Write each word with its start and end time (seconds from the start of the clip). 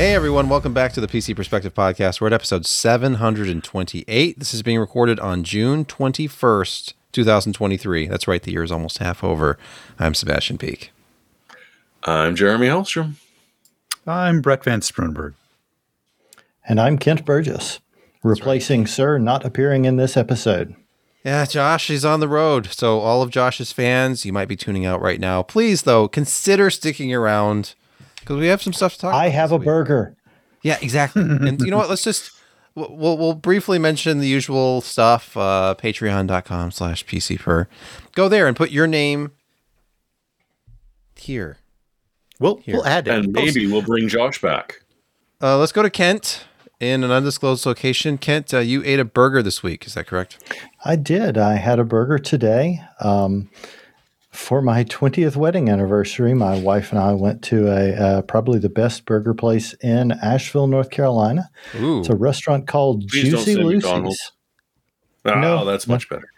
Hey 0.00 0.14
everyone, 0.14 0.48
welcome 0.48 0.72
back 0.72 0.94
to 0.94 1.00
the 1.02 1.06
PC 1.06 1.36
Perspective 1.36 1.74
Podcast. 1.74 2.22
We're 2.22 2.28
at 2.28 2.32
episode 2.32 2.64
728. 2.64 4.38
This 4.38 4.54
is 4.54 4.62
being 4.62 4.78
recorded 4.78 5.20
on 5.20 5.44
June 5.44 5.84
21st, 5.84 6.94
2023. 7.12 8.06
That's 8.06 8.26
right, 8.26 8.42
the 8.42 8.52
year 8.52 8.62
is 8.62 8.72
almost 8.72 8.96
half 8.96 9.22
over. 9.22 9.58
I'm 9.98 10.14
Sebastian 10.14 10.56
Peak. 10.56 10.90
I'm 12.04 12.34
Jeremy 12.34 12.68
Hellstrom. 12.68 13.16
I'm 14.06 14.40
Brett 14.40 14.64
Van 14.64 14.80
Spoonberg. 14.80 15.34
And 16.66 16.80
I'm 16.80 16.96
Kent 16.96 17.26
Burgess, 17.26 17.80
replacing 18.22 18.86
Sir 18.86 19.18
not 19.18 19.44
appearing 19.44 19.84
in 19.84 19.96
this 19.96 20.16
episode. 20.16 20.74
Yeah, 21.26 21.44
Josh 21.44 21.90
is 21.90 22.06
on 22.06 22.20
the 22.20 22.28
road. 22.28 22.68
So, 22.72 23.00
all 23.00 23.20
of 23.20 23.28
Josh's 23.28 23.70
fans, 23.70 24.24
you 24.24 24.32
might 24.32 24.48
be 24.48 24.56
tuning 24.56 24.86
out 24.86 25.02
right 25.02 25.20
now. 25.20 25.42
Please, 25.42 25.82
though, 25.82 26.08
consider 26.08 26.70
sticking 26.70 27.12
around 27.12 27.74
because 28.20 28.38
we 28.38 28.46
have 28.46 28.62
some 28.62 28.72
stuff 28.72 28.94
to 28.94 29.00
talk 29.00 29.14
I 29.14 29.26
about. 29.26 29.34
have 29.34 29.52
a 29.52 29.56
week. 29.56 29.64
burger. 29.66 30.16
Yeah, 30.62 30.78
exactly. 30.80 31.22
and 31.22 31.60
you 31.60 31.70
know 31.70 31.78
what? 31.78 31.88
Let's 31.88 32.04
just 32.04 32.32
we'll 32.74 33.16
we'll 33.18 33.34
briefly 33.34 33.78
mention 33.78 34.18
the 34.20 34.28
usual 34.28 34.80
stuff. 34.80 35.36
Uh, 35.36 35.74
Patreon.com 35.78 36.70
slash 36.70 37.04
pc 37.06 37.38
PCPer. 37.38 37.66
Go 38.12 38.28
there 38.28 38.46
and 38.46 38.56
put 38.56 38.70
your 38.70 38.86
name 38.86 39.32
here. 41.16 41.58
We'll, 42.38 42.56
Here. 42.56 42.76
we'll 42.76 42.86
add 42.86 43.06
it. 43.06 43.14
And 43.14 43.32
maybe 43.32 43.66
we'll 43.66 43.82
bring 43.82 44.08
Josh 44.08 44.40
back. 44.40 44.82
Uh, 45.42 45.58
let's 45.58 45.72
go 45.72 45.82
to 45.82 45.90
Kent 45.90 46.44
in 46.80 47.04
an 47.04 47.10
undisclosed 47.10 47.66
location. 47.66 48.16
Kent, 48.16 48.54
uh, 48.54 48.58
you 48.60 48.82
ate 48.84 48.98
a 48.98 49.04
burger 49.04 49.42
this 49.42 49.62
week. 49.62 49.86
Is 49.86 49.92
that 49.92 50.06
correct? 50.06 50.38
I 50.82 50.96
did. 50.96 51.36
I 51.36 51.56
had 51.56 51.78
a 51.78 51.84
burger 51.84 52.18
today. 52.18 52.80
Um, 53.00 53.50
for 54.30 54.62
my 54.62 54.84
20th 54.84 55.36
wedding 55.36 55.68
anniversary, 55.68 56.34
my 56.34 56.58
wife 56.58 56.92
and 56.92 57.00
I 57.00 57.12
went 57.12 57.42
to 57.44 57.68
a 57.68 57.94
uh, 57.94 58.22
probably 58.22 58.58
the 58.58 58.68
best 58.68 59.04
burger 59.04 59.34
place 59.34 59.74
in 59.82 60.12
Asheville, 60.12 60.68
North 60.68 60.90
Carolina. 60.90 61.50
Ooh. 61.80 62.00
It's 62.00 62.08
a 62.08 62.16
restaurant 62.16 62.68
called 62.68 63.08
Please 63.08 63.30
Juicy 63.30 63.56
Lucy's. 63.56 64.32
Oh, 65.24 65.34
No, 65.34 65.64
that's 65.64 65.88
much 65.88 66.08
better. 66.08 66.30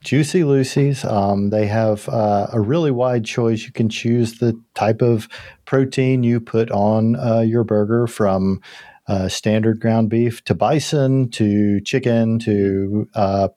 Juicy 0.00 0.44
Lucy's. 0.44 1.04
Um, 1.04 1.50
they 1.50 1.66
have 1.66 2.08
uh, 2.08 2.46
a 2.52 2.60
really 2.60 2.90
wide 2.90 3.24
choice. 3.24 3.64
You 3.64 3.72
can 3.72 3.88
choose 3.88 4.38
the 4.38 4.58
type 4.74 5.02
of 5.02 5.28
protein 5.64 6.22
you 6.22 6.40
put 6.40 6.70
on 6.70 7.16
uh, 7.16 7.40
your 7.40 7.64
burger 7.64 8.06
from 8.06 8.60
uh, 9.08 9.28
standard 9.28 9.80
ground 9.80 10.08
beef 10.08 10.42
to 10.44 10.54
bison 10.54 11.30
to 11.30 11.80
chicken 11.80 12.38
to 12.40 13.08
uh, 13.14 13.48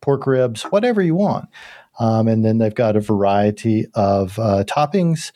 pork 0.00 0.26
ribs, 0.26 0.62
whatever 0.64 1.02
you 1.02 1.14
want. 1.14 1.48
Um, 2.00 2.26
and 2.26 2.44
then 2.44 2.58
they've 2.58 2.74
got 2.74 2.96
a 2.96 3.00
variety 3.00 3.86
of 3.94 4.38
uh, 4.38 4.64
toppings. 4.64 5.30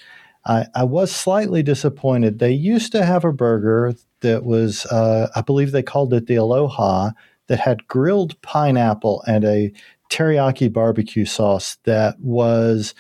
I, 0.47 0.67
I 0.75 0.85
was 0.85 1.13
slightly 1.13 1.63
disappointed. 1.63 2.39
They 2.39 2.53
used 2.53 2.91
to 2.93 3.05
have 3.05 3.25
a 3.25 3.33
burger 3.33 3.95
that 4.21 4.45
was, 4.45 4.87
uh, 4.87 5.29
I 5.37 5.43
believe 5.43 5.71
they 5.71 5.83
called 5.83 6.13
it 6.13 6.27
the 6.27 6.37
Aloha, 6.37 7.11
that 7.47 7.61
had 7.61 7.87
grilled 7.87 8.41
pineapple 8.43 9.23
and 9.27 9.45
a 9.45 9.73
teriyaki 10.11 10.73
barbecue 10.73 11.27
sauce 11.27 11.77
that 11.85 12.19
was 12.21 12.95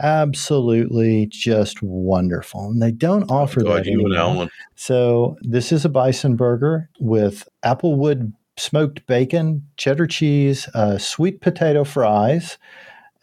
absolutely 0.00 1.26
just 1.26 1.82
wonderful. 1.82 2.70
And 2.70 2.80
they 2.80 2.92
don't 2.92 3.28
offer 3.30 3.60
that 3.64 3.86
anymore. 3.88 4.48
So 4.76 5.36
this 5.42 5.72
is 5.72 5.84
a 5.84 5.88
bison 5.88 6.36
burger 6.36 6.88
with 7.00 7.48
applewood 7.64 8.32
smoked 8.56 9.06
bacon, 9.06 9.66
cheddar 9.76 10.06
cheese, 10.06 10.68
uh, 10.74 10.98
sweet 10.98 11.40
potato 11.40 11.84
fries, 11.84 12.58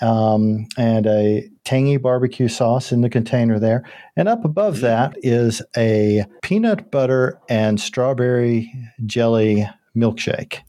um, 0.02 0.68
and 0.78 1.06
a 1.08 1.50
tangy 1.64 1.98
barbecue 1.98 2.48
sauce 2.48 2.92
in 2.92 3.02
the 3.02 3.10
container 3.10 3.60
there. 3.60 3.84
And 4.16 4.28
up 4.28 4.44
above 4.46 4.82
that 4.82 5.16
is 5.24 5.62
a 5.78 6.26
peanut 6.42 6.92
butter 6.92 7.40
and 7.50 7.80
strawberry 7.80 8.72
jelly 9.06 9.68
milkshake. 9.96 10.60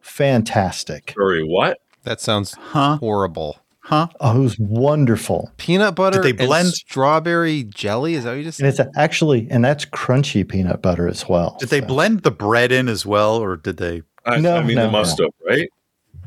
Fantastic. 0.00 1.14
Sorry, 1.16 1.42
what? 1.44 1.78
that 2.04 2.20
sounds 2.20 2.54
Huh? 2.54 2.98
horrible. 2.98 3.58
Huh? 3.80 4.06
Oh, 4.20 4.38
it 4.38 4.42
was 4.42 4.58
wonderful. 4.58 5.50
Peanut 5.56 5.94
butter 5.96 6.20
Did 6.22 6.36
they 6.38 6.42
and 6.44 6.48
blend- 6.48 6.68
strawberry 6.72 7.64
jelly? 7.64 8.14
Is 8.14 8.24
that 8.24 8.30
what 8.30 8.38
you 8.38 8.44
just 8.44 8.60
And 8.60 8.72
said? 8.74 8.86
it's 8.88 8.96
actually, 8.98 9.46
and 9.50 9.64
that's 9.64 9.84
crunchy 9.84 10.48
peanut 10.48 10.82
butter 10.82 11.08
as 11.08 11.28
well. 11.28 11.56
Did 11.60 11.68
they 11.70 11.80
blend 11.80 12.22
the 12.22 12.30
bread 12.30 12.70
in 12.72 12.88
as 12.88 13.04
well, 13.04 13.36
or 13.36 13.56
did 13.56 13.76
they? 13.76 14.02
I, 14.24 14.38
No, 14.38 14.56
I 14.56 14.62
mean, 14.64 14.76
no, 14.76 14.86
they 14.86 14.92
must 14.92 15.18
have, 15.18 15.30
right? 15.48 15.68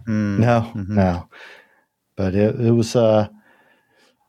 Hmm. 0.05 0.39
No, 0.41 0.71
Mhm. 0.75 0.89
no. 0.89 1.29
But 2.19 2.35
it, 2.35 2.59
it 2.59 2.71
was 2.71 2.97
uh 2.97 3.29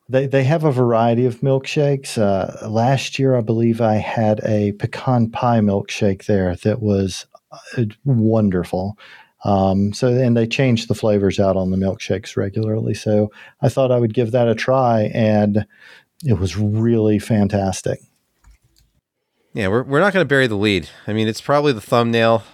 they 0.08 0.28
they 0.28 0.44
have 0.44 0.62
a 0.62 0.70
variety 0.70 1.26
of 1.26 1.40
milkshakes. 1.40 2.16
Uh, 2.18 2.68
last 2.68 3.18
year, 3.18 3.34
I 3.34 3.40
believe 3.40 3.80
I 3.80 3.94
had 3.94 4.40
a 4.44 4.70
pecan 4.72 5.28
pie 5.28 5.58
milkshake 5.58 6.26
there 6.26 6.54
that 6.62 6.80
was 6.80 7.26
uh, 7.50 7.84
wonderful. 8.04 8.96
Um, 9.44 9.92
so 9.92 10.06
and 10.06 10.36
they 10.36 10.46
change 10.46 10.86
the 10.86 10.94
flavors 10.94 11.40
out 11.40 11.56
on 11.56 11.72
the 11.72 11.76
milkshakes 11.76 12.36
regularly. 12.36 12.94
So 12.94 13.32
I 13.60 13.68
thought 13.68 13.90
I 13.90 13.98
would 13.98 14.14
give 14.14 14.30
that 14.30 14.46
a 14.46 14.54
try, 14.54 15.10
and 15.12 15.66
it 16.24 16.38
was 16.38 16.56
really 16.56 17.18
fantastic. 17.18 17.98
Yeah, 19.52 19.66
we're, 19.66 19.82
we're 19.82 19.98
not 19.98 20.12
going 20.12 20.22
to 20.22 20.28
bury 20.28 20.46
the 20.46 20.54
lead. 20.54 20.88
I 21.08 21.12
mean, 21.12 21.26
it's 21.26 21.40
probably 21.40 21.72
the 21.72 21.80
thumbnail 21.80 22.44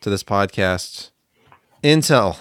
to 0.00 0.10
this 0.10 0.24
podcast. 0.24 1.10
Intel 1.84 2.38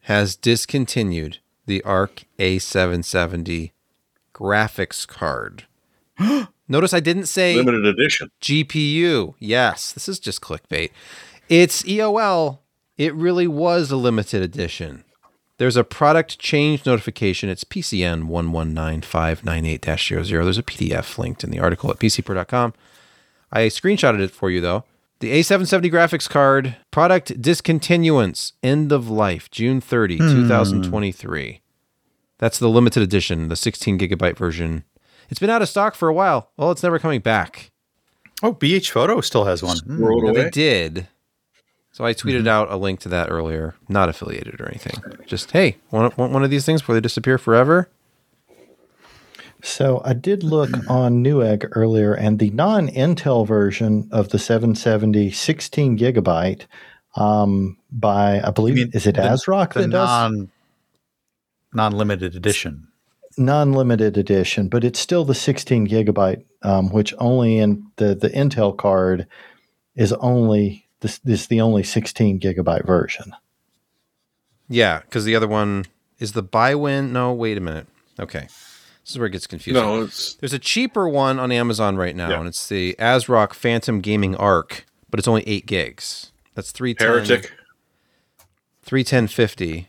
has 0.00 0.34
discontinued 0.34 1.38
the 1.66 1.82
ARC 1.82 2.24
A770 2.38 3.72
graphics 4.34 5.06
card. 5.06 5.64
Notice 6.68 6.94
I 6.94 7.00
didn't 7.00 7.26
say 7.26 7.56
Limited 7.56 7.84
edition. 7.84 8.30
GPU. 8.40 9.34
Yes, 9.38 9.92
this 9.92 10.08
is 10.08 10.18
just 10.18 10.40
clickbait. 10.40 10.90
It's 11.48 11.82
EOL. 11.82 12.58
It 12.96 13.14
really 13.14 13.46
was 13.46 13.90
a 13.90 13.96
limited 13.96 14.42
edition. 14.42 15.04
There's 15.58 15.76
a 15.76 15.84
product 15.84 16.38
change 16.38 16.86
notification. 16.86 17.48
It's 17.48 17.64
PCN 17.64 18.28
119598-00. 18.28 20.28
There's 20.28 20.58
a 20.58 20.62
PDF 20.62 21.18
linked 21.18 21.44
in 21.44 21.50
the 21.50 21.60
article 21.60 21.90
at 21.90 21.98
pcper.com. 21.98 22.74
I 23.52 23.66
screenshotted 23.66 24.20
it 24.20 24.32
for 24.32 24.50
you 24.50 24.60
though. 24.60 24.84
The 25.20 25.30
A770 25.40 25.90
graphics 25.90 26.28
card 26.28 26.76
product 26.90 27.40
discontinuance 27.40 28.52
end 28.62 28.92
of 28.92 29.08
life 29.08 29.50
June 29.50 29.80
30, 29.80 30.18
2023. 30.18 31.60
That's 32.38 32.58
the 32.58 32.68
limited 32.68 33.02
edition, 33.02 33.48
the 33.48 33.56
16 33.56 33.98
gigabyte 33.98 34.36
version. 34.36 34.84
It's 35.30 35.40
been 35.40 35.50
out 35.50 35.62
of 35.62 35.68
stock 35.68 35.94
for 35.94 36.08
a 36.08 36.12
while. 36.14 36.50
Well, 36.56 36.70
it's 36.70 36.82
never 36.82 36.98
coming 36.98 37.20
back. 37.20 37.70
Oh, 38.42 38.52
BH 38.52 38.90
Photo 38.90 39.20
still 39.20 39.44
has 39.44 39.62
one. 39.62 39.78
Hmm. 39.78 40.02
Rolled 40.04 40.24
Yeah, 40.24 40.30
away. 40.30 40.42
they 40.44 40.50
did. 40.50 41.08
So 41.92 42.04
I 42.04 42.12
tweeted 42.12 42.48
out 42.48 42.70
a 42.72 42.76
link 42.76 42.98
to 43.00 43.08
that 43.10 43.30
earlier. 43.30 43.76
Not 43.88 44.08
affiliated 44.08 44.60
or 44.60 44.68
anything. 44.68 45.00
Just 45.26 45.52
hey, 45.52 45.76
want, 45.92 46.18
want 46.18 46.32
one 46.32 46.42
of 46.44 46.50
these 46.50 46.66
things 46.66 46.82
before 46.82 46.96
they 46.96 47.00
disappear 47.00 47.38
forever? 47.38 47.88
So 49.64 50.02
I 50.04 50.12
did 50.12 50.42
look 50.42 50.70
on 50.90 51.24
Newegg 51.24 51.66
earlier, 51.72 52.12
and 52.12 52.38
the 52.38 52.50
non-Intel 52.50 53.46
version 53.46 54.08
of 54.12 54.28
the 54.28 54.38
770 54.38 55.30
16 55.30 55.98
gigabyte 55.98 56.66
um, 57.16 57.78
by 57.90 58.40
I 58.42 58.50
believe 58.50 58.94
is 58.94 59.06
it 59.06 59.14
the- 59.14 59.22
ASRock 59.22 59.72
The 59.72 59.80
that 59.82 59.90
does 59.90 60.08
non 60.08 60.50
non-limited 61.72 62.36
edition. 62.36 62.88
non-limited 63.38 64.18
edition, 64.18 64.68
but 64.68 64.84
it's 64.84 64.98
still 65.00 65.24
the 65.24 65.34
16 65.34 65.88
gigabyte, 65.88 66.44
um, 66.62 66.90
which 66.90 67.14
only 67.18 67.56
in 67.58 67.86
the 67.96 68.14
the 68.14 68.28
Intel 68.28 68.76
card 68.76 69.26
is 69.96 70.12
only 70.14 70.86
this 71.00 71.20
is 71.24 71.46
the 71.46 71.62
only 71.62 71.82
16 71.82 72.38
gigabyte 72.38 72.86
version. 72.86 73.32
Yeah, 74.68 75.00
because 75.00 75.24
the 75.24 75.36
other 75.36 75.48
one 75.48 75.86
is 76.18 76.32
the 76.32 76.42
buy 76.42 76.74
win. 76.74 77.12
No, 77.14 77.32
wait 77.32 77.56
a 77.56 77.60
minute. 77.60 77.86
Okay, 78.20 78.48
this 79.04 79.10
is 79.12 79.18
where 79.18 79.26
it 79.26 79.30
gets 79.32 79.46
confusing. 79.46 79.82
No, 79.82 80.02
it's 80.02 80.34
There's 80.34 80.52
a 80.54 80.58
cheaper 80.58 81.08
one 81.08 81.38
on 81.38 81.52
Amazon 81.52 81.96
right 81.96 82.16
now, 82.16 82.30
Yeah. 82.30 82.38
and 82.40 82.48
it's 82.48 82.66
the 82.68 82.96
ASRock 82.98 83.52
Phantom 83.52 84.00
Gaming 84.00 84.34
Arc, 84.36 84.86
but 85.10 85.18
it's 85.20 85.28
only 85.28 85.46
eight 85.46 85.66
gigs. 85.66 86.32
That's 86.54 86.70
three 86.72 86.94
heretic. 86.98 87.52
three 88.82 89.04
ten 89.04 89.26
fifty. 89.26 89.88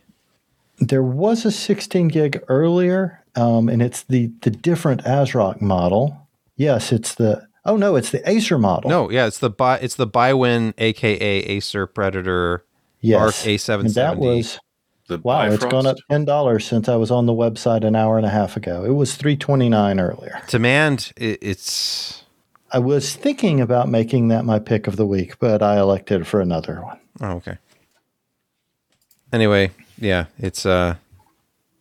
There 0.78 1.02
was 1.02 1.46
a 1.46 1.50
16 1.50 2.08
gig 2.08 2.42
earlier, 2.48 3.24
um, 3.34 3.68
and 3.70 3.80
it's 3.80 4.02
the 4.02 4.30
the 4.42 4.50
different 4.50 5.02
ASRock 5.04 5.60
model. 5.62 6.28
Yes, 6.56 6.92
it's 6.92 7.14
the 7.14 7.46
oh 7.64 7.76
no, 7.76 7.96
it's 7.96 8.10
the 8.10 8.28
Acer 8.28 8.58
model. 8.58 8.90
No, 8.90 9.10
yeah, 9.10 9.26
it's 9.26 9.38
the 9.38 9.48
buy. 9.50 9.78
It's 9.78 9.94
the 9.94 10.06
Biwin, 10.06 10.74
aka 10.76 11.38
Acer 11.38 11.86
Predator 11.86 12.64
yes, 13.00 13.20
Arc 13.20 13.34
A770. 13.34 13.94
That 13.94 14.18
was 14.18 14.58
The 15.08 15.18
wow. 15.18 15.44
it's 15.50 15.64
gone 15.64 15.86
up 15.86 15.96
ten 16.10 16.24
dollars 16.24 16.66
since 16.66 16.88
I 16.88 16.96
was 16.96 17.10
on 17.10 17.26
the 17.26 17.32
website 17.32 17.84
an 17.84 17.94
hour 17.94 18.16
and 18.16 18.26
a 18.26 18.30
half 18.30 18.56
ago. 18.56 18.84
It 18.84 18.90
was 18.90 19.14
329 19.14 20.00
earlier. 20.00 20.42
demand. 20.48 21.12
It, 21.16 21.38
it's 21.42 22.24
I 22.72 22.80
was 22.80 23.14
thinking 23.14 23.60
about 23.60 23.88
making 23.88 24.28
that 24.28 24.44
my 24.44 24.58
pick 24.58 24.86
of 24.86 24.96
the 24.96 25.06
week, 25.06 25.38
but 25.38 25.62
I 25.62 25.78
elected 25.78 26.26
for 26.26 26.40
another 26.40 26.82
one. 26.82 26.98
Oh, 27.20 27.36
okay. 27.36 27.58
Anyway, 29.32 29.70
yeah, 29.98 30.26
it's 30.38 30.66
uh 30.66 30.96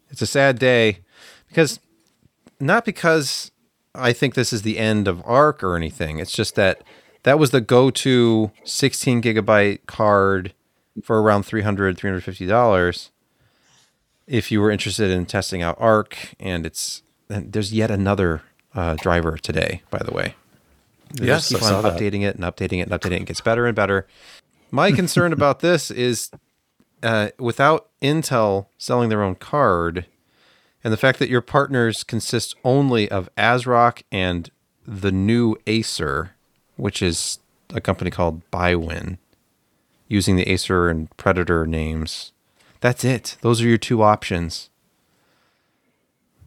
it's 0.09 0.21
a 0.21 0.27
sad 0.27 0.59
day 0.59 0.99
because 1.47 1.79
not 2.59 2.85
because 2.85 3.51
I 3.95 4.13
think 4.13 4.35
this 4.35 4.53
is 4.53 4.61
the 4.61 4.77
end 4.77 5.07
of 5.07 5.21
Arc 5.25 5.63
or 5.63 5.75
anything. 5.75 6.19
It's 6.19 6.33
just 6.33 6.55
that 6.55 6.83
that 7.23 7.39
was 7.39 7.49
the 7.49 7.61
go-to 7.61 8.51
16 8.63 9.21
gigabyte 9.21 9.87
card 9.87 10.53
for 11.03 11.21
around 11.21 11.43
300 11.43 11.97
350 11.97 12.45
dollars 12.45 13.11
if 14.27 14.51
you 14.51 14.59
were 14.61 14.71
interested 14.71 15.09
in 15.11 15.25
testing 15.25 15.61
out 15.61 15.75
arc 15.79 16.33
and 16.39 16.65
it's 16.65 17.01
and 17.29 17.51
there's 17.53 17.73
yet 17.73 17.91
another 17.91 18.41
uh, 18.73 18.95
driver 18.95 19.37
today 19.37 19.81
by 19.89 19.99
the 19.99 20.11
way 20.11 20.35
they 21.13 21.27
Yes, 21.27 21.49
just 21.49 21.61
keep 21.61 21.63
I 21.63 21.69
saw 21.69 21.77
on 21.77 21.83
that. 21.83 21.99
updating 21.99 22.23
it 22.23 22.35
and 22.35 22.43
updating 22.43 22.79
it 22.79 22.89
and 22.89 22.91
updating 22.91 23.11
it 23.13 23.17
and 23.17 23.27
gets 23.27 23.41
better 23.41 23.65
and 23.65 23.75
better 23.75 24.07
my 24.71 24.91
concern 24.91 25.31
about 25.39 25.59
this 25.59 25.91
is 25.91 26.31
uh, 27.03 27.29
without 27.37 27.89
intel 28.01 28.67
selling 28.77 29.09
their 29.09 29.21
own 29.21 29.35
card 29.35 30.05
and 30.83 30.91
the 30.93 30.97
fact 30.97 31.19
that 31.19 31.29
your 31.29 31.41
partners 31.41 32.03
consist 32.03 32.55
only 32.63 33.09
of 33.09 33.29
ASRock 33.37 34.03
and 34.11 34.51
the 34.87 35.11
new 35.11 35.55
Acer, 35.65 36.35
which 36.75 37.01
is 37.01 37.39
a 37.73 37.81
company 37.81 38.11
called 38.11 38.43
Biwin, 38.51 39.17
using 40.07 40.35
the 40.35 40.47
Acer 40.47 40.87
and 40.89 41.09
Predator 41.17 41.65
names. 41.65 42.33
That's 42.85 43.03
it. 43.03 43.37
Those 43.41 43.63
are 43.63 43.67
your 43.67 43.79
two 43.79 44.03
options. 44.03 44.69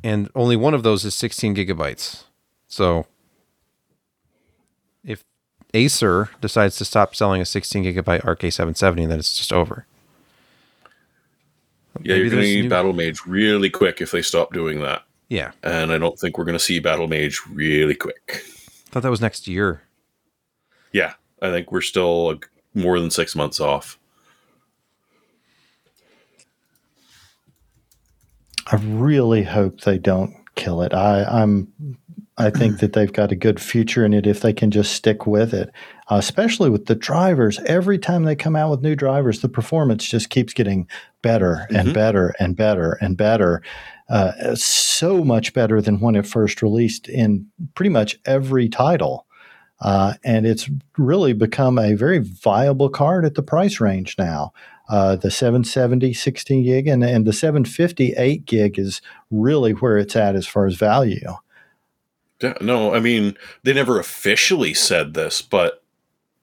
And 0.05 0.31
only 0.37 0.55
one 0.55 0.73
of 0.73 0.85
those 0.85 1.05
is 1.05 1.13
16 1.17 1.57
gigabytes. 1.57 2.27
So 2.69 3.07
if 5.03 5.25
Acer 5.75 6.31
decides 6.41 6.77
to 6.77 6.85
stop 6.85 7.17
selling 7.17 7.43
a 7.43 7.45
16 7.45 7.83
gigabyte 7.83 8.23
RK770, 8.23 9.09
then 9.09 9.19
it's 9.19 9.37
just 9.37 9.53
over. 9.53 9.85
Yeah, 12.03 12.15
Maybe 12.15 12.21
you're 12.21 12.31
going 12.31 12.43
to 12.45 12.63
need 12.63 12.71
Battlemage 12.71 13.23
really 13.27 13.69
quick 13.69 14.01
if 14.01 14.13
they 14.13 14.23
stop 14.23 14.53
doing 14.53 14.81
that. 14.83 15.03
Yeah. 15.29 15.51
And 15.65 15.91
I 15.91 15.99
don't 15.99 16.21
think 16.21 16.39
we're 16.39 16.45
going 16.45 16.53
to 16.53 16.61
see 16.61 16.81
Battlemage 16.81 17.39
really 17.53 17.97
quick. 17.97 18.45
I 18.45 18.91
thought 18.91 19.03
that 19.03 19.11
was 19.11 19.21
next 19.21 19.49
year. 19.49 19.83
Yeah, 20.93 21.15
I 21.43 21.51
think 21.51 21.73
we're 21.73 21.81
still 21.81 22.39
more 22.75 23.01
than 23.01 23.11
six 23.11 23.35
months 23.35 23.59
off. 23.59 23.99
I 28.71 28.77
really 28.77 29.43
hope 29.43 29.81
they 29.83 29.99
don't 29.99 30.35
kill 30.55 30.83
it. 30.83 30.93
I, 30.93 31.25
I'm 31.25 31.73
I 32.41 32.51
think 32.51 32.79
that 32.79 32.93
they've 32.93 33.13
got 33.13 33.33
a 33.33 33.37
good 33.37 33.61
future 33.61 34.05
in 34.05 34.15
it 34.15 34.25
if 34.25 34.43
they 34.43 34.53
can 34.53 34.71
just 34.71 34.93
stick 34.93 35.27
with 35.27 35.53
it. 35.53 35.71
Uh, 36.09 36.17
especially 36.17 36.71
with 36.71 36.87
the 36.87 36.95
drivers. 36.95 37.59
Every 37.67 37.99
time 37.99 38.23
they 38.23 38.37
come 38.37 38.55
out 38.55 38.71
with 38.71 38.81
new 38.81 38.95
drivers, 38.95 39.41
the 39.41 39.49
performance 39.49 40.07
just 40.07 40.31
keeps 40.31 40.55
getting 40.55 40.87
better 41.21 41.67
and 41.71 41.89
Mhm. 41.89 41.95
better 41.95 42.35
and 42.39 42.57
better 42.57 42.93
and 43.01 43.17
better. 43.17 43.61
Uh, 44.09 44.55
so 44.55 45.25
much 45.25 45.53
better 45.53 45.81
than 45.83 45.99
when 46.01 46.15
it 46.15 46.27
first 46.27 46.63
released 46.63 47.09
in 47.09 47.47
pretty 47.75 47.91
much 47.91 48.19
every 48.25 48.69
title. 48.69 49.27
Uh, 49.81 50.15
and 50.25 50.47
it's 50.47 50.71
really 50.97 51.33
become 51.33 51.79
a 51.79 51.95
very 51.95 52.19
viable 52.21 52.89
card 52.89 53.25
at 53.25 53.35
the 53.35 53.43
price 53.43 53.81
range 53.81 54.15
now. 54.19 54.53
Uh, 54.89 55.17
the 55.17 55.31
770 55.31 56.15
16 56.15 56.65
gig 56.65 56.87
and, 56.87 57.05
and 57.05 57.27
the 57.27 57.33
750 57.33 58.15
8 58.17 58.45
gig 58.47 58.79
is 58.79 59.03
really 59.31 59.73
where 59.73 59.99
it's 59.99 60.17
at 60.17 60.35
as 60.35 60.47
far 60.47 60.67
as 60.67 60.77
value. 60.77 61.35
Yeah, 62.41 62.55
no, 62.61 62.95
I 62.95 63.01
mean, 63.01 63.37
they 63.65 63.73
never 63.73 63.99
officially 63.99 64.73
said 64.73 65.15
this, 65.15 65.43
but 65.43 65.83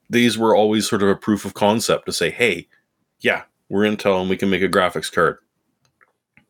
these 0.08 0.36
were 0.38 0.54
always 0.54 0.88
sort 0.88 1.02
of 1.02 1.08
a 1.08 1.16
proof 1.16 1.44
of 1.44 1.54
concept 1.54 2.06
to 2.06 2.12
say, 2.12 2.30
hey, 2.30 2.68
yeah, 3.20 3.42
we're 3.68 3.84
Intel 3.84 4.20
and 4.20 4.30
we 4.30 4.36
can 4.36 4.50
make 4.50 4.62
a 4.62 4.68
graphics 4.68 5.10
card. 5.10 5.38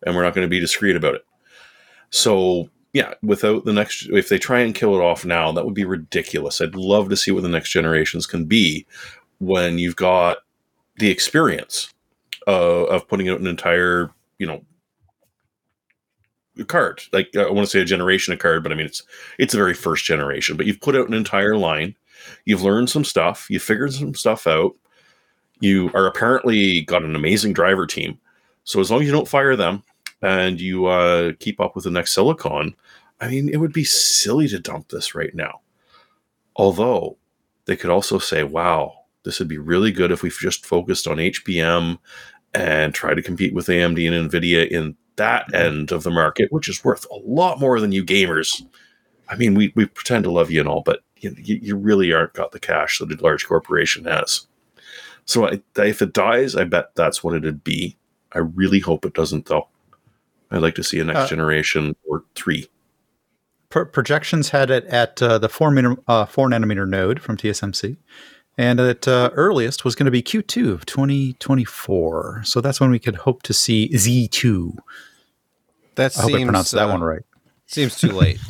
And 0.05 0.15
we're 0.15 0.25
not 0.25 0.35
going 0.35 0.45
to 0.45 0.51
be 0.51 0.61
discreet 0.61 0.97
about 0.97 1.15
it. 1.15 1.25
So, 2.11 2.69
yeah, 2.93 3.15
without 3.23 3.65
the 3.65 3.73
next, 3.73 4.09
if 4.11 4.29
they 4.29 4.39
try 4.39 4.61
and 4.61 4.75
kill 4.75 4.95
it 4.95 5.03
off 5.03 5.25
now, 5.25 5.53
that 5.53 5.65
would 5.65 5.75
be 5.75 5.85
ridiculous. 5.85 6.61
I'd 6.61 6.75
love 6.75 7.09
to 7.09 7.17
see 7.17 7.31
what 7.31 7.43
the 7.43 7.49
next 7.49 7.71
generations 7.71 8.27
can 8.27 8.45
be 8.45 8.87
when 9.39 9.79
you've 9.79 9.97
got 9.97 10.39
the 10.99 11.11
experience 11.11 11.93
uh, 12.47 12.85
of 12.85 13.09
putting 13.09 13.29
out 13.29 13.41
an 13.41 13.47
entire, 13.47 14.11
you 14.39 14.47
know, 14.47 14.63
card. 16.65 17.03
Like 17.13 17.35
I 17.37 17.51
want 17.51 17.67
to 17.67 17.71
say 17.71 17.81
a 17.81 17.85
generation 17.85 18.33
of 18.33 18.39
card, 18.39 18.63
but 18.63 18.73
I 18.73 18.75
mean 18.75 18.87
it's 18.87 19.03
it's 19.39 19.53
the 19.53 19.59
very 19.59 19.75
first 19.75 20.05
generation. 20.05 20.57
But 20.57 20.67
you've 20.67 20.81
put 20.81 20.97
out 20.97 21.09
an 21.09 21.15
entire 21.15 21.57
line. 21.57 21.95
You've 22.45 22.63
learned 22.63 22.91
some 22.91 23.05
stuff. 23.05 23.47
You 23.51 23.61
figured 23.61 23.93
some 23.93 24.15
stuff 24.15 24.47
out. 24.47 24.75
You 25.61 25.91
are 25.95 26.07
apparently 26.07 26.83
got 26.83 27.03
an 27.03 27.17
amazing 27.17 27.53
driver 27.53 27.87
team. 27.87 28.19
So 28.65 28.81
as 28.81 28.91
long 28.91 29.01
as 29.01 29.07
you 29.07 29.13
don't 29.13 29.29
fire 29.29 29.57
them 29.57 29.83
and 30.23 30.61
you 30.61 30.87
uh, 30.87 31.33
keep 31.39 31.61
up 31.61 31.75
with 31.75 31.85
the 31.85 31.91
next 31.91 32.15
Silicon, 32.15 32.75
I 33.21 33.29
mean 33.29 33.49
it 33.49 33.59
would 33.59 33.73
be 33.73 33.85
silly 33.85 34.49
to 34.49 34.59
dump 34.59 34.89
this 34.89 35.15
right 35.15 35.35
now. 35.35 35.61
Although 36.57 37.19
they 37.67 37.77
could 37.77 37.91
also 37.91 38.19
say, 38.19 38.43
"Wow, 38.45 38.96
this 39.27 39.39
would 39.41 39.49
be 39.49 39.59
really 39.59 39.91
good 39.93 40.11
if 40.13 40.23
we 40.23 40.31
just 40.31 40.65
focused 40.65 41.07
on 41.07 41.17
HBM 41.19 41.99
and 42.55 42.95
try 42.95 43.13
to 43.13 43.21
compete 43.21 43.53
with 43.53 43.67
AMD 43.67 44.11
and 44.11 44.31
Nvidia 44.31 44.67
in 44.69 44.97
that 45.17 45.53
end 45.53 45.91
of 45.93 46.05
the 46.05 46.11
market, 46.11 46.53
which 46.53 46.69
is 46.69 46.85
worth 46.85 47.05
a 47.11 47.17
lot 47.25 47.59
more 47.59 47.81
than 47.81 47.91
you 47.93 48.05
gamers. 48.05 48.63
I 49.29 49.35
mean, 49.37 49.55
we, 49.55 49.73
we 49.75 49.87
pretend 49.87 50.25
to 50.25 50.31
love 50.31 50.51
you 50.51 50.61
and 50.61 50.69
all, 50.69 50.83
but 50.83 51.01
you, 51.19 51.35
you 51.37 51.59
you 51.61 51.77
really 51.77 52.13
aren't 52.13 52.35
got 52.35 52.53
the 52.53 52.61
cash 52.61 52.99
that 53.01 53.11
a 53.11 53.23
large 53.23 53.47
corporation 53.47 54.05
has. 54.05 54.47
So 55.25 55.49
I, 55.49 55.61
if 55.77 56.01
it 56.01 56.13
dies, 56.13 56.55
I 56.55 56.65
bet 56.65 56.95
that's 56.95 57.25
what 57.25 57.35
it'd 57.35 57.65
be. 57.65 57.97
I 58.33 58.39
really 58.39 58.79
hope 58.79 59.05
it 59.05 59.15
doesn't, 59.15 59.47
though. 59.47 59.67
I'd 60.53 60.63
like 60.63 60.77
to 60.77 60.85
see 60.85 61.01
a 61.01 61.05
next 61.05 61.19
Uh, 61.19 61.27
generation 61.29 61.97
or 62.09 62.23
three. 62.37 62.69
Pro- 63.71 63.87
projections 63.87 64.51
had 64.51 64.71
it 64.71 64.85
at 64.85 65.21
uh, 65.21 65.39
the 65.39 65.49
four, 65.49 65.73
min- 65.73 65.99
uh, 66.07 66.27
four 66.27 66.49
nanometer 66.49 66.89
node 66.89 67.21
from 67.21 67.37
TSMC, 67.37 67.97
and 68.59 68.81
at 68.81 69.07
uh, 69.07 69.31
earliest 69.35 69.85
was 69.85 69.95
going 69.95 70.05
to 70.07 70.11
be 70.11 70.23
Q2 70.23 70.73
of 70.73 70.87
2024. 70.87 72.43
So 72.45 72.61
that's 72.61 72.81
when 72.81 72.91
we 72.91 72.99
could 72.99 73.17
hope 73.17 73.43
to 73.43 73.53
see 73.53 73.91
Xe2. 73.93 74.77
That 75.97 76.17
I 76.19 76.23
hope 76.23 76.35
I 76.35 76.43
pronounced 76.45 76.73
that 76.73 76.89
uh, 76.89 76.93
one 76.93 77.03
right. 77.03 77.23
Seems 77.67 77.97
too 77.99 78.13
late. 78.13 78.39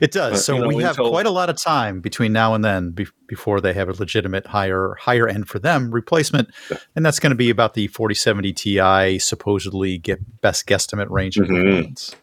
It 0.00 0.10
does. 0.10 0.32
Uh, 0.32 0.36
so 0.36 0.54
you 0.56 0.60
know, 0.62 0.66
we 0.68 0.82
have 0.82 0.96
Intel- 0.96 1.10
quite 1.10 1.26
a 1.26 1.30
lot 1.30 1.48
of 1.48 1.56
time 1.56 2.00
between 2.00 2.32
now 2.32 2.54
and 2.54 2.64
then 2.64 2.90
be- 2.90 3.06
before 3.28 3.60
they 3.60 3.72
have 3.72 3.88
a 3.88 3.92
legitimate 3.92 4.48
higher 4.48 4.96
higher 4.98 5.28
end 5.28 5.48
for 5.48 5.60
them 5.60 5.92
replacement, 5.92 6.48
and 6.96 7.06
that's 7.06 7.20
going 7.20 7.30
to 7.30 7.36
be 7.36 7.50
about 7.50 7.74
the 7.74 7.86
4070 7.86 8.52
Ti 8.52 9.18
supposedly 9.20 9.96
get 9.96 10.40
best 10.40 10.66
guesstimate 10.66 11.08
range 11.08 11.36
of 11.36 11.46
Mhm. 11.46 12.14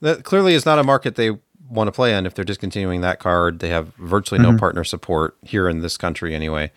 that 0.00 0.22
clearly 0.22 0.54
is 0.54 0.64
not 0.64 0.78
a 0.78 0.84
market 0.84 1.16
they 1.16 1.30
want 1.72 1.88
to 1.88 1.92
play 1.92 2.14
in 2.16 2.26
if 2.26 2.34
they're 2.34 2.44
discontinuing 2.44 3.00
that 3.00 3.18
card. 3.18 3.58
They 3.60 3.70
have 3.70 3.94
virtually 3.96 4.40
no 4.40 4.52
Mhm. 4.52 4.58
partner 4.58 4.84
support 4.84 5.36
here 5.42 5.68
in 5.68 5.80
this 5.80 5.96
country 5.96 6.34
anyway. 6.34 6.70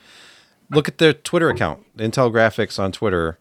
Look 0.71 0.87
at 0.87 0.97
their 0.97 1.13
Twitter 1.13 1.49
account, 1.49 1.85
Intel 1.97 2.31
Graphics 2.31 2.79
on 2.79 2.91
Twitter. 2.91 3.37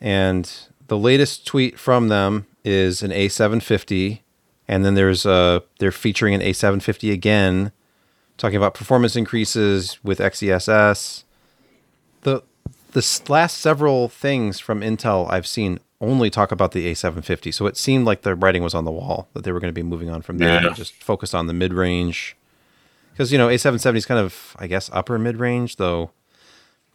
And 0.00 0.50
the 0.88 0.96
latest 0.96 1.46
tweet 1.46 1.78
from 1.78 2.08
them 2.08 2.46
is 2.64 3.02
an 3.02 3.10
A750 3.12 4.20
and 4.68 4.84
then 4.84 4.94
there's 4.94 5.26
a 5.26 5.62
they're 5.78 5.90
featuring 5.92 6.34
an 6.34 6.40
A750 6.40 7.10
again 7.12 7.72
talking 8.38 8.56
about 8.56 8.74
performance 8.74 9.16
increases 9.16 9.98
with 10.04 10.18
XeSS. 10.20 11.24
The 12.22 12.42
the 12.92 13.20
last 13.28 13.58
several 13.58 14.08
things 14.08 14.60
from 14.60 14.80
Intel 14.80 15.30
I've 15.30 15.46
seen 15.46 15.80
only 16.02 16.28
talk 16.28 16.52
about 16.52 16.72
the 16.72 16.90
A750. 16.92 17.54
So 17.54 17.66
it 17.66 17.76
seemed 17.78 18.04
like 18.04 18.22
the 18.22 18.34
writing 18.34 18.62
was 18.62 18.74
on 18.74 18.84
the 18.84 18.90
wall 18.90 19.28
that 19.32 19.44
they 19.44 19.52
were 19.52 19.60
going 19.60 19.70
to 19.72 19.74
be 19.74 19.82
moving 19.82 20.10
on 20.10 20.20
from 20.20 20.36
there 20.38 20.60
Yeah. 20.60 20.66
and 20.66 20.76
just 20.76 20.94
focus 21.02 21.32
on 21.32 21.46
the 21.46 21.54
mid 21.54 21.72
range. 21.72 22.36
Because, 23.12 23.30
you 23.32 23.38
know, 23.38 23.48
A770 23.48 23.96
is 23.96 24.06
kind 24.06 24.20
of, 24.20 24.56
I 24.58 24.66
guess, 24.66 24.90
upper 24.92 25.18
mid 25.18 25.38
range, 25.38 25.76
though. 25.76 26.10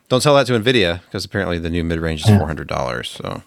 Don't 0.09 0.21
tell 0.21 0.35
that 0.35 0.47
to 0.47 0.53
NVIDIA 0.59 1.01
because 1.05 1.25
apparently 1.25 1.57
the 1.59 1.69
new 1.69 1.83
mid 1.83 1.99
range 1.99 2.21
is 2.23 2.27
$400. 2.29 3.05
So 3.05 3.43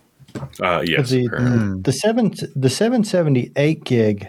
Uh, 0.63 0.83
yes, 0.87 1.11
the, 1.11 1.27
apparently. 1.27 1.83
the 1.83 1.93
seven 1.93 2.33
the 2.57 2.71
778 2.71 3.85
gig 3.85 4.29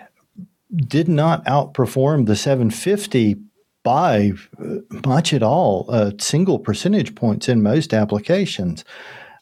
did 0.76 1.08
not 1.08 1.44
outperform 1.46 2.26
the 2.26 2.36
750 2.36 3.36
by 3.84 4.32
uh, 4.64 4.76
much 5.06 5.34
at 5.34 5.44
all, 5.44 5.86
uh, 5.90 6.12
single 6.20 6.60
percentage 6.60 7.14
points 7.16 7.50
in 7.50 7.62
most 7.64 7.94
applications. 7.94 8.84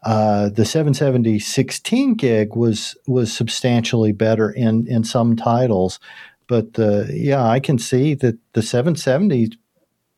Uh, 0.04 0.50
the 0.50 0.66
770 0.66 1.40
16 1.40 2.14
gig 2.16 2.56
was 2.56 2.96
was 3.06 3.34
substantially 3.34 4.14
better 4.14 4.50
in 4.50 4.88
in 4.88 5.04
some 5.04 5.36
titles, 5.36 6.00
but 6.48 6.74
the 6.74 7.10
yeah, 7.14 7.46
I 7.46 7.60
can 7.60 7.78
see 7.78 8.14
that 8.16 8.38
the 8.54 8.62
770 8.62 9.58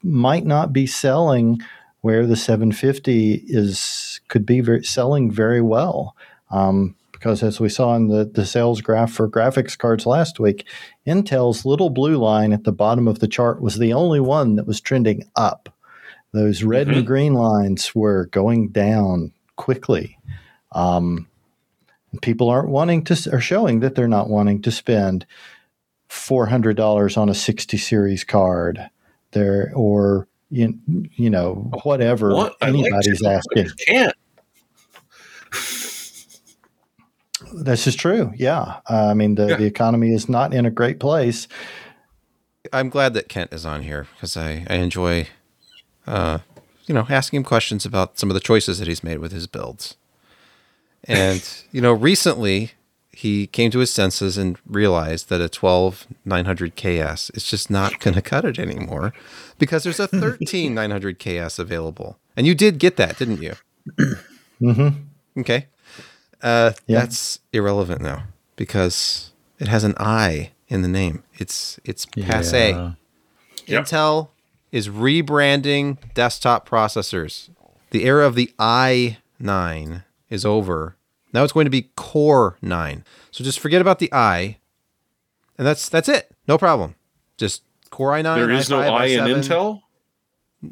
might 0.03 0.45
not 0.45 0.71
be 0.71 0.85
selling 0.85 1.59
where 2.01 2.25
the 2.25 2.35
750 2.35 3.43
is 3.47 4.19
could 4.27 4.45
be 4.45 4.61
very, 4.61 4.83
selling 4.83 5.31
very 5.31 5.61
well. 5.61 6.15
Um, 6.51 6.95
because 7.11 7.43
as 7.43 7.59
we 7.59 7.69
saw 7.69 7.95
in 7.95 8.07
the, 8.07 8.25
the 8.25 8.47
sales 8.47 8.81
graph 8.81 9.11
for 9.11 9.29
graphics 9.29 9.77
cards 9.77 10.07
last 10.07 10.39
week, 10.39 10.65
Intel's 11.05 11.65
little 11.65 11.91
blue 11.91 12.17
line 12.17 12.51
at 12.51 12.63
the 12.63 12.71
bottom 12.71 13.07
of 13.07 13.19
the 13.19 13.27
chart 13.27 13.61
was 13.61 13.77
the 13.77 13.93
only 13.93 14.19
one 14.19 14.55
that 14.55 14.65
was 14.65 14.81
trending 14.81 15.29
up. 15.35 15.69
Those 16.31 16.63
red 16.63 16.87
and 16.87 17.05
green 17.05 17.35
lines 17.35 17.93
were 17.93 18.25
going 18.27 18.69
down 18.69 19.33
quickly. 19.61 20.17
Um, 20.71 21.27
people 22.21 22.49
aren't 22.49 22.69
wanting 22.69 23.03
to, 23.05 23.29
are 23.31 23.39
showing 23.39 23.79
that 23.81 23.95
they're 23.95 24.07
not 24.07 24.29
wanting 24.29 24.61
to 24.63 24.71
spend 24.71 25.25
$400 26.09 27.17
on 27.17 27.29
a 27.29 27.33
60 27.33 27.77
series 27.77 28.23
card 28.23 28.89
there 29.31 29.71
or 29.75 30.27
you, 30.49 30.77
you 31.15 31.29
know 31.29 31.69
whatever 31.83 32.33
What? 32.35 32.55
I'd 32.61 32.73
like 32.73 32.85
anybody's 32.91 33.23
I 33.23 33.33
asking. 33.35 33.69
can't. 33.87 34.15
This 37.53 37.87
is 37.87 37.95
true. 37.95 38.31
Yeah, 38.35 38.79
uh, 38.89 39.07
I 39.09 39.13
mean 39.13 39.35
the 39.35 39.47
Yeah. 39.49 39.57
the 39.57 39.65
economy 39.65 40.13
is 40.13 40.27
not 40.29 40.53
in 40.53 40.65
a 40.65 40.71
great 40.71 40.99
place. 40.99 41.47
I'm 42.71 42.89
glad 42.89 43.13
that 43.15 43.27
Kent 43.29 43.51
is 43.53 43.65
on 43.65 43.81
here 43.83 44.07
because 44.15 44.37
I, 44.37 44.65
I 44.69 44.75
enjoy, 44.75 45.27
uh, 46.07 46.39
you 46.85 46.93
know, 46.93 47.05
asking 47.09 47.37
him 47.37 47.43
questions 47.43 47.85
about 47.85 48.17
some 48.19 48.29
of 48.29 48.33
the 48.33 48.39
choices 48.39 48.79
that 48.79 48.87
he's 48.87 49.03
made 49.03 49.19
with 49.19 49.31
his 49.31 49.47
builds. 49.47 49.95
And, 51.05 51.43
you 51.71 51.81
know, 51.81 51.93
recently 51.93 52.71
he 53.13 53.45
came 53.47 53.69
to 53.71 53.79
his 53.79 53.91
senses 53.91 54.37
and 54.37 54.57
realized 54.65 55.29
that 55.29 55.41
a 55.41 55.49
12 55.49 56.07
900 56.25 56.75
KS 56.75 57.29
is 57.31 57.43
just 57.43 57.69
not 57.69 57.99
going 57.99 58.13
to 58.13 58.21
cut 58.21 58.45
it 58.45 58.57
anymore 58.57 59.13
because 59.59 59.83
there's 59.83 59.99
a 59.99 60.07
13 60.07 60.73
900 60.73 61.19
KS 61.19 61.59
available. 61.59 62.17
And 62.37 62.47
you 62.47 62.55
did 62.55 62.79
get 62.79 62.95
that, 62.97 63.17
didn't 63.17 63.41
you? 63.41 63.53
Mm-hmm. 64.61 65.41
Okay. 65.41 65.65
Uh, 66.41 66.73
Yeah. 66.85 66.99
That's 66.99 67.39
irrelevant 67.51 68.01
now 68.01 68.25
because 68.55 69.31
it 69.59 69.67
has 69.67 69.83
an 69.83 69.95
I 69.97 70.51
in 70.67 70.83
the 70.83 70.87
name. 70.87 71.23
It's 71.39 71.79
it's 71.83 72.05
passe. 72.05 72.69
Yeah. 72.69 72.91
Yep. 73.65 73.85
Intel 73.85 74.27
is 74.71 74.89
rebranding 74.89 75.97
desktop 76.13 76.67
processors. 76.67 77.49
The 77.91 78.05
era 78.05 78.25
of 78.25 78.35
the 78.35 78.51
i9 78.59 80.03
is 80.29 80.45
over. 80.45 80.95
Now 81.33 81.43
it's 81.43 81.53
going 81.53 81.65
to 81.65 81.71
be 81.71 81.89
Core 81.95 82.57
9. 82.61 83.03
So 83.31 83.43
just 83.43 83.59
forget 83.59 83.81
about 83.81 83.99
the 83.99 84.09
i, 84.13 84.57
and 85.57 85.65
that's 85.67 85.89
that's 85.89 86.09
it. 86.09 86.31
No 86.47 86.57
problem. 86.57 86.95
Just 87.37 87.63
Core 87.89 88.11
i9. 88.11 88.35
There 88.35 88.49
is 88.49 88.69
no 88.69 88.79
i5, 88.79 88.91
I 88.91 89.05
in 89.05 89.19
i7. 89.19 89.43
Intel. 89.43 89.81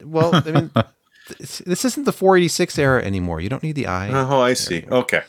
Well, 0.06 0.36
I 0.36 0.51
mean, 0.51 0.72
this, 1.39 1.60
this 1.60 1.86
isn't 1.86 2.06
the 2.06 2.12
486 2.13 2.77
era 2.77 3.03
anymore. 3.03 3.41
You 3.41 3.50
don't 3.50 3.63
need 3.63 3.75
the 3.75 3.88
i. 3.88 4.10
Oh, 4.12 4.39
I 4.39 4.53
see. 4.53 4.86
Okay. 4.89 5.24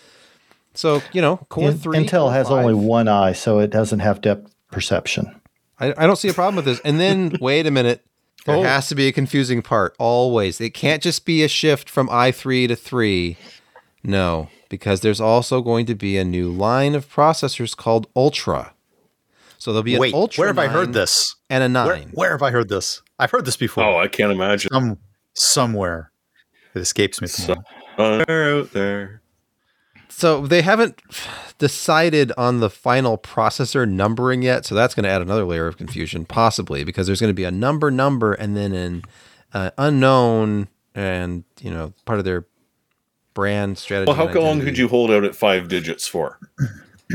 So 0.75 1.03
you 1.13 1.21
know, 1.23 1.39
Core 1.49 1.71
In- 1.71 1.79
3. 1.79 1.99
Intel 1.99 2.11
Core 2.25 2.33
has 2.33 2.49
5. 2.49 2.57
only 2.59 2.75
one 2.75 3.09
eye, 3.09 3.33
so 3.33 3.59
it 3.59 3.71
doesn't 3.71 4.01
have 4.01 4.21
depth 4.21 4.55
perception. 4.71 5.41
I, 5.79 5.95
I 5.97 6.07
don't 6.07 6.17
see 6.17 6.29
a 6.29 6.35
problem 6.35 6.57
with 6.57 6.67
this. 6.67 6.81
And 6.85 7.01
then 7.01 7.37
wait 7.41 7.67
a 7.67 7.71
minute. 7.71 8.05
There 8.47 8.57
Oh. 8.57 8.63
has 8.63 8.89
to 8.89 8.95
be 8.95 9.07
a 9.07 9.13
confusing 9.13 9.63
part 9.63 9.95
always. 9.99 10.61
It 10.61 10.71
can't 10.75 11.03
just 11.03 11.25
be 11.27 11.43
a 11.45 11.49
shift 11.49 11.89
from 11.91 12.09
i3 12.09 12.67
to 12.69 12.77
3. 12.77 13.37
No, 14.03 14.49
because 14.71 15.03
there's 15.03 15.21
also 15.21 15.61
going 15.61 15.85
to 15.87 15.95
be 15.95 16.17
a 16.17 16.25
new 16.25 16.51
line 16.51 16.95
of 16.95 17.13
processors 17.13 17.77
called 17.77 18.07
Ultra. 18.17 18.73
So 19.59 19.73
there'll 19.73 19.83
be 19.83 19.95
an 19.97 20.15
Ultra 20.15 20.41
where 20.41 20.49
have 20.49 20.59
I 20.59 20.69
heard 20.69 20.95
this? 20.95 21.37
and 21.51 21.63
a 21.63 21.69
9. 21.69 21.87
Where, 21.87 21.99
where 22.13 22.31
have 22.33 22.43
I 22.43 22.51
heard 22.51 22.69
this? 22.71 23.03
I've 23.19 23.31
heard 23.31 23.45
this 23.45 23.59
before. 23.59 23.85
Oh, 23.85 23.99
I 23.99 24.09
can't 24.09 24.33
imagine. 24.33 24.71
Some, 24.73 24.99
somewhere. 25.35 26.11
It 26.75 26.79
escapes 26.81 27.21
me. 27.21 27.27
at 27.27 27.33
the 27.33 27.43
So- 27.43 27.49
moment. 27.49 27.67
Somewhere 28.27 28.55
out 28.57 28.73
there. 28.73 29.23
So 30.21 30.47
they 30.47 30.61
haven't 30.61 31.01
decided 31.57 32.31
on 32.37 32.61
the 32.61 32.69
final 32.69 33.17
processor 33.17 33.89
numbering 33.89 34.43
yet. 34.43 34.67
So 34.67 34.75
that's 34.75 34.95
going 34.95 35.05
to 35.05 35.09
add 35.09 35.23
another 35.23 35.45
layer 35.45 35.67
of 35.67 35.79
confusion, 35.79 36.27
possibly, 36.27 36.85
because 36.85 37.07
there's 37.07 37.23
going 37.23 37.31
to 37.31 37.35
be 37.35 37.45
a 37.45 37.51
number, 37.51 37.91
number, 37.91 38.35
and 38.35 38.55
then 38.55 38.75
an 38.75 39.03
uh, 39.55 39.71
unknown, 39.79 40.69
and 40.95 41.45
you 41.63 41.71
know, 41.71 41.95
part 42.05 42.19
of 42.19 42.27
their 42.27 42.45
brand 43.33 43.79
strategy. 43.79 44.13
Well, 44.13 44.29
how 44.29 44.39
long 44.39 44.61
could 44.61 44.77
you 44.77 44.89
hold 44.89 45.11
out 45.11 45.25
at 45.25 45.35
five 45.35 45.69
digits 45.69 46.07
for? 46.07 46.39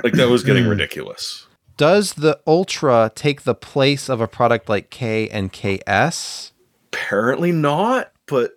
Like 0.04 0.14
that 0.14 0.28
was 0.28 0.44
getting 0.44 0.66
ridiculous. 0.66 1.46
Does 1.78 2.14
the 2.14 2.40
Ultra 2.48 3.12
take 3.14 3.44
the 3.44 3.54
place 3.54 4.10
of 4.10 4.20
a 4.20 4.28
product 4.28 4.68
like 4.68 4.90
K 4.90 5.30
and 5.30 5.54
KS? 5.54 6.54
Apparently 6.92 7.52
not, 7.52 8.12
but 8.26 8.54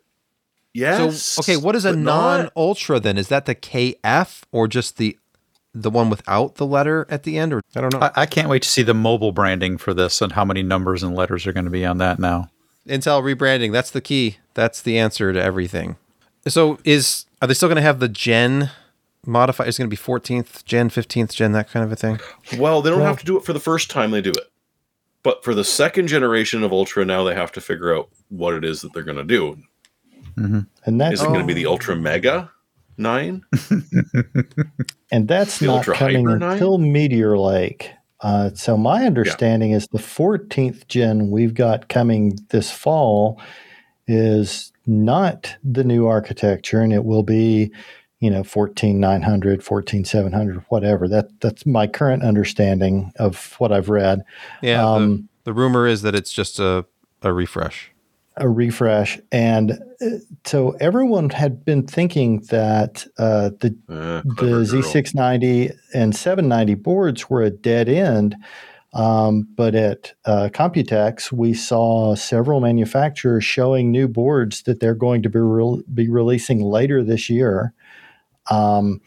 yes. 0.75 1.23
So 1.23 1.41
okay, 1.41 1.57
what 1.57 1.75
is 1.75 1.85
a 1.85 1.95
non-Ultra 1.95 3.01
then? 3.01 3.19
Is 3.19 3.29
that 3.29 3.47
the 3.47 3.55
KF 3.55 4.43
or 4.53 4.69
just 4.69 4.97
the 4.97 5.19
the 5.75 5.91
one 5.91 6.11
without 6.11 6.57
the 6.57 6.67
letter 6.67 7.07
at 7.09 7.23
the 7.23 7.39
end? 7.39 7.53
Or 7.53 7.63
I 7.77 7.81
don't 7.81 7.93
know. 7.93 8.01
I, 8.01 8.23
I 8.23 8.27
can't 8.27 8.49
wait 8.49 8.63
to 8.63 8.69
see 8.69 8.83
the 8.83 8.95
mobile 8.95 9.33
branding 9.33 9.79
for 9.79 9.95
this 9.95 10.21
and 10.21 10.33
how 10.33 10.45
many 10.45 10.63
numbers 10.63 11.03
and 11.03 11.15
letters 11.15 11.47
are 11.47 11.53
going 11.53 11.67
to 11.67 11.71
be 11.71 11.85
on 11.85 11.99
that 11.99 12.19
now. 12.19 12.51
Intel 12.87 13.23
rebranding. 13.23 13.73
That's 13.73 13.91
the 13.91 14.01
key. 14.01 14.39
That's 14.55 14.81
the 14.83 14.99
answer 14.99 15.33
to 15.33 15.43
everything. 15.43 15.97
So 16.47 16.79
is 16.85 17.27
are 17.43 17.49
they 17.49 17.55
still 17.55 17.69
going 17.69 17.77
to 17.77 17.83
have 17.83 18.01
the 18.01 18.09
Gen 18.09 18.71
modify? 19.27 19.65
Is 19.65 19.77
it 19.77 19.83
going 19.83 19.91
to 19.91 19.95
be 19.97 20.03
14th 20.03 20.65
Gen, 20.65 20.89
15th 20.91 21.35
Gen, 21.35 21.53
that 21.53 21.71
kind 21.71 21.85
of 21.85 21.93
a 21.93 21.97
thing? 21.97 22.19
Well, 22.59 22.81
they 22.83 22.91
don't 22.91 23.01
Well- 23.01 23.09
have 23.09 23.19
to 23.21 23.27
do 23.27 23.37
it 23.37 23.45
for 23.45 23.53
the 23.53 23.61
first 23.61 23.91
time 23.91 24.11
they 24.11 24.23
do 24.23 24.31
it. 24.31 24.51
But 25.23 25.45
for 25.45 25.55
the 25.55 25.65
second 25.65 26.07
generation 26.07 26.63
of 26.63 26.73
Ultra, 26.73 27.05
now 27.05 27.25
they 27.25 27.35
have 27.35 27.53
to 27.53 27.61
figure 27.61 27.95
out 27.95 28.09
what 28.29 28.55
it 28.55 28.65
is 28.65 28.81
that 28.81 28.95
they're 28.95 29.03
going 29.03 29.19
to 29.19 29.25
do. 29.25 29.59
And 30.85 31.01
that's 31.01 31.15
Is 31.15 31.23
it 31.23 31.27
going 31.27 31.41
to 31.41 31.47
be 31.47 31.53
Oh. 31.53 31.57
the 31.57 31.67
Ultra 31.67 31.97
Mega 31.97 32.51
9? 32.97 33.43
and 35.11 35.29
that's 35.29 35.59
The 35.59 35.67
not 35.67 35.77
Ultra 35.79 35.95
coming 35.97 36.27
Hyper 36.27 36.39
nine? 36.39 36.53
until 36.53 36.79
Meteor 36.79 37.39
Lake. 37.39 37.91
Uh, 38.21 38.51
so 38.55 38.77
my 38.77 39.05
understanding 39.07 39.71
is 39.73 39.87
the 39.89 39.99
14th 39.99 40.89
gen 40.89 41.31
we've 41.31 41.55
got 41.55 41.89
coming 41.89 42.37
this 42.51 42.71
fall 42.71 43.41
is 44.09 44.73
not 44.87 45.55
the 45.63 45.85
new 45.85 46.07
architecture, 46.07 46.81
and 46.81 46.93
it 46.93 47.05
will 47.05 47.23
be, 47.23 47.71
you 48.21 48.31
know, 48.31 48.43
14900, 48.43 49.63
14700, 49.63 50.65
whatever. 50.69 51.07
That 51.07 51.29
that's 51.41 51.65
my 51.67 51.87
current 51.87 52.23
understanding 52.25 53.13
of 53.17 53.55
what 53.59 53.71
I've 53.71 53.89
read. 53.91 54.25
Yeah. 54.63 54.79
the- 54.83 54.89
Um, 54.89 55.29
the, 55.45 55.53
rumor 55.53 55.87
is 55.87 56.03
that 56.03 56.15
it's 56.15 56.33
just 56.33 56.59
a 56.59 56.87
a 57.23 57.33
refresh. 57.33 57.91
A 58.41 58.49
refresh, 58.49 59.19
and 59.31 59.73
uh, 60.01 60.19
so 60.45 60.71
everyone 60.81 61.31
had 61.31 61.65
been 61.65 61.87
thinking 61.87 62.41
that 62.51 63.07
uh, 63.19 63.51
the 63.61 63.77
Uh, 63.89 64.23
the. 64.37 64.65
Z690 64.65 65.77
and 65.95 66.15
790 66.15 66.75
boards 66.75 67.29
were 67.31 67.43
a 67.43 67.51
dead 67.51 67.89
end. 67.89 68.37
Um, 68.95 69.47
but 69.55 69.75
at 69.75 70.15
uh, 70.25 70.49
Computex, 70.53 71.31
we 71.31 71.53
saw 71.53 72.15
several 72.15 72.61
manufacturers 72.61 73.45
showing 73.45 73.91
new 73.91 74.09
boards 74.09 74.63
that 74.63 74.81
they're 74.81 74.95
going 74.95 75.23
to 75.23 75.29
be, 75.29 75.39
re- 75.39 75.83
be 75.93 76.09
releasing 76.09 76.63
later 76.63 77.05
this 77.05 77.29
year. 77.29 77.75
Um, 78.51 79.01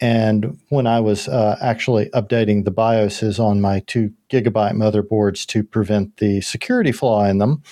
and 0.00 0.58
when 0.70 0.88
I 0.88 0.98
was 0.98 1.28
uh, 1.28 1.56
actually 1.62 2.06
updating 2.10 2.64
the 2.64 2.72
BIOSes 2.72 3.38
on 3.38 3.60
my 3.60 3.80
two 3.86 4.12
gigabyte 4.30 4.72
motherboards 4.72 5.46
to 5.46 5.62
prevent 5.62 6.16
the 6.16 6.40
security 6.40 6.90
flaw 6.90 7.24
in 7.24 7.38
them, 7.38 7.62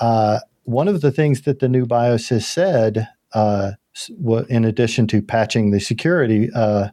uh, 0.00 0.40
one 0.64 0.88
of 0.88 1.00
the 1.00 1.10
things 1.10 1.42
that 1.42 1.58
the 1.58 1.68
new 1.68 1.86
BIOS 1.86 2.28
has 2.28 2.46
said 2.46 3.08
uh, 3.34 3.72
in 4.48 4.64
addition 4.64 5.06
to 5.08 5.22
patching 5.22 5.70
the 5.70 5.80
security 5.80 6.48
uh, 6.54 6.88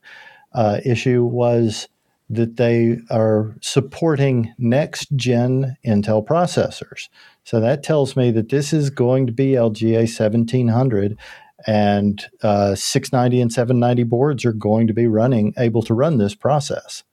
uh, 0.53 0.79
issue, 0.85 1.23
was 1.23 1.87
that 2.29 2.57
they 2.57 2.97
are 3.09 3.55
supporting 3.61 4.53
next 4.57 5.07
gen 5.15 5.77
Intel 5.85 6.25
processors. 6.25 7.09
So 7.43 7.59
that 7.59 7.83
tells 7.83 8.15
me 8.15 8.31
that 8.31 8.49
this 8.49 8.71
is 8.73 8.89
going 8.89 9.25
to 9.27 9.33
be 9.33 9.51
LGA 9.51 10.01
1700, 10.01 11.17
and 11.65 12.25
uh, 12.43 12.75
690 12.75 13.41
and 13.41 13.51
790 13.51 14.03
boards 14.03 14.45
are 14.45 14.53
going 14.53 14.87
to 14.87 14.93
be 14.93 15.07
running 15.07 15.53
able 15.57 15.81
to 15.83 15.93
run 15.93 16.17
this 16.17 16.35
process. 16.35 17.03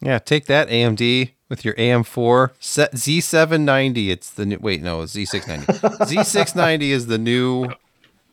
Yeah, 0.00 0.18
take 0.18 0.46
that 0.46 0.68
AMD 0.68 1.30
with 1.48 1.64
your 1.64 1.74
AM4 1.74 2.50
Z790. 2.60 4.08
It's 4.10 4.30
the 4.30 4.46
new. 4.46 4.58
Wait, 4.60 4.82
no, 4.82 5.00
Z690. 5.02 5.64
Z690 6.00 6.82
is 6.82 7.06
the 7.06 7.18
new 7.18 7.68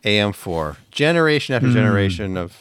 AM4. 0.04 0.76
Generation 0.90 1.54
after 1.54 1.72
generation 1.72 2.36
of 2.36 2.56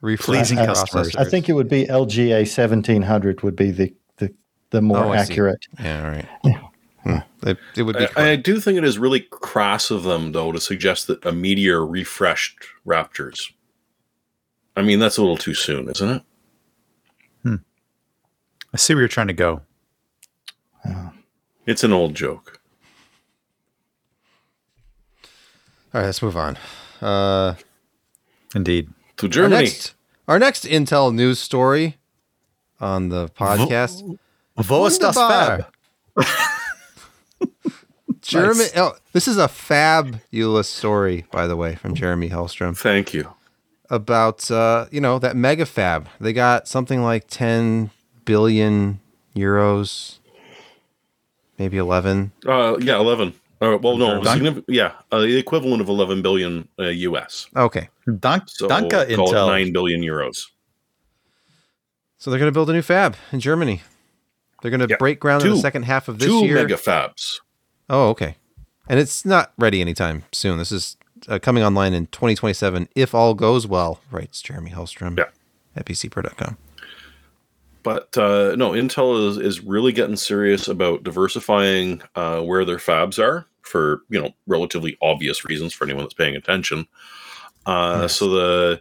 refresh 0.00 0.26
Pleasing 0.26 0.58
I- 0.58 0.62
I- 0.62 0.66
customers. 0.66 1.16
I 1.16 1.24
think 1.24 1.48
it 1.48 1.52
would 1.52 1.68
be 1.68 1.86
LGA 1.86 2.40
1700 2.40 3.42
would 3.42 3.56
be 3.56 3.70
the 3.70 3.94
the, 4.18 4.34
the 4.70 4.82
more 4.82 5.04
Oh, 5.04 5.12
accurate. 5.14 5.66
Yeah, 5.80 6.04
all 6.04 6.10
right. 6.10 6.58
Hmm. 7.04 7.18
It, 7.48 7.56
it 7.76 7.82
would 7.84 7.96
be. 7.96 8.06
I, 8.16 8.30
I 8.32 8.36
do 8.36 8.58
think 8.60 8.76
it 8.76 8.84
is 8.84 8.98
really 8.98 9.20
crass 9.20 9.90
of 9.90 10.02
them, 10.02 10.32
though, 10.32 10.50
to 10.52 10.60
suggest 10.60 11.06
that 11.06 11.24
a 11.24 11.32
Meteor 11.32 11.86
refreshed 11.86 12.56
Raptors. 12.86 13.52
I 14.76 14.82
mean, 14.82 14.98
that's 14.98 15.16
a 15.16 15.20
little 15.22 15.36
too 15.36 15.54
soon, 15.54 15.88
isn't 15.88 16.08
it? 16.08 16.22
I 18.72 18.76
see 18.76 18.94
where 18.94 19.02
you're 19.02 19.08
trying 19.08 19.28
to 19.28 19.32
go. 19.32 19.62
It's 21.66 21.84
an 21.84 21.92
old 21.92 22.14
joke. 22.14 22.60
all 25.94 26.00
right, 26.00 26.06
let's 26.06 26.22
move 26.22 26.36
on. 26.36 26.56
Uh, 27.00 27.54
Indeed. 28.54 28.88
So 29.18 29.26
our 29.26 29.30
Germany, 29.30 29.64
next, 29.64 29.94
our 30.28 30.38
next 30.38 30.64
Intel 30.64 31.14
news 31.14 31.38
story 31.38 31.96
on 32.80 33.08
the 33.08 33.28
podcast. 33.28 34.02
Wo 34.56 34.86
ist 34.86 35.00
das 35.00 35.16
Fab? 35.16 35.66
German. 38.22 38.58
Nice. 38.58 38.76
Oh, 38.76 38.92
this 39.12 39.26
is 39.26 39.38
a 39.38 39.48
fabulous 39.48 40.68
story, 40.68 41.24
by 41.30 41.46
the 41.46 41.56
way, 41.56 41.74
from 41.76 41.94
Jeremy 41.94 42.28
Hellstrom. 42.28 42.76
thank 42.76 43.14
you. 43.14 43.32
about 43.90 44.50
uh, 44.50 44.86
you 44.90 45.00
know 45.00 45.18
that 45.18 45.36
mega 45.36 45.64
fab. 45.66 46.08
They 46.20 46.32
got 46.32 46.68
something 46.68 47.02
like 47.02 47.26
10 47.28 47.90
billion 48.28 49.00
euros 49.34 50.18
maybe 51.58 51.76
11. 51.76 52.30
Uh, 52.46 52.76
yeah, 52.80 52.96
eleven. 52.96 53.34
Uh, 53.60 53.76
well, 53.82 53.96
no, 53.96 54.22
Dunk- 54.22 54.64
yeah, 54.68 54.92
uh, 55.10 55.18
the 55.22 55.36
equivalent 55.36 55.80
of 55.80 55.88
eleven 55.88 56.22
billion 56.22 56.68
uh, 56.78 56.84
US. 56.84 57.48
Okay. 57.56 57.88
Dunk, 58.20 58.44
So 58.46 58.68
Danka 58.68 58.90
call 59.16 59.30
it 59.32 59.34
Intel. 59.34 59.46
nine 59.48 59.72
billion 59.72 60.00
euros. 60.00 60.46
So 62.18 62.30
they're 62.30 62.38
going 62.38 62.48
to 62.48 62.54
build 62.54 62.70
a 62.70 62.72
new 62.72 62.82
fab 62.82 63.16
in 63.32 63.40
Germany. 63.40 63.82
They're 64.62 64.70
going 64.70 64.80
to 64.80 64.86
Yeah. 64.88 64.96
break 64.98 65.18
ground 65.20 65.44
in 65.44 65.50
the 65.50 65.58
second 65.58 65.84
half 65.84 66.06
of 66.08 66.18
this 66.20 66.28
Two 66.28 66.44
year. 66.44 66.54
mega 66.56 66.74
fabs. 66.76 67.40
Oh, 67.90 68.08
okay. 68.10 68.36
And 68.88 68.98
it's 69.00 69.24
not 69.24 69.52
ready 69.58 69.80
anytime 69.80 70.24
soon. 70.32 70.58
This 70.58 70.70
is 70.72 70.96
uh, 71.28 71.38
coming 71.40 71.62
online 71.64 71.94
in 71.94 72.06
2027 72.06 72.88
if 72.94 73.14
all 73.14 73.34
goes 73.34 73.66
well, 73.66 74.00
writes 74.10 74.40
Jeremy 74.42 74.70
Hellstrom 74.70 75.18
Yeah. 75.18 75.24
at 75.76 75.84
pcper.com. 75.86 76.56
But 77.82 78.16
uh, 78.18 78.54
no, 78.56 78.72
Intel 78.72 79.28
is, 79.28 79.38
is 79.38 79.60
really 79.60 79.92
getting 79.92 80.16
serious 80.16 80.68
about 80.68 81.04
diversifying 81.04 82.02
uh, 82.14 82.40
where 82.40 82.64
their 82.64 82.78
fabs 82.78 83.18
are 83.22 83.46
for 83.62 84.02
you 84.08 84.20
know 84.20 84.30
relatively 84.46 84.96
obvious 85.02 85.44
reasons 85.44 85.72
for 85.72 85.84
anyone 85.84 86.04
that's 86.04 86.14
paying 86.14 86.36
attention. 86.36 86.86
Uh, 87.66 88.00
Yes. 88.02 88.16
So 88.16 88.28
the 88.30 88.80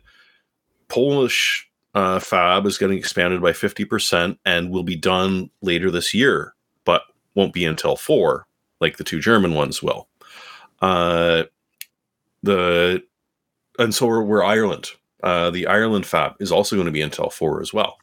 Polish 0.88 1.70
uh, 1.94 2.20
fab 2.20 2.66
is 2.66 2.78
getting 2.78 2.98
expanded 2.98 3.42
by 3.42 3.54
fifty 3.54 3.86
percent 3.86 4.40
and 4.46 4.72
will 4.72 4.84
be 4.84 4.96
done 4.96 5.50
later 5.62 5.92
this 5.92 6.14
year, 6.14 6.54
but 6.86 7.04
won't 7.36 7.54
be 7.54 7.62
Intel 7.62 7.98
four 7.98 8.48
like 8.80 8.98
the 8.98 9.04
two 9.04 9.20
German 9.20 9.54
ones 9.54 9.82
will. 9.82 10.08
Uh, 10.82 11.44
the 12.44 13.04
and 13.80 13.94
so 13.94 14.08
we're, 14.08 14.24
we're 14.24 14.44
Ireland. 14.44 14.90
Uh, 15.24 15.50
the 15.50 15.68
Ireland 15.68 16.06
fab 16.06 16.34
is 16.40 16.52
also 16.52 16.76
going 16.76 16.86
to 16.86 16.92
be 16.92 17.00
Intel 17.00 17.32
four 17.32 17.62
as 17.62 17.74
well. 17.74 17.98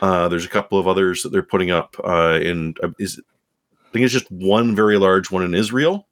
Uh, 0.00 0.28
there's 0.28 0.44
a 0.44 0.50
couple 0.50 0.78
of 0.78 0.86
others 0.88 1.22
that 1.22 1.30
they're 1.30 1.42
putting 1.42 1.70
up 1.70 1.96
uh, 2.04 2.38
in 2.42 2.74
uh, 2.82 2.90
is 2.98 3.20
I 3.72 3.92
think 3.92 4.04
it's 4.04 4.12
just 4.12 4.30
one 4.30 4.76
very 4.76 4.98
large 4.98 5.30
one 5.30 5.42
in 5.42 5.54
Israel, 5.54 6.06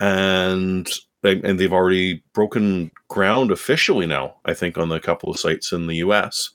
and 0.00 0.88
and 1.22 1.58
they've 1.58 1.72
already 1.72 2.22
broken 2.34 2.90
ground 3.08 3.50
officially 3.50 4.06
now. 4.06 4.36
I 4.44 4.54
think 4.54 4.78
on 4.78 4.88
the 4.88 5.00
couple 5.00 5.30
of 5.30 5.40
sites 5.40 5.72
in 5.72 5.86
the 5.86 5.96
U.S. 5.96 6.50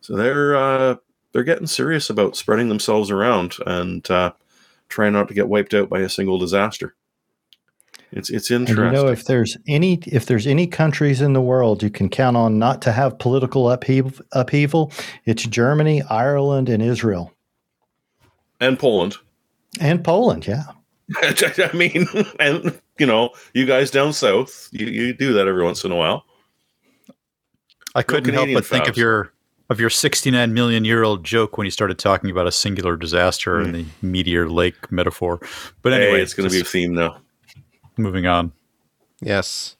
So 0.00 0.16
they're 0.16 0.56
uh, 0.56 0.96
they're 1.32 1.44
getting 1.44 1.66
serious 1.66 2.08
about 2.08 2.36
spreading 2.36 2.68
themselves 2.68 3.10
around 3.10 3.56
and 3.66 4.08
uh, 4.10 4.32
trying 4.88 5.12
not 5.12 5.28
to 5.28 5.34
get 5.34 5.48
wiped 5.48 5.74
out 5.74 5.88
by 5.88 6.00
a 6.00 6.08
single 6.08 6.38
disaster. 6.38 6.94
It's 8.12 8.30
it's 8.30 8.50
And 8.50 8.68
interesting. 8.68 8.86
you 8.86 8.92
know, 8.92 9.08
if 9.08 9.24
there's 9.24 9.56
any 9.66 10.00
if 10.06 10.26
there's 10.26 10.46
any 10.46 10.66
countries 10.66 11.20
in 11.20 11.34
the 11.34 11.42
world 11.42 11.82
you 11.82 11.90
can 11.90 12.08
count 12.08 12.36
on 12.36 12.58
not 12.58 12.80
to 12.82 12.92
have 12.92 13.18
political 13.18 13.70
upheaval, 13.70 14.12
upheaval 14.32 14.92
it's 15.24 15.44
Germany, 15.44 16.02
Ireland, 16.02 16.68
and 16.68 16.82
Israel, 16.82 17.32
and 18.60 18.78
Poland. 18.78 19.16
and 19.80 20.02
Poland. 20.02 20.46
Yeah, 20.46 20.64
I 21.22 21.70
mean, 21.74 22.06
and 22.40 22.80
you 22.98 23.06
know, 23.06 23.30
you 23.52 23.66
guys 23.66 23.90
down 23.90 24.12
south, 24.12 24.68
you, 24.72 24.86
you 24.86 25.12
do 25.12 25.34
that 25.34 25.46
every 25.46 25.64
once 25.64 25.84
in 25.84 25.92
a 25.92 25.96
while. 25.96 26.24
I 27.94 28.02
couldn't 28.02 28.32
help 28.32 28.44
Canadian 28.44 28.58
but 28.58 28.66
think 28.66 28.88
of 28.88 28.96
your 28.96 29.32
of 29.70 29.80
your 29.80 29.90
69 29.90 30.54
million 30.54 30.84
year 30.84 31.02
old 31.02 31.24
joke 31.24 31.58
when 31.58 31.66
you 31.66 31.70
started 31.70 31.98
talking 31.98 32.30
about 32.30 32.46
a 32.46 32.52
singular 32.52 32.96
disaster 32.96 33.58
and 33.58 33.68
hmm. 33.68 33.82
the 33.82 33.86
meteor 34.00 34.48
lake 34.48 34.90
metaphor. 34.90 35.40
But 35.82 35.92
anyway, 35.92 36.18
Hey, 36.18 36.22
it's 36.22 36.34
going 36.34 36.48
to 36.48 36.54
be 36.54 36.62
a 36.62 36.64
theme 36.64 36.94
now. 36.94 37.18
Moving 37.98 38.26
on. 38.26 38.52
Yes. 39.20 39.76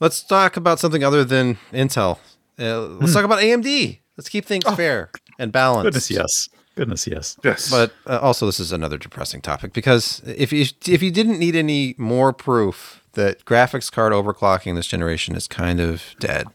Let's 0.00 0.22
talk 0.22 0.56
about 0.56 0.78
something 0.80 1.04
other 1.04 1.24
than 1.24 1.58
Intel. 1.72 2.18
Uh, 2.58 2.80
let's 2.80 3.12
talk 3.12 3.24
about 3.24 3.40
AMD. 3.40 3.98
Let's 4.16 4.28
keep 4.28 4.44
things 4.44 4.64
fair 4.74 5.10
and 5.38 5.52
balanced. 5.52 5.84
Goodness, 5.84 6.10
yes. 6.10 6.48
Goodness, 6.74 7.06
yes. 7.06 7.38
Yes, 7.44 7.70
But 7.70 7.92
uh, 8.06 8.18
also, 8.20 8.46
this 8.46 8.58
is 8.58 8.72
another 8.72 8.96
depressing 8.96 9.40
topic 9.40 9.72
because 9.72 10.22
if 10.24 10.52
you 10.52 10.66
if 10.86 11.02
you 11.02 11.10
didn't 11.10 11.38
need 11.38 11.54
any 11.54 11.94
more 11.98 12.32
proof 12.32 13.02
that 13.12 13.44
graphics 13.44 13.92
card 13.92 14.12
overclocking 14.12 14.74
this 14.74 14.86
generation 14.86 15.36
is 15.36 15.46
kind 15.46 15.80
of 15.80 16.14
dead, 16.18 16.46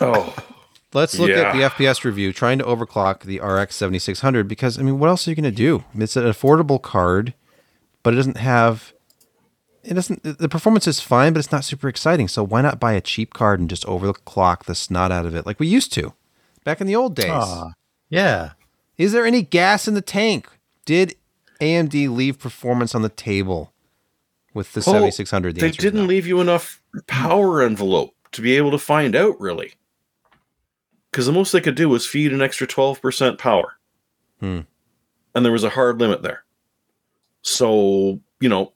oh, 0.00 0.34
let's 0.92 1.18
look 1.18 1.30
at 1.30 1.52
the 1.52 1.62
FPS 1.62 2.04
review 2.04 2.32
trying 2.32 2.58
to 2.58 2.64
overclock 2.64 3.20
the 3.22 3.40
RX 3.40 3.74
7600 3.74 4.46
because 4.46 4.78
I 4.78 4.82
mean, 4.82 4.98
what 5.00 5.08
else 5.08 5.26
are 5.26 5.30
you 5.30 5.36
going 5.36 5.44
to 5.44 5.50
do? 5.50 5.84
It's 5.94 6.16
an 6.16 6.24
affordable 6.24 6.80
card, 6.80 7.34
but 8.02 8.12
it 8.14 8.16
doesn't 8.16 8.38
have. 8.38 8.92
It 9.86 9.94
doesn't. 9.94 10.22
The 10.38 10.48
performance 10.48 10.86
is 10.88 11.00
fine, 11.00 11.32
but 11.32 11.38
it's 11.38 11.52
not 11.52 11.64
super 11.64 11.88
exciting. 11.88 12.26
So 12.28 12.42
why 12.44 12.60
not 12.60 12.80
buy 12.80 12.92
a 12.94 13.00
cheap 13.00 13.32
card 13.32 13.60
and 13.60 13.70
just 13.70 13.84
overclock 13.86 14.64
the 14.64 14.74
snot 14.74 15.12
out 15.12 15.26
of 15.26 15.34
it 15.36 15.46
like 15.46 15.60
we 15.60 15.66
used 15.68 15.92
to, 15.94 16.12
back 16.64 16.80
in 16.80 16.86
the 16.88 16.96
old 16.96 17.14
days? 17.14 17.30
Ah, 17.30 17.72
yeah. 18.08 18.52
Is 18.98 19.12
there 19.12 19.24
any 19.26 19.42
gas 19.42 19.86
in 19.86 19.94
the 19.94 20.00
tank? 20.00 20.48
Did 20.86 21.14
AMD 21.60 22.08
leave 22.14 22.38
performance 22.38 22.94
on 22.94 23.02
the 23.02 23.08
table 23.08 23.72
with 24.54 24.72
the 24.72 24.78
Well, 24.86 24.94
7600? 24.94 25.54
The 25.54 25.60
they 25.60 25.70
didn't 25.70 26.00
no. 26.00 26.06
leave 26.06 26.26
you 26.26 26.40
enough 26.40 26.80
power 27.06 27.62
envelope 27.62 28.14
to 28.32 28.42
be 28.42 28.56
able 28.56 28.72
to 28.72 28.78
find 28.78 29.14
out 29.14 29.40
really, 29.40 29.74
because 31.12 31.26
the 31.26 31.32
most 31.32 31.52
they 31.52 31.60
could 31.60 31.76
do 31.76 31.88
was 31.88 32.06
feed 32.06 32.32
an 32.32 32.42
extra 32.42 32.66
twelve 32.66 33.00
percent 33.00 33.38
power, 33.38 33.74
Hmm. 34.40 34.60
and 35.34 35.44
there 35.44 35.52
was 35.52 35.64
a 35.64 35.70
hard 35.70 36.00
limit 36.00 36.22
there. 36.22 36.44
So 37.42 38.20
you 38.40 38.48
know 38.48 38.72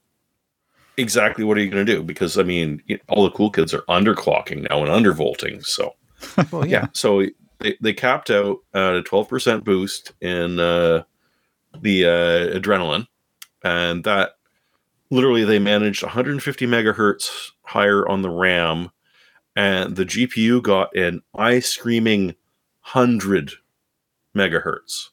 exactly 0.97 1.43
what 1.43 1.57
are 1.57 1.61
you 1.61 1.69
going 1.69 1.85
to 1.85 1.93
do? 1.95 2.03
Because 2.03 2.37
I 2.37 2.43
mean, 2.43 2.81
all 3.07 3.23
the 3.23 3.31
cool 3.31 3.49
kids 3.49 3.73
are 3.73 3.83
underclocking 3.83 4.69
now 4.69 4.83
and 4.83 4.89
undervolting, 4.89 5.65
so. 5.65 5.95
Well, 6.51 6.67
yeah. 6.67 6.87
So 6.93 7.25
they, 7.61 7.77
they 7.81 7.93
capped 7.93 8.29
out 8.29 8.59
at 8.73 8.95
a 8.95 9.01
12% 9.01 9.63
boost 9.63 10.11
in 10.21 10.59
uh, 10.59 11.03
the 11.79 12.05
uh, 12.05 12.59
Adrenalin. 12.59 13.07
And 13.63 14.03
that 14.03 14.31
literally 15.09 15.43
they 15.43 15.59
managed 15.59 16.03
150 16.03 16.67
megahertz 16.67 17.51
higher 17.63 18.07
on 18.07 18.21
the 18.21 18.29
RAM. 18.29 18.91
And 19.55 19.95
the 19.95 20.05
GPU 20.05 20.61
got 20.61 20.95
an 20.95 21.21
eye 21.35 21.59
screaming 21.59 22.27
100 22.93 23.51
megahertz. 24.35 25.09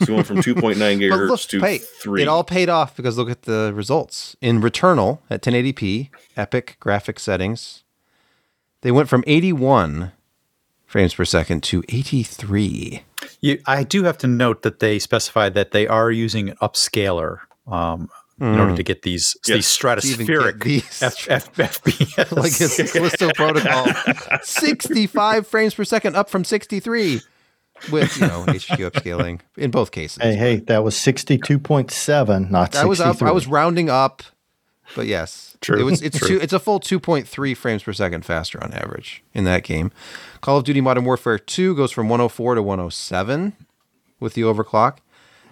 So 0.00 0.06
going 0.06 0.24
from 0.24 0.38
2.9 0.38 0.54
But 0.54 0.76
gigahertz 0.78 1.28
look, 1.28 1.40
to 1.40 1.60
hey, 1.60 1.78
3. 1.78 2.22
It 2.22 2.28
all 2.28 2.44
paid 2.44 2.68
off 2.68 2.96
because 2.96 3.18
look 3.18 3.30
at 3.30 3.42
the 3.42 3.72
results. 3.74 4.36
In 4.40 4.60
Returnal 4.60 5.18
at 5.30 5.42
1080p, 5.42 6.10
epic 6.36 6.76
graphic 6.80 7.18
settings, 7.20 7.84
they 8.82 8.90
went 8.90 9.08
from 9.08 9.24
81 9.26 10.12
frames 10.86 11.14
per 11.14 11.24
second 11.24 11.62
to 11.64 11.82
83. 11.88 13.02
You, 13.40 13.60
I 13.66 13.82
do 13.84 14.04
have 14.04 14.18
to 14.18 14.26
note 14.26 14.62
that 14.62 14.80
they 14.80 14.98
specified 14.98 15.54
that 15.54 15.72
they 15.72 15.86
are 15.86 16.10
using 16.10 16.50
an 16.50 16.56
upscaler 16.62 17.40
um, 17.66 18.08
in 18.40 18.58
order 18.58 18.76
to 18.76 18.82
get 18.82 19.02
these 19.02 19.36
Yes. 19.46 19.56
these 19.56 19.76
To 19.78 20.06
even 20.08 20.26
get 20.26 20.36
stratospheric 20.36 20.62
these. 20.62 21.02
F, 21.02 21.28
F, 21.30 21.52
FPS. 21.54 22.32
like 22.36 22.52
it's 22.60 22.92
Callisto 22.92 23.30
Protocol, 23.34 23.86
65 24.42 25.46
frames 25.46 25.74
per 25.74 25.84
second, 25.84 26.16
up 26.16 26.28
from 26.28 26.44
63, 26.44 27.20
with 27.90 28.16
you 28.20 28.26
know 28.26 28.42
HQ 28.42 28.48
upscaling 28.92 29.40
in 29.56 29.70
both 29.70 29.90
cases. 29.90 30.22
hey, 30.22 30.34
hey, 30.36 30.56
that 30.56 30.84
was 30.84 30.96
sixty-two 30.96 31.58
point 31.58 31.90
seven, 31.90 32.50
not 32.50 32.74
I 32.76 32.84
was 32.84 33.00
up, 33.00 33.22
I 33.22 33.32
was 33.32 33.46
rounding 33.46 33.90
up, 33.90 34.22
but 34.94 35.06
yes, 35.06 35.56
True, 35.60 35.80
It 35.80 35.84
was 35.84 36.02
it's 36.02 36.18
true. 36.18 36.28
two, 36.28 36.40
it's 36.40 36.52
a 36.52 36.58
full 36.58 36.78
2.3 36.78 37.56
frames 37.56 37.82
per 37.82 37.92
second 37.94 38.26
faster 38.26 38.62
on 38.62 38.72
average 38.74 39.22
in 39.32 39.44
that 39.44 39.64
game. 39.64 39.90
Call 40.42 40.58
of 40.58 40.64
Duty 40.64 40.82
Modern 40.82 41.06
Warfare 41.06 41.38
2 41.38 41.74
goes 41.74 41.90
from 41.90 42.08
104 42.10 42.56
to 42.56 42.62
107 42.62 43.56
with 44.20 44.34
the 44.34 44.42
overclock. 44.42 44.98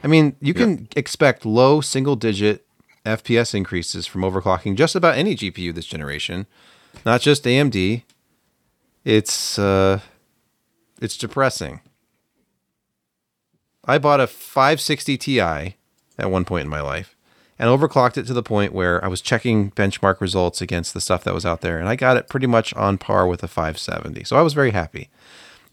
I 0.04 0.08
mean, 0.08 0.36
you 0.40 0.52
can 0.52 0.86
expect 0.96 1.46
low 1.46 1.80
single 1.80 2.14
digit 2.14 2.66
FPS 3.06 3.54
increases 3.54 4.06
from 4.06 4.20
overclocking 4.20 4.76
just 4.76 4.94
about 4.94 5.16
any 5.16 5.34
GPU 5.34 5.74
this 5.74 5.86
generation, 5.86 6.46
not 7.06 7.20
just 7.22 7.44
AMD. 7.44 8.02
It's 9.04 9.58
uh 9.58 10.00
it's 11.00 11.16
depressing. 11.16 11.80
I 13.84 13.98
bought 13.98 14.20
a 14.20 14.26
560 14.26 15.16
Ti 15.18 15.40
at 15.40 16.30
one 16.30 16.44
point 16.44 16.64
in 16.64 16.70
my 16.70 16.80
life 16.80 17.16
and 17.58 17.68
overclocked 17.68 18.16
it 18.16 18.26
to 18.26 18.32
the 18.32 18.42
point 18.42 18.72
where 18.72 19.04
I 19.04 19.08
was 19.08 19.20
checking 19.20 19.70
benchmark 19.72 20.20
results 20.20 20.60
against 20.60 20.94
the 20.94 21.00
stuff 21.00 21.24
that 21.24 21.34
was 21.34 21.46
out 21.46 21.60
there 21.60 21.78
and 21.78 21.88
I 21.88 21.96
got 21.96 22.16
it 22.16 22.28
pretty 22.28 22.46
much 22.46 22.72
on 22.74 22.98
par 22.98 23.26
with 23.26 23.42
a 23.42 23.48
570. 23.48 24.24
So 24.24 24.36
I 24.36 24.42
was 24.42 24.54
very 24.54 24.70
happy. 24.70 25.10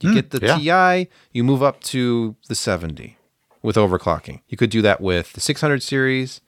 You 0.02 0.14
get 0.14 0.30
the 0.30 0.58
yeah. 0.62 1.04
Ti, 1.04 1.10
you 1.34 1.44
move 1.44 1.62
up 1.62 1.82
to 1.82 2.36
the 2.48 2.56
70 2.56 3.18
with 3.62 3.76
overclocking. 3.76 4.42
You 4.48 4.58
could 4.58 4.70
do 4.70 4.82
that 4.82 5.02
with 5.02 5.34
the 5.34 5.42
600 5.42 5.84
series, 5.84 6.42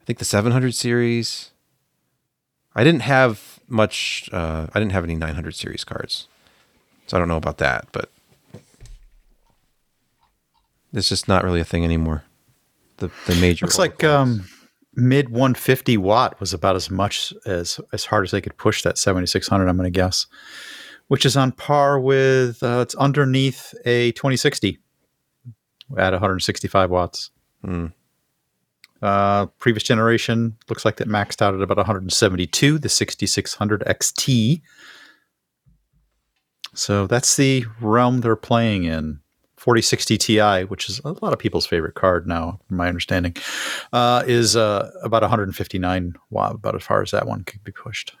I 0.00 0.04
think 0.04 0.20
the 0.20 0.24
700 0.24 0.74
series. 0.74 1.50
I 2.74 2.84
didn't 2.84 3.02
have 3.02 3.58
much 3.66 4.30
uh, 4.32 4.68
I 4.72 4.78
didn't 4.78 4.92
have 4.92 5.02
any 5.04 5.16
900 5.16 5.54
series 5.54 5.82
cards. 5.82 6.28
So 7.06 7.16
I 7.16 7.20
don't 7.20 7.28
know 7.28 7.36
about 7.36 7.58
that, 7.58 7.88
but 7.92 8.10
it's 10.92 11.08
just 11.08 11.28
not 11.28 11.44
really 11.44 11.60
a 11.60 11.64
thing 11.64 11.84
anymore. 11.84 12.24
The 12.98 13.10
the 13.26 13.34
major 13.36 13.66
Looks 13.66 13.78
like 13.78 14.02
um, 14.04 14.48
mid 14.94 15.28
150 15.28 15.96
watt 15.98 16.40
was 16.40 16.52
about 16.54 16.76
as 16.76 16.90
much 16.90 17.32
as 17.44 17.80
as 17.92 18.06
hard 18.06 18.24
as 18.24 18.30
they 18.30 18.40
could 18.40 18.56
push 18.56 18.82
that 18.82 18.98
7600. 18.98 19.68
I'm 19.68 19.76
going 19.76 19.84
to 19.84 19.90
guess, 19.90 20.26
which 21.08 21.26
is 21.26 21.36
on 21.36 21.52
par 21.52 22.00
with 22.00 22.62
uh, 22.62 22.80
it's 22.80 22.94
underneath 22.94 23.74
a 23.84 24.12
2060 24.12 24.78
at 25.96 26.12
165 26.12 26.90
watts. 26.90 27.30
Hmm. 27.62 27.86
Uh, 29.02 29.46
previous 29.58 29.82
generation 29.82 30.56
looks 30.68 30.84
like 30.84 30.96
that 30.96 31.08
maxed 31.08 31.42
out 31.42 31.54
at 31.54 31.60
about 31.60 31.76
172, 31.76 32.78
the 32.78 32.88
6600 32.88 33.82
XT. 33.82 34.62
So 36.74 37.06
that's 37.06 37.36
the 37.36 37.66
realm 37.80 38.20
they're 38.20 38.36
playing 38.36 38.84
in. 38.84 39.20
4060 39.76 40.16
Ti, 40.18 40.64
which 40.68 40.88
is 40.88 41.00
a 41.04 41.08
lot 41.20 41.32
of 41.32 41.40
people's 41.40 41.66
favorite 41.66 41.96
card 41.96 42.24
now, 42.28 42.60
from 42.68 42.76
my 42.76 42.86
understanding, 42.86 43.34
uh, 43.92 44.22
is 44.24 44.54
uh, 44.54 44.92
about 45.02 45.22
159 45.22 46.14
watt, 46.30 46.54
about 46.54 46.76
as 46.76 46.84
far 46.84 47.02
as 47.02 47.10
that 47.10 47.26
one 47.26 47.42
could 47.42 47.64
be 47.64 47.72
pushed. 47.72 48.14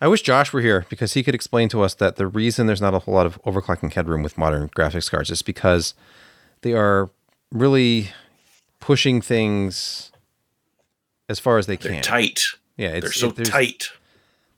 I 0.00 0.06
wish 0.06 0.22
Josh 0.22 0.52
were 0.52 0.60
here 0.60 0.86
because 0.88 1.14
he 1.14 1.24
could 1.24 1.34
explain 1.34 1.68
to 1.70 1.82
us 1.82 1.94
that 1.94 2.14
the 2.14 2.28
reason 2.28 2.68
there's 2.68 2.80
not 2.80 2.94
a 2.94 3.00
whole 3.00 3.12
lot 3.14 3.26
of 3.26 3.42
overclocking 3.42 3.92
headroom 3.92 4.22
with 4.22 4.38
modern 4.38 4.68
graphics 4.68 5.10
cards 5.10 5.30
is 5.32 5.42
because 5.42 5.94
they 6.60 6.74
are 6.74 7.10
really 7.50 8.10
pushing 8.78 9.20
things 9.20 10.12
as 11.28 11.40
far 11.40 11.58
as 11.58 11.66
they 11.66 11.74
They're 11.74 11.90
can. 11.94 12.02
tight. 12.04 12.38
Yeah, 12.76 12.90
it's, 12.90 13.00
They're 13.00 13.12
so 13.12 13.28
it- 13.36 13.44
tight. 13.46 13.88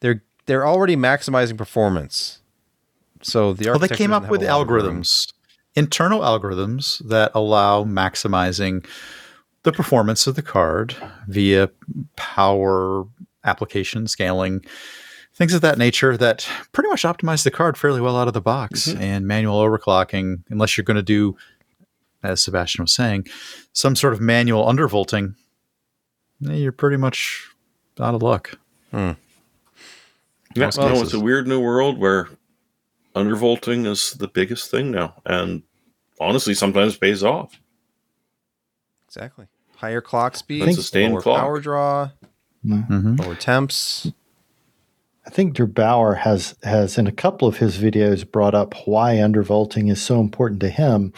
They're 0.01 0.22
they're 0.44 0.66
already 0.66 0.96
maximizing 0.96 1.57
performance. 1.57 2.40
So 3.22 3.55
the 3.55 3.70
Well, 3.70 3.79
they 3.79 3.88
came 3.88 4.12
up 4.12 4.29
with 4.29 4.42
a 4.42 4.46
room. 4.46 4.53
algorithms, 4.68 5.33
internal 5.77 6.21
algorithms 6.21 7.07
that 7.09 7.31
allow 7.35 7.85
maximizing 7.85 8.87
the 9.62 9.73
performance 9.73 10.27
of 10.27 10.35
the 10.35 10.43
card 10.43 10.97
via 11.29 11.71
power 12.17 13.05
application 13.45 14.07
scaling, 14.07 14.65
things 15.35 15.53
of 15.53 15.61
that 15.61 15.77
nature 15.77 16.17
that 16.17 16.49
pretty 16.73 16.89
much 16.89 17.03
optimize 17.03 17.45
the 17.45 17.51
card 17.51 17.77
fairly 17.77 18.01
well 18.01 18.17
out 18.17 18.29
of 18.29 18.35
the 18.35 18.41
box. 18.41 18.89
Mhm. 18.89 19.01
And 19.01 19.27
manual 19.27 19.61
overclocking, 19.61 20.43
unless 20.49 20.77
you're 20.77 20.85
going 20.85 20.97
to 20.97 21.03
do, 21.03 21.37
as 22.23 22.43
Sebastian 22.43 22.85
was 22.85 22.93
saying, 22.95 23.27
some 23.73 23.95
sort 23.95 24.12
of 24.15 24.21
manual 24.21 24.65
undervolting, 24.65 25.35
eh, 26.49 26.55
you're 26.55 26.73
pretty 26.73 26.97
much 26.97 27.45
out 28.01 28.15
of 28.15 28.23
luck. 28.23 28.59
Yeah, 28.93 30.67
most 30.67 30.79
no, 30.79 31.03
it's 31.03 31.12
a 31.12 31.21
weird 31.21 31.47
new 31.47 31.61
world 31.61 31.99
where 31.99 32.29
undervolting 33.15 33.87
is 33.87 34.12
the 34.12 34.29
biggest 34.29 34.71
thing 34.71 34.91
now, 34.91 35.21
and 35.27 35.62
honestly, 36.21 36.55
sometimes 36.55 36.97
pays 36.97 37.23
off. 37.23 37.59
Exactly. 39.09 39.47
Higher 39.77 40.01
clock 40.01 40.37
speed, 40.37 40.63
That's 40.67 40.77
sustained 40.77 41.13
lower 41.13 41.23
clock. 41.23 41.41
power 41.41 41.61
draw, 41.61 42.11
Mhm. 42.65 43.19
lower 43.23 43.35
temps. 43.35 44.11
I 45.27 45.31
think 45.31 45.55
der8auer 45.57 46.19
has 46.19 46.55
has 46.63 46.99
in 46.99 47.07
a 47.07 47.13
couple 47.13 47.49
of 47.49 47.57
his 47.59 47.79
videos 47.79 48.31
brought 48.31 48.55
up 48.55 48.75
why 48.87 49.17
undervolting 49.17 49.91
is 49.91 50.01
so 50.01 50.21
important 50.21 50.61
to 50.61 50.69
him, 50.69 51.13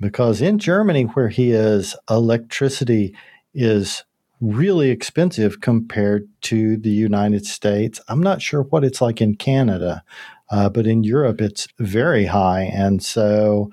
because 0.00 0.40
in 0.40 0.58
Germany 0.58 1.04
where 1.04 1.28
he 1.28 1.52
is, 1.52 1.94
electricity 2.10 3.14
is 3.54 4.04
really 4.40 4.90
expensive 4.90 5.60
compared 5.60 6.28
to 6.42 6.76
the 6.76 6.90
United 6.90 7.46
States. 7.46 8.00
I'm 8.08 8.22
not 8.22 8.42
sure 8.42 8.62
what 8.62 8.84
it's 8.84 9.00
like 9.00 9.20
in 9.20 9.36
Canada, 9.36 10.02
uh, 10.50 10.68
but 10.68 10.86
in 10.86 11.04
Europe 11.04 11.40
it's 11.40 11.68
very 11.78 12.24
high, 12.26 12.62
and 12.62 13.02
so 13.02 13.70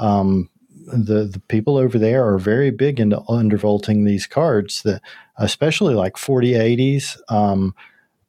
um, 0.00 0.48
the 0.86 1.24
the 1.24 1.40
people 1.48 1.76
over 1.76 1.98
there 1.98 2.26
are 2.26 2.38
very 2.38 2.70
big 2.70 2.98
into 2.98 3.18
undervolting 3.28 4.04
these 4.06 4.26
cards. 4.26 4.82
That 4.82 5.00
especially 5.38 5.94
like 5.94 6.14
4080s. 6.14 7.16
Um, 7.28 7.74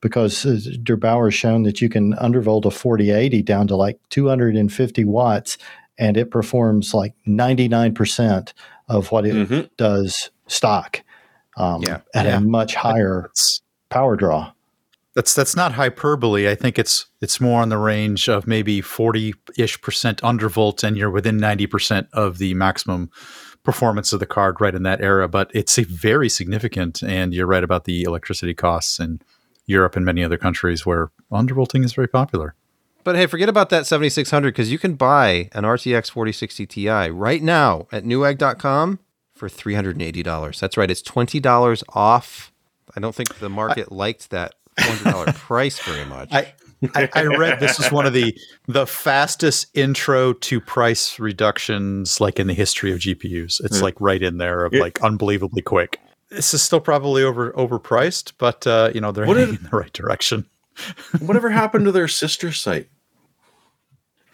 because 0.02 0.48
uh, 0.48 0.58
der8auer 0.82 1.28
has 1.28 1.34
shown 1.36 1.62
that 1.62 1.80
you 1.80 1.88
can 1.88 2.14
undervolt 2.16 2.66
a 2.66 2.72
4080 2.72 3.44
down 3.44 3.68
to 3.68 3.76
like 3.76 4.00
250 4.10 5.06
watts 5.06 5.60
and 6.00 6.18
it 6.18 6.32
performs 6.32 6.92
like 6.96 7.14
99% 7.28 8.54
of 8.90 9.12
what 9.12 9.28
it 9.28 9.36
Mhm. 9.36 9.70
does 9.78 10.32
stock 10.48 11.04
um, 11.58 11.84
Yeah. 11.84 12.00
at 12.16 12.26
Yeah. 12.26 12.38
a 12.38 12.42
much 12.42 12.74
higher 12.74 13.26
It's- 13.26 13.62
power 13.92 14.16
draw. 14.16 14.52
That's 15.14 15.34
that's 15.34 15.56
not 15.56 15.74
hyperbole. 15.74 16.50
I 16.50 16.56
think 16.56 16.80
it's 16.80 17.08
it's 17.22 17.42
more 17.42 17.62
on 17.62 17.70
the 17.70 17.78
range 17.78 18.30
of 18.30 18.48
maybe 18.48 18.80
forty 18.82 19.34
ish 19.58 19.82
percent 19.82 20.22
undervolt, 20.22 20.84
and 20.84 20.98
you're 20.98 21.10
within 21.10 21.38
ninety 21.38 21.68
percent 21.68 22.08
of 22.14 22.38
the 22.38 22.54
maximum 22.54 23.10
performance 23.64 24.14
of 24.14 24.20
the 24.20 24.26
card 24.26 24.62
right 24.62 24.74
in 24.74 24.84
that 24.84 25.02
era. 25.02 25.28
But 25.28 25.52
it's 25.54 25.78
a 25.78 25.84
very 25.84 26.30
significant, 26.30 27.04
and 27.04 27.34
you're 27.34 27.48
right 27.48 27.64
about 27.64 27.84
the 27.84 28.04
electricity 28.04 28.54
costs 28.54 29.00
in 29.00 29.20
Europe 29.66 29.96
and 29.96 30.06
many 30.06 30.24
other 30.24 30.38
countries 30.38 30.86
where 30.86 31.12
undervolting 31.32 31.84
is 31.84 31.94
very 31.94 32.08
popular. 32.08 32.56
But 33.04 33.16
hey, 33.16 33.26
forget 33.26 33.50
about 33.50 33.70
that 33.70 33.88
7600 33.88 34.52
because 34.52 34.72
you 34.72 34.78
can 34.78 34.94
buy 34.94 35.50
an 35.54 35.64
RTX 35.64 36.12
4060 36.12 36.68
Ti 36.68 37.10
right 37.10 37.42
now 37.42 37.88
at 37.92 38.04
newegg.com 38.04 39.00
for 39.34 39.50
$380. 39.50 40.60
That's 40.60 40.78
right. 40.78 40.92
It's 40.92 41.02
$20 41.02 41.84
off. 41.90 42.54
I 42.96 43.00
don't 43.00 43.16
think 43.16 43.40
the 43.40 43.50
market 43.50 43.92
liked 43.92 44.30
that 44.30 44.54
$400 44.80 45.36
price 45.36 45.80
very 45.80 46.06
much. 46.06 46.30
I, 46.32 46.54
I, 46.96 47.10
I 47.14 47.24
read 47.26 47.60
this 47.60 47.80
is 47.80 47.92
one 47.92 48.06
of 48.08 48.14
the 48.14 48.36
the 48.68 48.88
fastest 48.88 49.68
intro 49.76 50.34
to 50.34 50.60
price 50.60 51.20
reductions 51.20 52.20
like 52.20 52.40
in 52.40 52.48
the 52.48 52.54
history 52.56 52.92
of 52.92 53.00
GPUs. 53.00 53.64
It's 53.64 53.78
Yeah. 53.78 53.84
like 53.84 53.96
right 54.00 54.22
in 54.22 54.38
there 54.38 54.66
of 54.66 54.74
Yeah. 54.74 54.82
like 54.82 55.00
unbelievably 55.02 55.62
quick. 55.62 56.00
This 56.30 56.54
is 56.54 56.62
still 56.64 56.80
probably 56.80 57.24
over 57.24 57.52
overpriced, 57.52 58.34
but 58.40 58.66
uh, 58.66 58.90
you 58.96 59.02
know 59.02 59.12
they're 59.12 59.26
What 59.28 59.38
heading 59.38 59.56
did- 59.56 59.64
in 59.66 59.70
the 59.70 59.78
right 59.78 59.94
direction. 59.94 60.48
Whatever 61.20 61.50
happened 61.50 61.86
to 61.86 61.92
their 61.92 62.08
sister 62.08 62.52
site? 62.52 62.88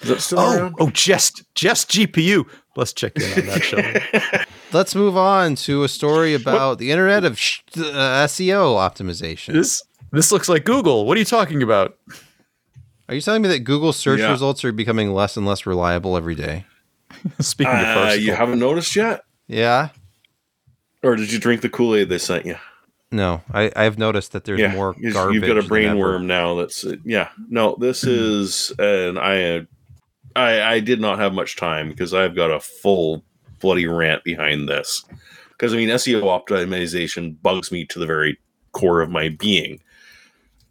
Is 0.01 0.09
that 0.09 0.21
still 0.21 0.39
Oh, 0.39 0.55
around? 0.57 0.75
oh, 0.79 0.89
just 0.91 1.43
just 1.55 1.89
GPU. 1.91 2.47
Let's 2.75 2.93
check 2.93 3.17
in 3.17 3.23
on 3.41 3.47
that 3.47 3.63
show. 3.63 4.43
Let's 4.71 4.93
move 4.93 5.17
on 5.17 5.55
to 5.55 5.83
a 5.83 5.87
story 5.89 6.35
about 6.35 6.77
the 6.77 6.91
internet 6.91 7.25
of 7.25 7.39
sh- 7.39 7.61
uh, 7.77 8.25
SEO 8.27 8.75
optimization. 8.77 9.53
this 9.53 9.81
this 10.11 10.31
looks 10.31 10.49
like 10.49 10.63
Google. 10.65 11.05
What 11.05 11.17
are 11.17 11.19
you 11.19 11.25
talking 11.25 11.61
about? 11.63 11.97
Are 13.09 13.15
you 13.15 13.21
telling 13.21 13.41
me 13.41 13.47
that 13.49 13.59
Google 13.59 13.93
search 13.93 14.19
Yeah. 14.19 14.31
results 14.31 14.65
are 14.65 14.71
becoming 14.71 15.13
less 15.13 15.37
and 15.37 15.45
less 15.45 15.65
reliable 15.65 16.17
every 16.17 16.35
day? 16.35 16.65
Speaking 17.39 17.73
of 17.73 17.79
Uh, 17.79 17.93
farcical, 17.93 18.23
you 18.25 18.33
haven't 18.33 18.59
noticed 18.59 18.95
yet, 18.95 19.21
Yeah. 19.47 19.89
or 21.03 21.15
did 21.15 21.31
you 21.31 21.39
drink 21.39 21.61
the 21.61 21.69
Kool 21.69 21.95
Aid 21.95 22.09
they 22.09 22.17
sent 22.17 22.45
you? 22.45 22.57
No, 23.09 23.41
I, 23.53 23.71
I've 23.77 23.97
noticed 23.97 24.33
that 24.33 24.43
there's 24.43 24.59
yeah, 24.59 24.73
more 24.73 24.93
you've- 24.99 25.13
garbage. 25.13 25.35
you've 25.35 25.47
got 25.47 25.57
a 25.57 25.63
brain 25.67 25.97
worm 25.97 26.27
now. 26.27 26.55
That's 26.55 26.83
uh, 26.85 26.97
yeah. 27.05 27.29
No, 27.49 27.77
this 27.79 28.03
is 28.03 28.73
and 28.77 29.17
I, 29.17 29.43
uh, 29.43 29.61
I 30.35 30.61
I 30.73 30.79
did 30.81 30.99
not 30.99 31.17
have 31.17 31.33
much 31.33 31.55
time 31.55 31.87
because 31.87 32.13
I've 32.13 32.35
got 32.35 32.51
a 32.51 32.59
full 32.59 33.23
bloody 33.59 33.87
rant 33.87 34.25
behind 34.25 34.67
this. 34.67 35.05
Because 35.51 35.73
I 35.73 35.77
mean, 35.77 35.87
SEO 35.87 36.23
optimization 36.23 37.41
bugs 37.41 37.71
me 37.71 37.85
to 37.85 37.97
the 37.99 38.05
very 38.05 38.37
core 38.73 38.99
of 39.01 39.09
my 39.09 39.29
being. 39.29 39.79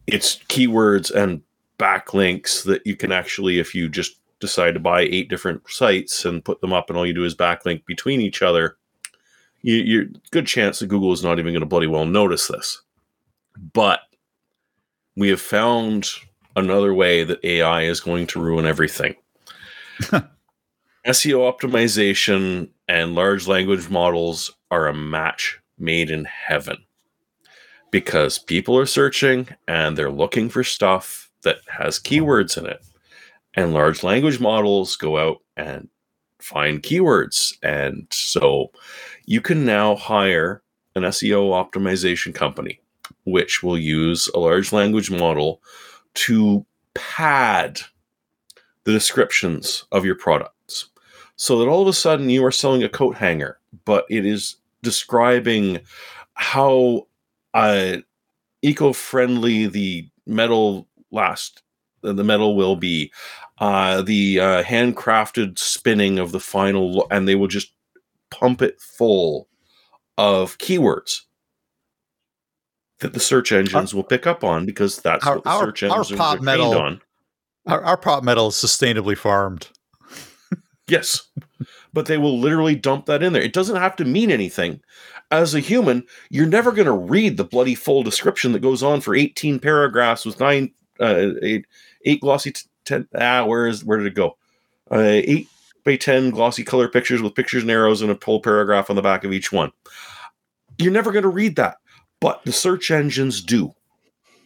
It's 0.07 0.39
keywords 0.49 1.11
and 1.11 1.43
backlinks 1.79 2.65
that 2.65 2.87
you 2.87 2.97
can 2.97 3.13
actually, 3.13 3.59
if 3.59 3.75
you 3.75 3.89
just 3.89 4.19
decide 4.41 4.75
to 4.75 4.81
buy 4.81 5.03
eight 5.03 5.29
different 5.29 5.63
sites 5.69 6.25
and 6.25 6.45
put 6.45 6.61
them 6.61 6.73
up, 6.73 6.89
and 6.89 6.99
all 6.99 7.07
you 7.07 7.15
do 7.15 7.25
is 7.25 7.35
backlink 7.35 7.85
between 7.87 8.21
each 8.21 8.43
other, 8.43 8.77
you, 9.63 9.77
you're 9.77 10.05
good 10.31 10.47
chance 10.47 10.79
that 10.79 10.87
Google 10.87 11.13
is 11.13 11.25
not 11.25 11.39
even 11.39 11.53
going 11.53 11.61
to 11.61 11.67
bloody 11.67 11.87
well 11.87 12.07
notice 12.07 12.49
this. 12.49 12.83
But 13.73 14.01
we 15.17 15.29
have 15.31 15.41
found 15.41 16.09
another 16.55 16.95
way 16.95 17.25
that 17.25 17.45
AI 17.45 17.83
is 17.83 18.01
going 18.01 18.27
to 18.29 18.41
ruin 18.41 18.67
everything. 18.67 19.15
SEO 20.01 20.25
optimization 21.07 22.69
and 22.89 23.15
large 23.15 23.47
language 23.47 23.89
models 23.89 24.53
are 24.71 24.89
a 24.89 24.95
match 24.95 25.59
made 25.79 26.11
in 26.11 26.25
heaven 26.25 26.86
because 27.91 28.39
people 28.39 28.77
are 28.77 28.87
searching 28.87 29.49
and 29.67 29.97
they're 29.97 30.11
looking 30.11 30.49
for 30.49 30.65
stuff 30.65 31.31
that 31.43 31.59
has 31.69 31.99
keywords 31.99 32.59
in 32.59 32.67
it. 32.67 32.85
And 33.55 33.73
large 33.73 34.03
language 34.03 34.41
models 34.41 34.97
go 34.97 35.17
out 35.17 35.39
and 35.57 35.89
find 36.41 36.83
keywords. 36.83 37.57
And 37.63 38.07
so 38.11 38.71
you 39.25 39.41
can 39.41 39.65
now 39.65 39.97
hire 39.97 40.63
an 40.95 41.03
SEO 41.05 41.51
optimization 41.51 42.35
company, 42.35 42.81
which 43.25 43.63
will 43.63 43.79
use 43.79 44.29
a 44.35 44.39
large 44.39 44.73
language 44.73 45.11
model 45.11 45.63
to 46.15 46.65
pad 46.95 47.81
the 48.85 48.93
descriptions 48.93 49.85
of 49.93 50.05
your 50.05 50.15
products 50.15 50.89
so 51.37 51.59
that 51.59 51.69
all 51.69 51.83
of 51.83 51.89
a 51.89 51.93
sudden 51.93 52.31
you 52.31 52.45
are 52.45 52.53
selling 52.53 52.83
a 52.83 52.89
coat 52.89 53.17
hanger, 53.17 53.59
but 53.85 54.07
it 54.09 54.25
is 54.25 54.57
describing 54.83 55.81
how 56.35 57.06
uh, 57.57 57.97
eco-friendly 58.63 59.67
the 59.67 60.09
metal 60.27 60.89
last 61.11 61.63
the 62.03 62.25
metal 62.25 62.57
will 62.57 62.77
be 62.77 63.13
uh, 63.59 64.03
the 64.03 64.39
uh, 64.41 64.63
handcrafted 64.63 65.59
spinning 65.59 66.19
of 66.19 66.33
the 66.33 66.41
final 66.41 67.07
and 67.11 67.27
they 67.27 67.35
will 67.35 67.49
just 67.49 67.73
pump 68.31 68.61
it 68.63 68.81
full 68.81 69.49
of 70.19 70.59
keywords 70.59 71.21
that 73.01 73.13
the 73.13 73.21
search 73.21 73.53
engines 73.53 73.95
will 73.95 74.03
pick 74.05 74.27
up 74.27 74.43
on 74.43 74.65
because 74.67 75.01
that's 75.01 75.27
Our- 75.27 75.37
what 75.37 75.45
the 75.45 75.59
search 75.61 75.83
our 75.85 75.99
engines 76.01 76.19
pop 76.19 76.39
are 76.39 76.43
metal- 76.43 76.79
on. 76.79 77.01
our, 77.67 77.83
our 77.83 77.97
prop 77.97 78.25
metal 78.25 78.49
is 78.49 78.55
sustainably 78.55 79.17
farmed. 79.17 79.69
Yes. 80.89 81.23
but 81.93 82.07
they 82.07 82.17
will 82.17 82.39
literally 82.39 82.77
dump 82.77 83.07
that 83.07 83.23
in 83.23 83.33
there. 83.33 83.43
It 83.43 83.53
doesn't 83.53 83.77
have 83.77 83.97
to 83.97 84.05
mean 84.05 84.31
anything. 84.31 84.81
As 85.31 85.55
a 85.55 85.61
human, 85.61 86.05
you're 86.31 86.47
never 86.47 86.71
going 86.71 86.87
to 86.87 86.93
read 86.93 87.37
the 87.37 87.45
bloody 87.45 87.75
full 87.75 88.03
description 88.03 88.53
that 88.53 88.61
goes 88.61 88.83
on 88.83 89.01
for 89.01 89.15
18 89.15 89.59
paragraphs 89.59 90.25
with 90.25 90.39
nine, 90.39 90.73
uh, 91.01 91.31
eight, 91.43 91.67
eight 92.05 92.21
glossy 92.21 92.53
t- 92.53 92.69
ten. 92.85 93.09
Ah, 93.15 93.45
where 93.45 93.67
is 93.67 93.85
where 93.85 93.99
did 93.99 94.07
it 94.07 94.15
go? 94.15 94.37
Uh, 94.91 95.01
eight 95.03 95.49
by 95.85 95.97
ten 95.97 96.31
glossy 96.31 96.65
color 96.65 96.89
pictures 96.89 97.21
with 97.21 97.35
pictures 97.35 97.63
and 97.63 97.71
arrows 97.71 98.03
and 98.03 98.11
a 98.11 98.15
full 98.15 98.41
paragraph 98.41 98.89
on 98.89 98.97
the 98.97 99.03
back 99.03 99.25
of 99.25 99.33
each 99.33 99.53
one. 99.53 99.73
You're 100.79 100.93
never 100.93 101.13
going 101.13 101.25
to 101.25 101.29
read 101.29 101.57
that, 101.57 101.77
but 102.21 102.45
the 102.45 102.53
search 102.53 102.91
engines 102.91 103.43
do. 103.43 103.75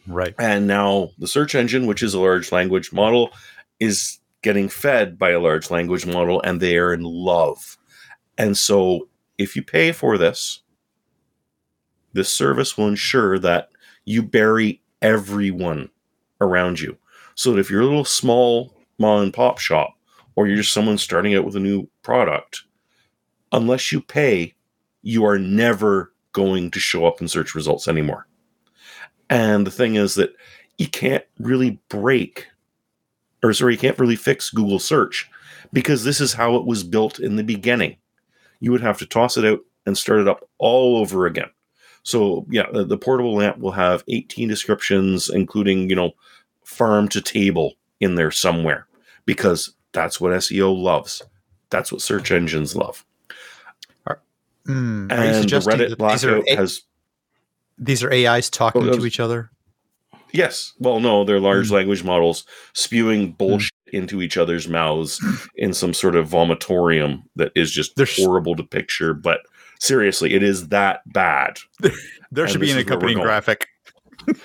Right. 0.07 0.33
And 0.39 0.67
now 0.67 1.11
the 1.19 1.27
search 1.27 1.55
engine, 1.55 1.85
which 1.85 2.01
is 2.01 2.13
a 2.13 2.19
large 2.19 2.51
language 2.51 2.91
model, 2.91 3.31
is 3.79 4.19
getting 4.41 4.69
fed 4.69 5.17
by 5.19 5.31
a 5.31 5.39
large 5.39 5.69
language 5.69 6.05
model 6.05 6.41
and 6.41 6.59
they 6.59 6.77
are 6.77 6.93
in 6.93 7.03
love. 7.03 7.77
And 8.37 8.57
so 8.57 9.07
if 9.37 9.55
you 9.55 9.63
pay 9.63 9.91
for 9.91 10.17
this, 10.17 10.61
this 12.13 12.33
service 12.33 12.77
will 12.77 12.87
ensure 12.87 13.39
that 13.39 13.69
you 14.05 14.21
bury 14.21 14.81
everyone 15.01 15.89
around 16.39 16.79
you. 16.79 16.97
So 17.35 17.53
that 17.53 17.59
if 17.59 17.69
you're 17.69 17.81
a 17.81 17.85
little 17.85 18.05
small 18.05 18.75
mom 18.99 19.23
and 19.23 19.33
pop 19.33 19.57
shop 19.57 19.95
or 20.35 20.47
you're 20.47 20.57
just 20.57 20.73
someone 20.73 20.97
starting 20.97 21.35
out 21.35 21.45
with 21.45 21.55
a 21.55 21.59
new 21.59 21.87
product, 22.03 22.63
unless 23.51 23.91
you 23.91 24.01
pay, 24.01 24.53
you 25.01 25.25
are 25.25 25.39
never 25.39 26.13
going 26.33 26.71
to 26.71 26.79
show 26.79 27.05
up 27.05 27.21
in 27.21 27.27
search 27.27 27.55
results 27.55 27.87
anymore. 27.87 28.27
And 29.29 29.65
the 29.65 29.71
thing 29.71 29.95
is 29.95 30.15
that 30.15 30.35
you 30.77 30.87
can't 30.87 31.23
really 31.39 31.79
break, 31.89 32.47
or 33.43 33.53
sorry, 33.53 33.73
you 33.73 33.79
can't 33.79 33.99
really 33.99 34.15
fix 34.15 34.49
Google 34.49 34.79
search 34.79 35.29
because 35.73 36.03
this 36.03 36.19
is 36.19 36.33
how 36.33 36.55
it 36.55 36.65
was 36.65 36.83
built 36.83 37.19
in 37.19 37.35
the 37.35 37.43
beginning. 37.43 37.97
You 38.59 38.71
would 38.71 38.81
have 38.81 38.97
to 38.99 39.05
toss 39.05 39.37
it 39.37 39.45
out 39.45 39.59
and 39.85 39.97
start 39.97 40.19
it 40.19 40.27
up 40.27 40.47
all 40.57 40.97
over 40.97 41.25
again. 41.25 41.49
So 42.03 42.45
yeah, 42.49 42.65
the, 42.71 42.83
the 42.83 42.97
portable 42.97 43.35
lamp 43.35 43.59
will 43.59 43.71
have 43.71 44.03
18 44.07 44.47
descriptions, 44.47 45.29
including, 45.29 45.89
you 45.89 45.95
know, 45.95 46.11
farm 46.63 47.07
to 47.09 47.21
table 47.21 47.73
in 47.99 48.15
there 48.15 48.31
somewhere, 48.31 48.87
because 49.25 49.73
that's 49.91 50.19
what 50.19 50.31
SEO 50.33 50.75
loves. 50.75 51.21
That's 51.69 51.91
what 51.91 52.01
search 52.01 52.31
engines 52.31 52.75
love. 52.75 53.05
Mm, 54.67 55.11
are 55.11 55.15
you 55.15 55.21
And 55.21 55.35
the 55.35 55.39
suggesting 55.41 55.73
Reddit 55.73 55.97
that 55.97 56.09
these 56.11 56.23
are, 56.23 56.35
blackout 56.35 56.47
A- 56.49 56.55
has 56.55 56.81
these 57.79 58.03
are 58.03 58.13
AIs 58.13 58.47
talking 58.49 58.87
Oh, 58.87 58.95
to 58.95 59.05
each 59.07 59.19
other? 59.19 59.49
Yes. 60.33 60.73
Well, 60.79 60.99
no, 60.99 61.23
they're 61.25 61.39
large 61.39 61.69
Hmm. 61.69 61.73
language 61.75 62.03
models 62.03 62.45
spewing 62.73 63.31
bullshit 63.31 63.71
into 63.91 64.21
each 64.21 64.37
other's 64.37 64.67
mouths 64.67 65.19
in 65.55 65.73
some 65.73 65.93
sort 65.95 66.15
of 66.15 66.29
vomitorium 66.29 67.23
that 67.35 67.51
is 67.55 67.71
just 67.71 67.95
There's- 67.95 68.15
horrible 68.15 68.55
to 68.55 68.63
picture. 68.63 69.15
But 69.15 69.39
seriously, 69.81 70.33
it 70.35 70.43
is 70.43 70.69
that 70.69 71.01
bad. 71.11 71.57
There 72.33 72.45
And 72.45 72.51
should 72.53 72.61
be 72.61 72.71
an 72.71 72.77
is 72.77 72.85
where 72.85 72.85
we're 72.85 72.95
accompanying 72.95 73.19
graphic. 73.19 73.67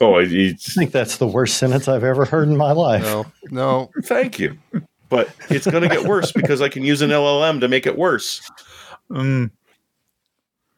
Oh, 0.00 0.14
I, 0.14 0.20
I 0.22 0.52
think 0.58 0.92
that's 0.92 1.16
the 1.16 1.26
worst 1.26 1.56
sentence 1.56 1.88
I've 1.88 2.04
ever 2.04 2.24
heard 2.24 2.46
in 2.48 2.56
my 2.56 2.70
life. 2.70 3.02
No, 3.02 3.26
no. 3.50 3.90
thank 4.04 4.38
you. 4.38 4.56
But 5.08 5.34
it's 5.50 5.66
going 5.66 5.82
to 5.82 5.88
get 5.88 6.04
worse 6.04 6.30
because 6.30 6.60
I 6.62 6.68
can 6.68 6.84
use 6.84 7.00
an 7.02 7.10
LLM 7.10 7.58
to 7.60 7.68
make 7.68 7.86
it 7.86 7.96
worse. 7.98 8.48
Mm, 9.10 9.50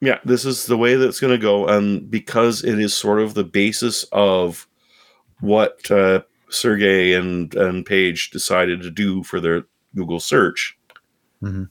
Yeah, 0.01 0.21
this 0.25 0.45
is 0.47 0.65
the 0.67 0.79
way 0.79 0.95
that's 0.95 1.19
going 1.21 1.33
to 1.33 1.39
go. 1.39 1.67
And 1.67 2.09
because 2.11 2.65
it 2.65 2.79
is 2.79 2.95
sort 2.95 3.21
of 3.21 3.35
the 3.35 3.45
basis 3.45 4.05
of 4.13 4.67
what 5.41 5.91
uh, 5.91 6.23
Sergey 6.49 7.13
and, 7.15 7.55
and 7.57 7.85
Page 7.85 8.31
decided 8.31 8.81
to 8.83 8.91
do 8.91 9.23
for 9.25 9.39
their 9.41 9.65
Google 9.97 10.21
search, 10.21 10.79
Mhm. 11.43 11.69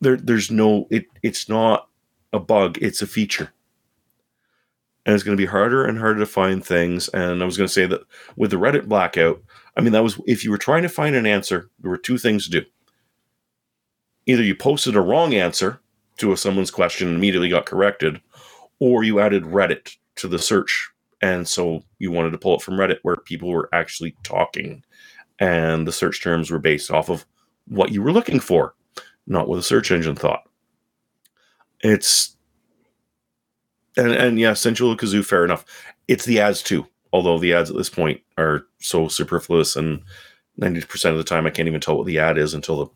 There, 0.00 0.16
there's 0.16 0.50
no, 0.50 0.86
it, 0.90 1.06
it's 1.22 1.48
not 1.48 1.88
a 2.32 2.38
bug, 2.38 2.78
it's 2.80 3.02
a 3.02 3.06
feature. 3.06 3.52
And 5.06 5.14
it's 5.14 5.24
going 5.24 5.36
to 5.36 5.42
be 5.42 5.46
harder 5.46 5.84
and 5.84 5.98
harder 5.98 6.20
to 6.20 6.26
find 6.26 6.64
things. 6.64 7.08
And 7.08 7.42
I 7.42 7.46
was 7.46 7.56
going 7.56 7.66
to 7.66 7.72
say 7.72 7.86
that 7.86 8.02
with 8.36 8.50
the 8.50 8.58
Reddit 8.58 8.88
blackout, 8.88 9.42
I 9.76 9.80
mean, 9.80 9.92
that 9.92 10.02
was 10.02 10.20
if 10.26 10.44
you 10.44 10.50
were 10.50 10.58
trying 10.58 10.82
to 10.82 10.88
find 10.88 11.16
an 11.16 11.24
answer, 11.24 11.70
there 11.80 11.90
were 11.90 11.96
two 11.96 12.18
things 12.18 12.44
to 12.44 12.60
do. 12.60 12.66
Either 14.26 14.42
you 14.42 14.54
posted 14.54 14.96
a 14.96 15.00
wrong 15.00 15.32
answer 15.34 15.80
to 16.18 16.32
a, 16.32 16.36
someone's 16.36 16.70
question 16.70 17.08
and 17.08 17.16
immediately 17.16 17.48
got 17.48 17.64
corrected, 17.64 18.20
or 18.80 19.02
you 19.02 19.18
added 19.18 19.44
Reddit 19.44 19.96
to 20.16 20.28
the 20.28 20.38
search. 20.38 20.90
And 21.22 21.48
so 21.48 21.82
you 21.98 22.12
wanted 22.12 22.32
to 22.32 22.38
pull 22.38 22.56
it 22.56 22.62
from 22.62 22.74
Reddit 22.74 22.98
where 23.02 23.16
people 23.16 23.48
were 23.48 23.70
actually 23.72 24.14
talking 24.24 24.84
and 25.38 25.86
the 25.86 25.92
search 25.92 26.22
terms 26.22 26.50
were 26.50 26.58
based 26.58 26.90
off 26.90 27.08
of 27.08 27.24
what 27.66 27.92
you 27.92 28.02
were 28.02 28.12
looking 28.12 28.40
for, 28.40 28.74
not 29.28 29.46
what 29.48 29.58
a 29.58 29.62
search 29.62 29.92
engine 29.92 30.16
thought. 30.16 30.42
It's 31.80 32.36
and 33.96 34.10
and 34.12 34.38
yeah, 34.40 34.54
Central 34.54 34.96
Kazoo, 34.96 35.24
fair 35.24 35.44
enough. 35.44 35.64
It's 36.08 36.24
the 36.24 36.40
ads 36.40 36.62
too, 36.62 36.86
although 37.12 37.38
the 37.38 37.52
ads 37.52 37.70
at 37.70 37.76
this 37.76 37.90
point 37.90 38.20
are 38.36 38.64
so 38.80 39.06
superfluous 39.08 39.76
and 39.76 40.02
ninety 40.56 40.80
percent 40.82 41.12
of 41.12 41.18
the 41.18 41.24
time 41.24 41.46
I 41.46 41.50
can't 41.50 41.68
even 41.68 41.80
tell 41.80 41.96
what 41.96 42.06
the 42.06 42.18
ad 42.18 42.38
is 42.38 42.54
until 42.54 42.76
the 42.84 42.90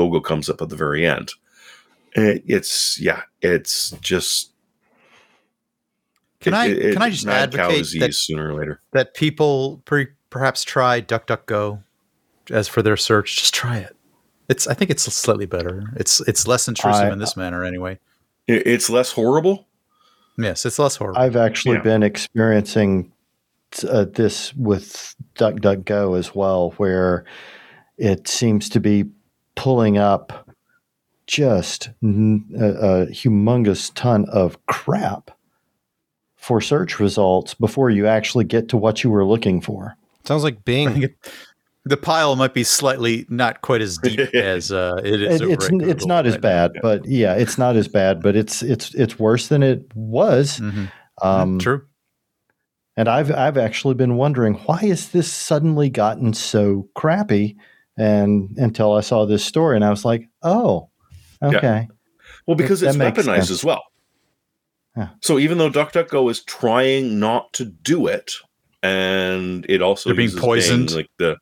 logo 0.00 0.20
comes 0.20 0.48
up 0.50 0.60
at 0.62 0.68
the 0.68 0.76
very 0.76 1.06
end. 1.06 1.30
It, 2.14 2.42
it's 2.46 2.98
yeah, 3.00 3.22
it's 3.42 3.90
just 4.00 4.52
Can 6.40 6.54
it- 6.54 6.56
I 6.56 6.66
it- 6.68 6.92
can 6.94 7.02
I 7.02 7.10
just 7.10 7.26
advocate 7.26 7.86
that, 8.00 8.14
sooner 8.14 8.50
or 8.52 8.58
later? 8.58 8.80
that 8.92 9.14
people 9.14 9.82
pre- 9.84 10.08
perhaps 10.30 10.64
try 10.64 11.00
DuckDuckGo 11.02 11.82
as 12.50 12.66
for 12.68 12.80
their 12.82 12.96
search? 12.96 13.36
Just 13.36 13.52
try 13.54 13.76
it. 13.78 13.94
It's 14.48 14.66
I 14.66 14.74
think 14.74 14.90
it's 14.90 15.02
slightly 15.12 15.46
better. 15.46 15.92
It's 15.96 16.20
it's 16.22 16.46
less 16.46 16.68
intrusive 16.68 17.02
I- 17.04 17.12
in 17.12 17.18
this 17.18 17.36
manner 17.36 17.64
anyway. 17.64 17.98
It's 18.46 18.88
less 18.88 19.12
horrible. 19.12 19.66
Yes, 20.38 20.64
it's 20.64 20.78
less 20.78 20.96
horrible. 20.96 21.20
I've 21.20 21.36
actually 21.36 21.76
Yeah. 21.76 21.82
been 21.82 22.02
experiencing 22.02 23.12
uh, 23.86 24.06
this 24.06 24.54
with 24.54 25.14
DuckDuckGo 25.38 26.18
as 26.18 26.34
well, 26.34 26.70
where 26.78 27.24
it 27.98 28.26
seems 28.26 28.70
to 28.70 28.80
be 28.80 29.04
pulling 29.54 29.98
up 29.98 30.48
just 31.26 31.88
a 31.88 33.06
humongous 33.12 33.92
ton 33.94 34.24
of 34.30 34.64
crap 34.64 35.30
for 36.36 36.62
search 36.62 36.98
results 36.98 37.52
before 37.52 37.90
you 37.90 38.06
actually 38.06 38.44
get 38.44 38.68
to 38.70 38.78
what 38.78 39.04
you 39.04 39.10
were 39.10 39.26
looking 39.26 39.60
for. 39.60 39.94
Sounds 40.24 40.42
like 40.44 40.54
I 40.58 40.60
Bing. 40.64 41.08
Think 41.88 41.92
it- 41.92 42.00
the 42.00 42.06
pile 42.06 42.36
might 42.36 42.54
be 42.54 42.64
slightly 42.64 43.26
not 43.28 43.60
quite 43.62 43.80
as 43.82 43.98
deep 43.98 44.20
as 44.34 44.70
uh, 44.72 45.00
it 45.04 45.22
is. 45.22 45.40
It, 45.40 45.50
it's 45.50 45.64
at 45.66 45.72
it's 45.72 45.94
Google 45.94 46.08
not 46.08 46.26
as 46.26 46.34
right 46.34 46.42
now. 46.42 46.48
bad, 46.68 46.72
but 46.82 47.06
yeah, 47.06 47.34
it's 47.34 47.58
not 47.58 47.76
as 47.76 47.88
bad, 47.88 48.22
but 48.22 48.36
it's 48.36 48.62
it's 48.62 48.94
it's 48.94 49.18
worse 49.18 49.48
than 49.48 49.62
it 49.62 49.82
was. 49.94 50.58
Mhm. 50.60 50.90
Um, 51.22 51.58
True. 51.58 51.84
And 52.96 53.08
I've 53.08 53.30
I've 53.32 53.56
actually 53.58 53.94
been 53.94 54.16
wondering 54.16 54.54
why 54.54 54.80
is 54.82 55.10
this 55.10 55.32
suddenly 55.32 55.88
gotten 55.90 56.32
so 56.34 56.88
crappy? 56.94 57.56
And 57.96 58.56
until 58.58 58.92
I 58.94 59.00
saw 59.00 59.26
this 59.26 59.44
story, 59.44 59.74
and 59.74 59.84
I 59.84 59.90
was 59.90 60.04
like, 60.04 60.28
oh, 60.44 60.88
okay, 61.42 61.88
Well, 62.46 62.56
because 62.56 62.78
That 62.80 62.88
it's 62.90 62.96
makes 62.96 63.18
weaponized 63.18 63.36
sense. 63.36 63.50
as 63.50 63.64
well. 63.64 63.82
Yeah. 64.96 65.08
So 65.20 65.38
even 65.40 65.58
though 65.58 65.68
DuckDuckGo 65.70 66.30
is 66.30 66.44
trying 66.44 67.18
not 67.18 67.52
to 67.54 67.64
do 67.64 68.06
it, 68.06 68.34
and 68.84 69.66
it 69.68 69.82
also 69.82 70.10
They're 70.10 70.16
being 70.16 70.26
uses 70.28 70.40
poisoned? 70.40 70.86
Bing, 70.88 70.96
like 70.96 71.10
the 71.18 71.36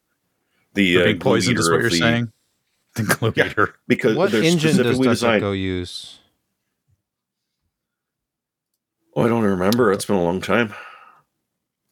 the 0.77 0.95
They're 0.95 1.03
uh, 1.03 1.07
being 1.07 1.19
poisoned 1.19 1.59
is 1.59 1.69
what 1.71 1.81
you're 1.81 1.91
the- 1.91 1.99
saying. 1.99 2.33
The 2.95 3.03
glue 3.19 3.33
Yeah. 3.37 3.45
meter. 3.49 3.75
because 3.89 4.17
What 4.17 4.33
engine 4.33 4.53
does 4.53 4.75
specifically 4.77 5.09
designed. 5.09 5.43
DuckDuckGo 5.43 5.59
use? 5.61 6.19
Oh, 9.15 9.23
I 9.25 9.29
don't 9.29 9.43
remember. 9.45 9.93
It's 9.93 10.05
been 10.07 10.17
a 10.17 10.23
long 10.23 10.41
time. 10.41 10.73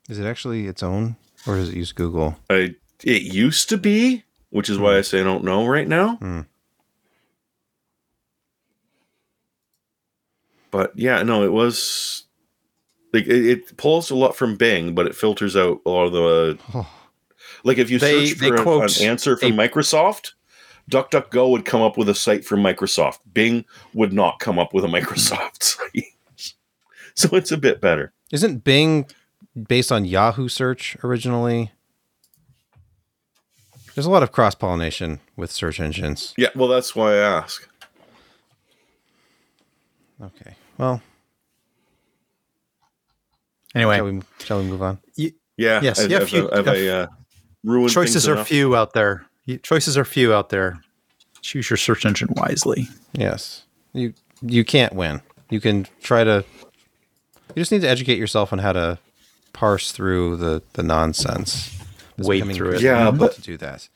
Is 0.09 0.19
it 0.19 0.27
actually 0.27 0.67
its 0.67 0.83
own, 0.83 1.17
or 1.47 1.57
does 1.57 1.71
it 1.71 1.77
use 1.77 1.93
Google? 1.93 2.39
I 2.51 2.75
it 3.03 3.23
used 3.23 3.69
to 3.71 3.77
be, 3.79 4.25
which 4.51 4.69
is 4.71 4.79
why 4.79 4.97
I 4.97 5.01
say 5.03 5.21
I 5.21 5.25
don't 5.25 5.45
know 5.45 5.67
right 5.67 5.89
now. 5.89 6.17
Hmm. 6.17 6.41
But 10.71 10.93
yeah, 10.99 11.23
no, 11.23 11.45
it 11.45 11.53
was 11.53 12.25
like 13.13 13.27
it, 13.27 13.47
it 13.47 13.77
pulls 13.77 14.11
a 14.11 14.15
lot 14.17 14.37
from 14.37 14.57
Bing, 14.57 14.95
but 14.95 15.07
it 15.07 15.15
filters 15.15 15.57
out 15.57 15.81
a 15.87 15.91
lot 15.91 16.07
of 16.07 16.13
the 16.13 16.59
Oh, 16.75 16.91
like 17.65 17.79
if 17.79 17.91
you 17.91 17.99
They- 17.99 18.27
search 18.29 18.39
for 18.39 18.55
a- 18.55 18.81
an 18.83 18.91
answer 19.11 19.37
from 19.37 19.53
a- 19.59 19.69
Microsoft. 19.69 20.33
DuckDuckGo 20.91 21.49
would 21.51 21.65
come 21.65 21.81
up 21.81 21.97
with 21.97 22.11
a 22.11 22.15
site 22.15 22.45
from 22.45 22.61
Microsoft. 22.63 23.21
Bing 23.33 23.65
would 23.95 24.13
not 24.13 24.39
come 24.39 24.59
up 24.59 24.75
with 24.75 24.85
a 24.85 24.87
Microsoft 24.87 25.63
site. 25.63 26.53
so 27.15 27.35
it's 27.35 27.51
a 27.51 27.57
bit 27.57 27.81
better. 27.81 28.13
Isn't 28.31 28.65
Bing 28.65 29.07
based 29.69 29.91
on 29.91 30.05
Yahoo 30.05 30.47
search 30.47 30.97
originally? 31.03 31.73
There's 33.95 34.05
a 34.05 34.11
lot 34.11 34.23
of 34.23 34.31
cross 34.31 34.55
pollination 34.55 35.21
with 35.37 35.51
search 35.51 35.81
engines. 35.81 36.35
Yeah, 36.37 36.49
well, 36.55 36.69
that's 36.69 36.95
why 36.95 37.13
I 37.15 37.17
ask. 37.39 37.67
Okay. 40.23 40.55
Well, 40.77 41.01
Anyway, 43.75 43.97
shall 43.97 44.05
we, 44.05 44.21
shall 44.41 44.59
we 44.59 44.65
move 44.67 44.83
on? 44.83 44.99
Yeah, 45.17 45.31
Yes, 45.57 46.01
Have, 46.03 46.11
yeah, 46.11 46.19
have, 46.21 46.29
few- 46.29 46.49
have 46.53 46.69
I 46.69 46.87
uh, 46.89 47.07
ruined 47.65 47.91
choices 47.91 48.15
things 48.15 48.29
are 48.29 48.33
enough? 48.35 48.49
few 48.49 48.77
out 48.77 48.93
there. 48.93 49.27
Choices 49.63 49.99
are 49.99 50.05
few 50.05 50.33
out 50.33 50.51
there. 50.51 50.81
Choose 51.43 51.69
your 51.69 51.77
search 51.77 52.07
engine 52.07 52.29
wisely. 52.37 52.89
Yes. 53.13 53.65
You 53.93 54.15
you 54.43 54.65
can't 54.65 54.93
win. 54.93 55.21
You 55.51 55.61
can 55.61 55.87
try 56.03 56.25
to 56.25 56.45
you 57.55 57.61
just 57.61 57.73
need 57.73 57.83
to 57.83 57.89
educate 57.89 58.19
yourself 58.19 58.53
on 58.53 58.59
how 58.59 58.73
to 58.73 58.99
parse 59.53 59.93
through 59.93 60.37
the 60.37 60.63
the 60.75 60.83
nonsense. 60.83 61.71
It's 62.17 62.29
Wade 62.29 62.55
through 62.55 62.73
it. 62.75 62.81
Yeah, 62.81 63.05
difficult 63.07 63.31
but- 63.31 63.35
to 63.37 63.41
do 63.43 63.57
that. 63.59 63.89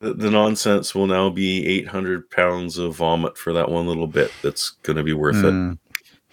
The, 0.00 0.14
the 0.14 0.30
nonsense 0.30 0.94
will 0.94 1.06
now 1.06 1.28
be 1.28 1.66
800 1.66 2.30
pounds 2.30 2.78
of 2.78 2.96
vomit 2.96 3.36
for 3.36 3.52
that 3.52 3.70
one 3.70 3.86
little 3.86 4.06
bit. 4.06 4.32
That's 4.42 4.70
going 4.70 4.96
to 4.96 5.02
be 5.02 5.12
worth 5.12 5.44
it. 5.44 5.50
Hmm. 5.50 5.72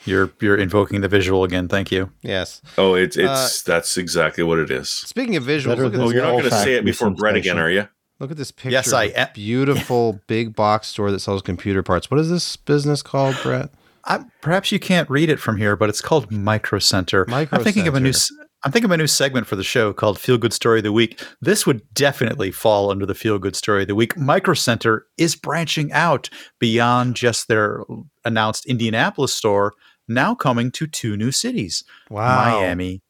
You're 0.07 0.31
you're 0.41 0.55
invoking 0.57 1.01
the 1.01 1.07
visual 1.07 1.43
again. 1.43 1.67
Thank 1.67 1.91
you. 1.91 2.11
Yes. 2.21 2.61
Oh, 2.77 2.93
it's 2.95 3.17
it's 3.17 3.27
Uh, 3.67 3.71
that's 3.71 3.97
exactly 3.97 4.43
what 4.43 4.57
it 4.59 4.71
is. 4.71 4.89
Speaking 4.89 5.35
of 5.35 5.43
visuals, 5.43 5.77
look 5.77 5.79
at 5.87 5.91
than 5.91 6.01
Oh, 6.01 6.09
you're 6.09 6.23
not 6.23 6.31
going 6.31 6.43
to 6.45 6.51
say 6.51 6.73
it 6.75 6.85
before 6.85 7.09
Brett 7.11 7.35
again, 7.35 7.57
are 7.59 7.69
you? 7.69 7.87
look 8.19 8.31
at 8.31 8.37
this 8.37 8.51
picture. 8.51 8.71
Yes, 8.71 8.93
I 8.93 9.05
am. 9.05 9.27
beautiful 9.35 10.19
big 10.27 10.55
box 10.55 10.87
store 10.87 11.11
that 11.11 11.19
sells 11.19 11.41
computer 11.43 11.83
parts. 11.83 12.09
What 12.09 12.19
is 12.19 12.29
this 12.29 12.55
business 12.55 13.01
called, 13.03 13.37
Brett? 13.43 13.69
I, 14.05 14.23
perhaps 14.41 14.71
you 14.71 14.79
can't 14.79 15.09
read 15.09 15.29
it 15.29 15.37
from 15.39 15.57
here, 15.57 15.75
but 15.75 15.89
it's 15.89 16.01
called 16.01 16.31
Micro 16.31 16.79
Center. 16.79 17.25
Micro 17.27 17.57
I'm 17.57 17.63
thinking 17.63 17.87
of 17.87 17.93
a 17.95 17.99
new. 17.99 18.09
s- 18.09 18.31
I'm 18.63 18.71
thinking 18.71 18.89
of 18.89 18.93
a 18.93 18.97
new 18.97 19.05
segment 19.07 19.45
for 19.45 19.55
the 19.55 19.63
show 19.63 19.93
called 19.93 20.17
Feel 20.17 20.37
Good 20.39 20.51
Story 20.53 20.79
of 20.79 20.83
the 20.83 20.91
Week. 20.91 21.21
This 21.41 21.67
would 21.67 21.81
definitely 21.93 22.49
fall 22.51 22.89
under 22.89 23.05
the 23.05 23.13
Feel 23.13 23.37
Good 23.37 23.55
Story 23.55 23.83
of 23.83 23.87
the 23.87 23.93
Week. 23.95 24.17
Micro 24.17 24.55
Center 24.55 25.05
is 25.17 25.35
branching 25.35 25.91
out 25.91 26.27
beyond 26.59 27.15
just 27.15 27.47
their 27.49 27.83
announced 28.25 28.65
Indianapolis 28.65 29.31
store, 29.33 29.73
now 30.07 30.35
coming 30.35 30.71
to 30.71 30.87
two 30.87 31.17
new 31.17 31.31
cities: 31.31 31.83
Wow. 32.09 32.59
Miami, 32.59 33.01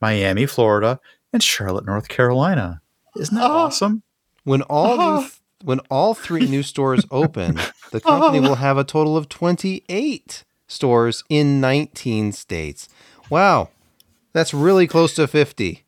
Miami, 0.00 0.46
Florida, 0.46 1.00
and 1.32 1.42
Charlotte, 1.42 1.86
North 1.86 2.08
Carolina. 2.08 2.82
Isn't 3.16 3.36
that 3.36 3.44
uh-huh. 3.44 3.54
awesome? 3.54 4.02
When 4.44 4.62
all 4.62 4.96
new 4.96 5.02
uh-huh. 5.02 5.20
th- 5.20 5.40
when 5.62 5.80
all 5.90 6.14
three 6.14 6.46
new 6.46 6.62
stores 6.62 7.04
open, 7.10 7.56
the 7.90 7.98
uh-huh. 7.98 8.00
company 8.00 8.40
will 8.40 8.56
have 8.56 8.78
a 8.78 8.84
total 8.84 9.16
of 9.16 9.28
28 9.28 10.44
stores 10.66 11.24
in 11.28 11.60
19 11.60 12.32
states. 12.32 12.88
Wow. 13.28 13.70
That's 14.32 14.54
really 14.54 14.86
close 14.86 15.14
to 15.14 15.26
50. 15.26 15.84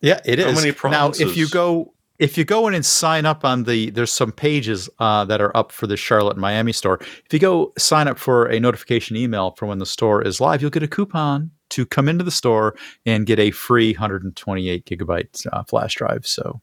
Yeah, 0.00 0.20
it 0.24 0.38
is. 0.38 0.44
How 0.44 0.52
many 0.52 0.74
now, 0.84 1.10
if 1.10 1.36
you 1.36 1.48
go 1.48 1.93
if 2.18 2.38
you 2.38 2.44
go 2.44 2.68
in 2.68 2.74
and 2.74 2.84
sign 2.86 3.26
up 3.26 3.44
on 3.44 3.64
the 3.64 3.90
there's 3.90 4.12
some 4.12 4.30
pages 4.32 4.88
uh, 4.98 5.24
that 5.24 5.40
are 5.40 5.54
up 5.56 5.72
for 5.72 5.86
the 5.86 5.96
Charlotte 5.96 6.36
Miami 6.36 6.72
store. 6.72 6.98
If 7.00 7.32
you 7.32 7.38
go 7.38 7.72
sign 7.76 8.06
up 8.08 8.18
for 8.18 8.46
a 8.46 8.60
notification 8.60 9.16
email 9.16 9.52
for 9.58 9.66
when 9.66 9.78
the 9.78 9.86
store 9.86 10.22
is 10.22 10.40
live, 10.40 10.62
you'll 10.62 10.70
get 10.70 10.82
a 10.82 10.88
coupon 10.88 11.50
to 11.70 11.84
come 11.84 12.08
into 12.08 12.22
the 12.22 12.30
store 12.30 12.76
and 13.04 13.26
get 13.26 13.38
a 13.40 13.50
free 13.50 13.92
128 13.94 14.84
gigabyte 14.86 15.46
uh, 15.52 15.64
flash 15.64 15.94
drive. 15.96 16.26
So, 16.26 16.60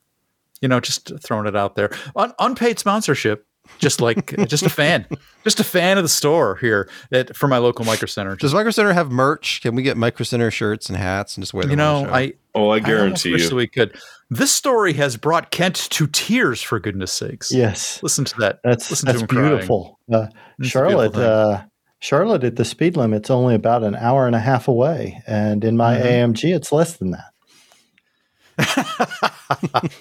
you 0.62 0.68
know, 0.70 0.80
just 0.80 1.12
throwing 1.22 1.48
it 1.48 1.56
out 1.56 1.76
there. 1.76 1.90
Un- 2.16 2.34
unpaid 2.40 2.80
sponsorship. 2.80 3.46
Just 3.78 4.02
like 4.02 4.36
just 4.48 4.64
a 4.64 4.70
fan, 4.70 5.06
just 5.44 5.60
a 5.60 5.64
fan 5.64 5.98
of 5.98 6.04
the 6.04 6.10
store 6.10 6.56
here 6.58 6.90
at 7.12 7.36
for 7.36 7.48
my 7.48 7.58
local 7.60 7.86
micro 7.86 8.08
center. 8.08 8.36
Does 8.36 8.54
Micro 8.56 8.72
Center 8.72 8.92
have 8.92 9.12
merch? 9.12 9.62
Can 9.62 9.76
we 9.76 9.84
get 9.84 9.98
Micro 9.98 10.24
Center 10.24 10.50
shirts 10.50 10.90
and 10.90 10.98
hats 10.98 11.38
and 11.38 11.44
just 11.44 11.54
wear 11.54 11.64
them? 11.64 11.70
you 11.70 11.74
on 11.74 11.78
know, 11.78 12.00
the 12.02 12.08
show? 12.08 12.14
I 12.16 12.34
Oh, 12.54 12.70
I 12.70 12.78
I 12.78 12.80
guarantee 12.80 13.32
wish 13.32 13.50
you. 13.50 13.56
we 13.56 13.68
could. 13.68 13.96
This 14.34 14.52
story 14.54 14.94
has 14.94 15.18
brought 15.18 15.52
Kent 15.52 15.76
to 15.92 16.08
tears, 16.08 16.62
for 16.62 16.80
goodness 16.80 17.12
sakes. 17.12 17.52
Yes, 17.52 18.02
Listen 18.02 18.24
to 18.24 18.36
that. 18.40 18.60
that's 18.64 18.90
Listen 18.90 19.08
to 19.08 19.12
that's 19.12 19.22
him 19.24 19.28
beautiful. 19.28 20.00
Uh, 20.12 20.28
Charlotte, 20.62 21.12
beautiful 21.12 21.22
uh, 21.32 21.64
Charlotte 22.00 22.46
at 22.46 22.56
the 22.56 22.64
speed 22.64 22.96
limit's 22.96 23.30
only 23.30 23.54
about 23.56 23.84
an 23.84 23.94
hour 23.94 24.26
and 24.28 24.36
a 24.36 24.40
half 24.40 24.70
away, 24.70 25.22
and 25.28 25.66
in 25.66 25.76
my 25.76 25.98
Mhm. 25.98 26.06
AMG, 26.34 26.56
it's 26.56 26.72
less 26.72 26.96
than 26.98 27.12
that. 27.12 27.32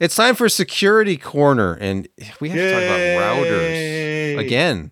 It's 0.00 0.16
time 0.16 0.34
for 0.34 0.48
Security 0.48 1.16
Corner, 1.16 1.74
and 1.80 2.08
we 2.40 2.48
have 2.50 2.58
to 2.58 2.70
talk 2.72 2.82
about 2.82 2.98
routers 3.46 4.38
again. 4.38 4.90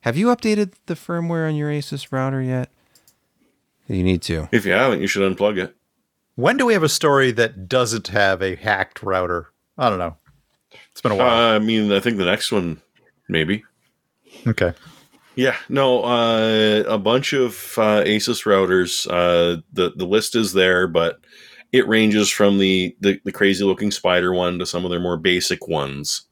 Have 0.00 0.16
you 0.16 0.26
updated 0.26 0.72
the 0.86 0.94
firmware 0.94 1.46
on 1.48 1.54
your 1.54 1.70
Asus 1.70 2.08
router 2.10 2.42
yet? 2.42 2.68
You 3.86 4.02
need 4.02 4.22
to. 4.22 4.48
If 4.50 4.66
you 4.66 4.72
haven't, 4.72 5.00
you 5.00 5.06
should 5.06 5.22
unplug 5.36 5.56
it. 5.58 5.76
When 6.36 6.56
do 6.56 6.66
we 6.66 6.72
have 6.72 6.82
a 6.82 6.88
story 6.88 7.32
that 7.32 7.68
doesn't 7.68 8.08
have 8.08 8.42
a 8.42 8.56
hacked 8.56 9.02
router? 9.02 9.48
I 9.76 9.90
don't 9.90 9.98
know. 9.98 10.16
It's 10.92 11.00
been 11.00 11.12
a 11.12 11.16
while. 11.16 11.52
Uh, 11.52 11.56
I 11.56 11.58
mean, 11.58 11.92
I 11.92 12.00
think 12.00 12.16
the 12.16 12.24
next 12.24 12.52
one, 12.52 12.80
maybe. 13.28 13.64
okay. 14.46 14.72
Yeah, 15.36 15.56
no, 15.68 16.02
uh, 16.02 16.82
a 16.86 16.98
bunch 16.98 17.32
of 17.32 17.54
uh, 17.78 18.02
Asus 18.04 18.44
routers. 18.44 19.06
Uh, 19.08 19.62
the 19.72 19.92
the 19.96 20.04
list 20.04 20.34
is 20.34 20.52
there, 20.52 20.86
but 20.86 21.20
it 21.72 21.88
ranges 21.88 22.28
from 22.30 22.58
the, 22.58 22.94
the 23.00 23.20
the 23.24 23.32
crazy 23.32 23.64
looking 23.64 23.90
spider 23.90 24.34
one 24.34 24.58
to 24.58 24.66
some 24.66 24.84
of 24.84 24.90
their 24.90 25.00
more 25.00 25.16
basic 25.16 25.68
ones. 25.68 26.22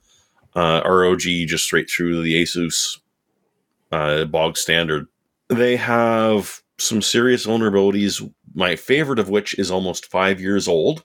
Uh, 0.54 0.82
ROG 0.84 1.20
just 1.20 1.64
straight 1.64 1.88
through 1.88 2.12
to 2.12 2.22
the 2.22 2.42
Asus 2.42 2.98
uh, 3.92 4.24
bog 4.24 4.56
standard. 4.56 5.06
They 5.48 5.76
have 5.76 6.62
some 6.78 7.02
serious 7.02 7.46
vulnerabilities. 7.46 8.22
My 8.54 8.76
favorite 8.76 9.18
of 9.18 9.28
which 9.28 9.58
is 9.58 9.70
almost 9.70 10.10
five 10.10 10.40
years 10.40 10.68
old 10.68 11.04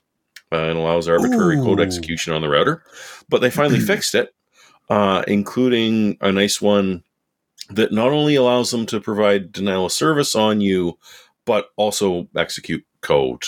uh, 0.52 0.68
and 0.68 0.78
allows 0.78 1.08
arbitrary 1.08 1.56
code 1.56 1.80
execution 1.80 2.32
on 2.32 2.42
the 2.42 2.48
router. 2.48 2.82
But 3.28 3.40
they 3.40 3.50
finally 3.50 3.80
fixed 3.92 4.14
it, 4.14 4.34
uh, 4.88 5.24
including 5.26 6.16
a 6.20 6.32
nice 6.32 6.60
one 6.60 7.02
that 7.70 7.92
not 7.92 8.08
only 8.08 8.34
allows 8.34 8.70
them 8.70 8.86
to 8.86 9.00
provide 9.00 9.52
denial 9.52 9.86
of 9.86 9.92
service 9.92 10.34
on 10.34 10.60
you, 10.60 10.98
but 11.44 11.70
also 11.76 12.28
execute 12.36 12.84
code. 13.00 13.42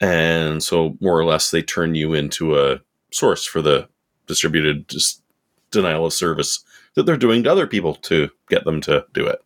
And 0.00 0.62
so, 0.62 0.96
more 1.00 1.18
or 1.18 1.24
less, 1.24 1.50
they 1.50 1.62
turn 1.62 1.94
you 1.94 2.12
into 2.12 2.58
a 2.58 2.80
source 3.12 3.44
for 3.46 3.62
the 3.62 3.88
distributed 4.26 4.86
dis- 4.86 5.22
denial 5.70 6.06
of 6.06 6.12
service 6.12 6.62
that 6.94 7.04
they're 7.04 7.16
doing 7.16 7.42
to 7.44 7.52
other 7.52 7.66
people 7.66 7.94
to 7.94 8.28
get 8.48 8.64
them 8.64 8.80
to 8.82 9.06
do 9.14 9.26
it. 9.26 9.38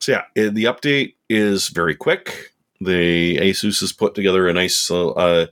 So, 0.00 0.12
yeah, 0.12 0.48
the 0.50 0.64
update 0.64 1.14
is 1.28 1.68
very 1.68 1.94
quick. 1.94 2.52
The 2.80 3.38
Asus 3.38 3.80
has 3.80 3.92
put 3.92 4.14
together 4.14 4.48
a 4.48 4.52
nice. 4.52 4.90
Uh, 4.90 5.10
uh, 5.10 5.46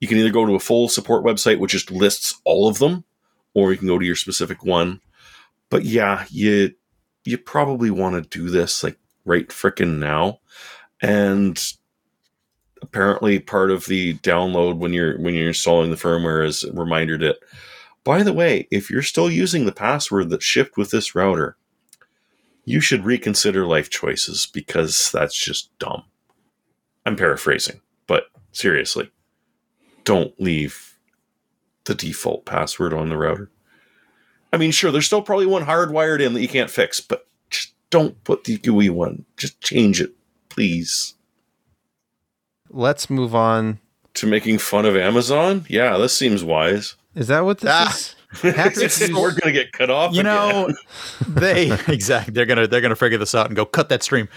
you 0.00 0.08
can 0.08 0.18
either 0.18 0.30
go 0.30 0.46
to 0.46 0.54
a 0.54 0.60
full 0.60 0.88
support 0.88 1.24
website, 1.24 1.58
which 1.58 1.72
just 1.72 1.90
lists 1.90 2.40
all 2.44 2.68
of 2.68 2.78
them, 2.78 3.04
or 3.54 3.72
you 3.72 3.78
can 3.78 3.88
go 3.88 3.98
to 3.98 4.06
your 4.06 4.16
specific 4.16 4.64
one. 4.64 5.00
But 5.68 5.84
yeah, 5.84 6.24
you 6.30 6.72
you 7.24 7.38
probably 7.38 7.90
want 7.90 8.22
to 8.22 8.38
do 8.38 8.50
this 8.50 8.82
like 8.82 8.98
right 9.24 9.48
frickin' 9.48 9.98
now. 9.98 10.40
And 11.02 11.62
apparently 12.82 13.38
part 13.38 13.70
of 13.70 13.86
the 13.86 14.14
download 14.18 14.78
when 14.78 14.92
you're 14.92 15.18
when 15.20 15.34
you're 15.34 15.48
installing 15.48 15.90
the 15.90 15.96
firmware 15.96 16.46
is 16.46 16.64
a 16.64 16.72
reminder 16.72 17.18
that 17.18 17.36
by 18.02 18.22
the 18.22 18.32
way, 18.32 18.66
if 18.70 18.90
you're 18.90 19.02
still 19.02 19.30
using 19.30 19.66
the 19.66 19.72
password 19.72 20.30
that 20.30 20.42
shipped 20.42 20.76
with 20.76 20.90
this 20.90 21.14
router, 21.14 21.56
you 22.64 22.80
should 22.80 23.04
reconsider 23.04 23.66
life 23.66 23.90
choices 23.90 24.46
because 24.46 25.10
that's 25.12 25.36
just 25.36 25.76
dumb. 25.78 26.04
I'm 27.06 27.16
paraphrasing, 27.16 27.80
but 28.06 28.24
seriously, 28.52 29.10
don't 30.04 30.38
leave 30.40 30.98
the 31.84 31.94
default 31.94 32.44
password 32.44 32.92
on 32.92 33.08
the 33.08 33.16
router. 33.16 33.50
I 34.52 34.56
mean, 34.56 34.70
sure, 34.72 34.90
there's 34.90 35.06
still 35.06 35.22
probably 35.22 35.46
one 35.46 35.64
hardwired 35.64 36.20
in 36.20 36.34
that 36.34 36.42
you 36.42 36.48
can't 36.48 36.70
fix, 36.70 37.00
but 37.00 37.26
just 37.50 37.72
don't 37.90 38.22
put 38.24 38.44
the 38.44 38.58
GUI 38.58 38.90
one. 38.90 39.24
Just 39.36 39.60
change 39.60 40.00
it, 40.00 40.12
please. 40.48 41.14
Let's 42.68 43.08
move 43.10 43.34
on. 43.34 43.78
To 44.14 44.26
making 44.26 44.58
fun 44.58 44.84
of 44.86 44.96
Amazon? 44.96 45.64
Yeah, 45.68 45.96
this 45.96 46.14
seems 46.16 46.42
wise. 46.44 46.96
Is 47.14 47.28
that 47.28 47.44
what 47.44 47.60
this 47.60 47.70
Ah. 47.72 47.88
is? 47.94 48.14
Hackers 48.42 49.00
use- 49.00 49.12
we're 49.12 49.34
gonna 49.34 49.52
get 49.52 49.72
cut 49.72 49.90
off. 49.90 50.14
You 50.14 50.22
know, 50.22 50.70
they 51.28 51.70
exactly 51.88 52.32
they're 52.32 52.46
gonna 52.46 52.66
they're 52.66 52.80
gonna 52.80 52.96
figure 52.96 53.18
this 53.18 53.34
out 53.34 53.46
and 53.46 53.56
go 53.56 53.64
cut 53.64 53.88
that 53.88 54.02
stream. 54.02 54.28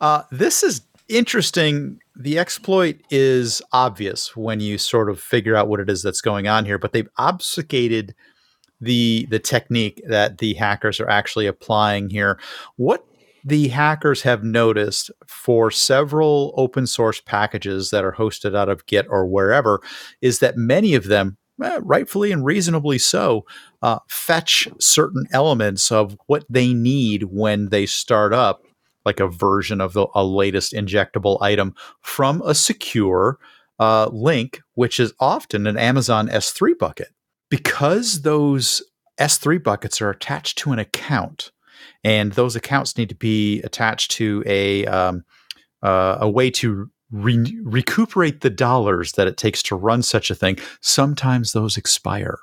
Uh, 0.00 0.22
this 0.30 0.62
is 0.62 0.82
interesting. 1.08 2.00
The 2.14 2.38
exploit 2.38 3.00
is 3.10 3.62
obvious 3.72 4.36
when 4.36 4.60
you 4.60 4.76
sort 4.78 5.08
of 5.08 5.20
figure 5.20 5.56
out 5.56 5.68
what 5.68 5.80
it 5.80 5.88
is 5.88 6.02
that's 6.02 6.20
going 6.20 6.46
on 6.46 6.64
here, 6.64 6.78
but 6.78 6.92
they've 6.92 7.08
obfuscated 7.16 8.14
the 8.80 9.26
the 9.30 9.38
technique 9.38 10.02
that 10.06 10.38
the 10.38 10.54
hackers 10.54 11.00
are 11.00 11.08
actually 11.08 11.46
applying 11.46 12.10
here. 12.10 12.38
What 12.76 13.04
the 13.44 13.68
hackers 13.68 14.22
have 14.22 14.44
noticed 14.44 15.10
for 15.26 15.70
several 15.70 16.52
open 16.56 16.86
source 16.86 17.20
packages 17.20 17.90
that 17.90 18.04
are 18.04 18.12
hosted 18.12 18.54
out 18.54 18.68
of 18.68 18.84
Git 18.86 19.06
or 19.08 19.26
wherever 19.26 19.80
is 20.20 20.40
that 20.40 20.56
many 20.56 20.94
of 20.94 21.04
them, 21.04 21.38
eh, 21.62 21.80
rightfully 21.82 22.32
and 22.32 22.44
reasonably 22.44 22.98
so, 22.98 23.44
uh, 23.82 23.98
fetch 24.08 24.68
certain 24.78 25.26
elements 25.32 25.90
of 25.92 26.16
what 26.26 26.44
they 26.48 26.72
need 26.72 27.24
when 27.24 27.68
they 27.68 27.86
start 27.86 28.32
up, 28.32 28.62
like 29.04 29.20
a 29.20 29.28
version 29.28 29.80
of 29.80 29.92
the 29.92 30.06
a 30.14 30.24
latest 30.24 30.72
injectable 30.72 31.40
item 31.40 31.74
from 32.00 32.42
a 32.44 32.54
secure 32.54 33.38
uh, 33.78 34.08
link, 34.12 34.60
which 34.74 34.98
is 34.98 35.12
often 35.20 35.66
an 35.66 35.76
Amazon 35.76 36.28
S3 36.28 36.76
bucket. 36.78 37.08
Because 37.50 38.22
those 38.22 38.82
S3 39.18 39.62
buckets 39.62 40.00
are 40.00 40.10
attached 40.10 40.58
to 40.58 40.72
an 40.72 40.78
account, 40.78 41.50
and 42.04 42.32
those 42.32 42.56
accounts 42.56 42.98
need 42.98 43.08
to 43.08 43.14
be 43.14 43.62
attached 43.62 44.10
to 44.12 44.42
a 44.46 44.84
um, 44.86 45.24
uh, 45.82 46.18
a 46.20 46.28
way 46.28 46.50
to 46.50 46.90
re- 47.10 47.58
recuperate 47.62 48.40
the 48.40 48.50
dollars 48.50 49.12
that 49.12 49.26
it 49.26 49.36
takes 49.36 49.62
to 49.64 49.76
run 49.76 50.02
such 50.02 50.30
a 50.30 50.34
thing. 50.34 50.58
Sometimes 50.80 51.52
those 51.52 51.76
expire. 51.76 52.38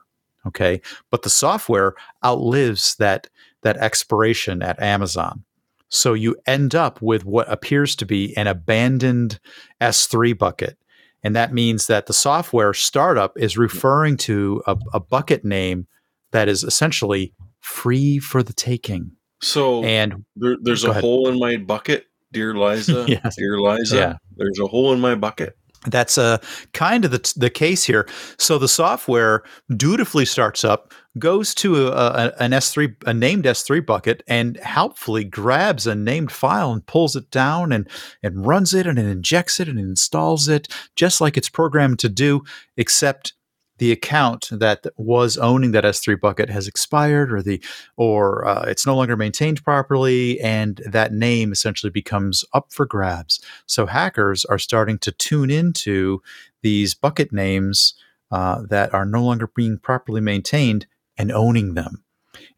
Okay. 0.48 0.82
But 1.12 1.24
the 1.24 1.30
software 1.30 1.94
outlives 2.24 2.96
that 2.98 3.28
that 3.64 3.78
expiration 3.78 4.62
at 4.62 4.80
Amazon. 4.82 5.44
So 5.90 6.14
you 6.14 6.36
end 6.46 6.76
up 6.76 7.02
with 7.02 7.26
what 7.26 7.52
appears 7.52 7.96
to 7.98 8.06
be 8.06 8.36
an 8.38 8.48
abandoned 8.48 9.40
S3 9.82 10.38
bucket. 10.38 10.78
And 11.24 11.36
that 11.36 11.52
means 11.54 11.88
that 11.88 12.06
the 12.06 12.14
software 12.14 12.74
startup 12.74 13.34
is 13.38 13.58
referring 13.58 14.18
to 14.18 14.62
a, 14.68 14.78
a 14.94 15.00
bucket 15.00 15.44
name 15.44 15.88
that 16.32 16.48
is 16.48 16.64
essentially 16.64 17.34
free 17.60 18.20
for 18.20 18.44
the 18.44 18.54
taking. 18.54 19.14
So 19.42 19.84
And 19.84 20.26
there, 20.36 20.58
there's 20.62 20.84
a 20.84 20.92
ahead. 20.92 21.02
hole 21.04 21.28
in 21.28 21.40
my 21.40 21.58
bucket, 21.58 22.06
dear 22.32 22.54
Liza. 22.54 23.06
Yes. 23.08 23.36
Dear 23.36 23.60
Liza. 23.60 23.96
Yeah. 23.96 24.16
There's 24.38 24.60
a 24.60 24.68
hole 24.68 24.94
in 24.94 25.00
my 25.00 25.16
bucket. 25.16 25.58
That's 25.88 26.18
uh, 26.18 26.40
kind 26.74 27.06
of 27.06 27.12
the, 27.12 27.34
the 27.38 27.50
case 27.50 27.84
here. 27.84 28.08
So 28.38 28.58
the 28.58 28.68
software 28.68 29.44
dutifully 29.76 30.26
starts 30.26 30.64
up, 30.64 30.94
goes 31.20 31.54
to 31.56 31.88
a, 31.88 31.92
a, 31.92 32.34
an 32.40 32.52
S3, 32.52 32.96
a 33.06 33.14
named 33.14 33.46
S3 33.46 33.86
bucket, 33.86 34.24
and 34.28 34.58
helpfully 34.58 35.24
grabs 35.24 35.86
a 35.86 35.96
named 35.96 36.32
file 36.32 36.72
and 36.72 36.86
pulls 36.86 37.16
it 37.16 37.30
down 37.30 37.72
and 37.72 37.88
and 38.24 38.48
runs 38.48 38.74
it 38.74 38.88
and 38.88 38.98
it 38.98 39.06
injects 39.06 39.60
it 39.60 39.68
and 39.68 39.80
installs 39.80 40.48
it 40.48 40.68
just 40.96 41.22
like 41.22 41.38
it's 41.38 41.50
programmed 41.50 42.00
to 42.00 42.10
do, 42.10 42.44
except 42.78 43.34
the 43.78 43.92
account 43.92 44.50
that 44.52 44.86
was 44.98 45.38
owning 45.38 45.72
that 45.72 45.84
S3 45.84 46.20
bucket 46.20 46.50
has 46.50 46.68
expired 46.68 47.32
or 47.32 47.42
the 47.42 47.62
or 47.98 48.48
uh, 48.48 48.64
it's 48.64 48.86
no 48.86 48.96
longer 48.96 49.18
maintained 49.18 49.64
properly 49.64 50.40
and 50.40 50.82
that 50.86 51.12
name 51.12 51.52
essentially 51.52 51.90
becomes 51.90 52.46
up 52.54 52.72
for 52.72 52.86
grabs. 52.86 53.42
So 53.66 53.86
hackers 53.86 54.46
are 54.46 54.60
starting 54.60 54.98
to 55.00 55.12
tune 55.12 55.50
into 55.50 56.22
these 56.62 56.94
bucket 56.94 57.34
names 57.34 57.94
uh, 58.32 58.62
that 58.70 58.94
are 58.94 59.06
no 59.06 59.24
longer 59.24 59.48
being 59.54 59.78
properly 59.78 60.22
maintained 60.22 60.88
and 61.18 61.32
owning 61.32 61.74
them. 61.74 62.05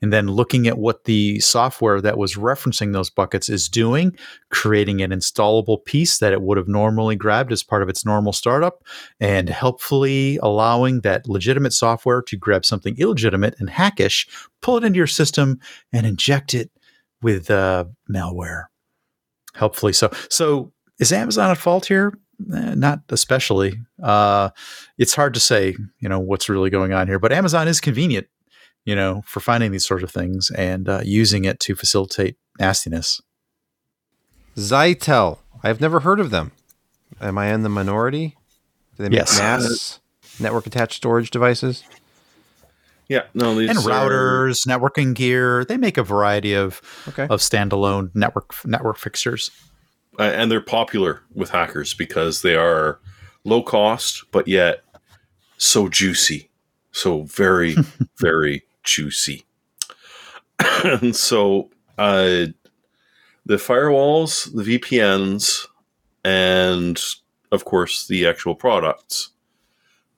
And 0.01 0.13
then 0.13 0.27
looking 0.27 0.67
at 0.67 0.77
what 0.77 1.05
the 1.05 1.39
software 1.39 1.99
that 2.01 2.17
was 2.17 2.35
referencing 2.35 2.93
those 2.93 3.09
buckets 3.09 3.49
is 3.49 3.67
doing, 3.67 4.15
creating 4.51 5.01
an 5.01 5.11
installable 5.11 5.83
piece 5.83 6.19
that 6.19 6.33
it 6.33 6.41
would 6.41 6.57
have 6.57 6.67
normally 6.67 7.15
grabbed 7.15 7.51
as 7.51 7.63
part 7.63 7.81
of 7.81 7.89
its 7.89 8.05
normal 8.05 8.33
startup, 8.33 8.83
and 9.19 9.49
helpfully 9.49 10.37
allowing 10.43 11.01
that 11.01 11.27
legitimate 11.27 11.73
software 11.73 12.21
to 12.21 12.37
grab 12.37 12.65
something 12.65 12.95
illegitimate 12.97 13.55
and 13.59 13.69
hackish, 13.69 14.27
pull 14.61 14.77
it 14.77 14.83
into 14.83 14.97
your 14.97 15.07
system, 15.07 15.59
and 15.91 16.05
inject 16.05 16.53
it 16.53 16.69
with 17.21 17.49
uh, 17.49 17.85
malware. 18.09 18.65
Helpfully 19.55 19.93
so. 19.93 20.11
So 20.29 20.71
is 20.99 21.11
Amazon 21.11 21.49
at 21.51 21.57
fault 21.57 21.87
here? 21.87 22.13
Eh, 22.53 22.75
not 22.75 22.99
especially. 23.09 23.79
Uh, 24.01 24.49
it's 24.97 25.15
hard 25.15 25.33
to 25.33 25.39
say, 25.39 25.75
you 25.99 26.09
know, 26.09 26.19
what's 26.19 26.49
really 26.49 26.69
going 26.69 26.93
on 26.93 27.07
here. 27.07 27.19
But 27.19 27.31
Amazon 27.31 27.67
is 27.67 27.81
convenient, 27.81 28.27
you 28.87 28.95
know, 28.95 29.21
for 29.25 29.41
finding 29.41 29.71
these 29.71 29.85
sorts 29.85 30.01
of 30.03 30.09
things 30.09 30.49
and 30.51 30.87
uh, 30.87 31.01
using 31.03 31.43
it 31.45 31.59
to 31.59 31.75
facilitate 31.75 32.37
nastiness. 32.57 33.21
Zyxel. 34.55 35.39
I've 35.63 35.81
never 35.81 35.99
heard 36.01 36.19
of 36.19 36.29
them. 36.31 36.51
Am 37.21 37.37
I 37.37 37.53
in 37.53 37.63
the 37.63 37.69
minority? 37.69 38.35
Do 38.95 39.03
they 39.03 39.09
make 39.09 39.17
Yes. 39.19 39.37
NAS 39.37 39.99
network 40.39 40.67
attached 40.67 40.95
storage 40.95 41.31
devices? 41.31 41.83
Yeah. 43.09 43.23
No, 43.33 43.55
these 43.55 43.69
and 43.69 43.79
are- 43.79 43.81
routers, 43.81 44.65
networking 44.67 45.13
gear. 45.13 45.63
They 45.65 45.77
make 45.77 45.97
a 45.97 46.03
variety 46.03 46.53
of 46.53 46.81
Okay. 47.09 47.23
of 47.23 47.39
standalone 47.39 48.11
network 48.15 48.53
network 48.65 48.97
fixtures. 48.97 49.51
uh, 50.19 50.23
and 50.23 50.49
they're 50.51 50.61
popular 50.61 51.21
with 51.35 51.51
hackers 51.51 51.93
because 51.93 52.41
they 52.41 52.55
are 52.55 52.99
low 53.43 53.61
cost, 53.61 54.23
but 54.31 54.47
yet 54.47 54.81
so 55.57 55.87
juicy, 55.89 56.49
so 56.91 57.21
very, 57.23 57.75
very 58.19 58.63
juicy. 58.87 59.45
and 60.83 61.15
so, 61.15 61.69
uh, 61.97 62.47
the 63.45 63.55
firewalls, 63.55 64.53
the 64.53 64.77
VPNs, 64.77 65.67
and 66.23 67.01
of 67.51 67.63
course 67.63 68.07
the 68.07 68.27
actual 68.27 68.55
products 68.55 69.29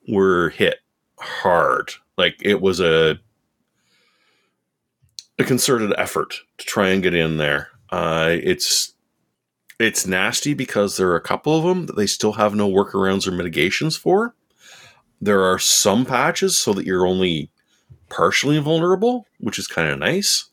were 0.08 0.50
hit 0.50 0.80
hard. 1.20 1.92
Like 2.18 2.36
it 2.42 2.62
was 2.62 2.80
a 2.80 3.20
a 5.38 5.44
concerted 5.44 5.94
effort 5.98 6.36
to 6.58 6.66
try 6.66 6.90
and 6.90 7.04
get 7.04 7.14
in 7.14 7.38
there. 7.38 7.70
Uh, 7.92 8.36
it's 8.42 8.94
it's 9.80 10.08
nasty 10.08 10.54
because 10.54 10.98
there 10.98 11.10
are 11.10 11.16
a 11.16 11.22
couple 11.22 11.56
of 11.56 11.64
them 11.64 11.86
that 11.86 11.96
they 11.96 12.08
still 12.08 12.34
have 12.34 12.56
no 12.56 12.70
workarounds 12.70 13.28
or 13.28 13.32
mitigations 13.32 13.96
for. 13.96 14.36
There 15.22 15.44
are 15.44 15.60
some 15.60 16.06
patches 16.06 16.58
so 16.58 16.74
that 16.74 16.86
you're 16.86 17.08
only 17.08 17.52
partially 18.10 18.60
vulnerable, 18.60 19.26
which 19.40 19.60
is 19.60 19.68
kind 19.68 19.90
of 19.90 20.00
nice. 20.00 20.46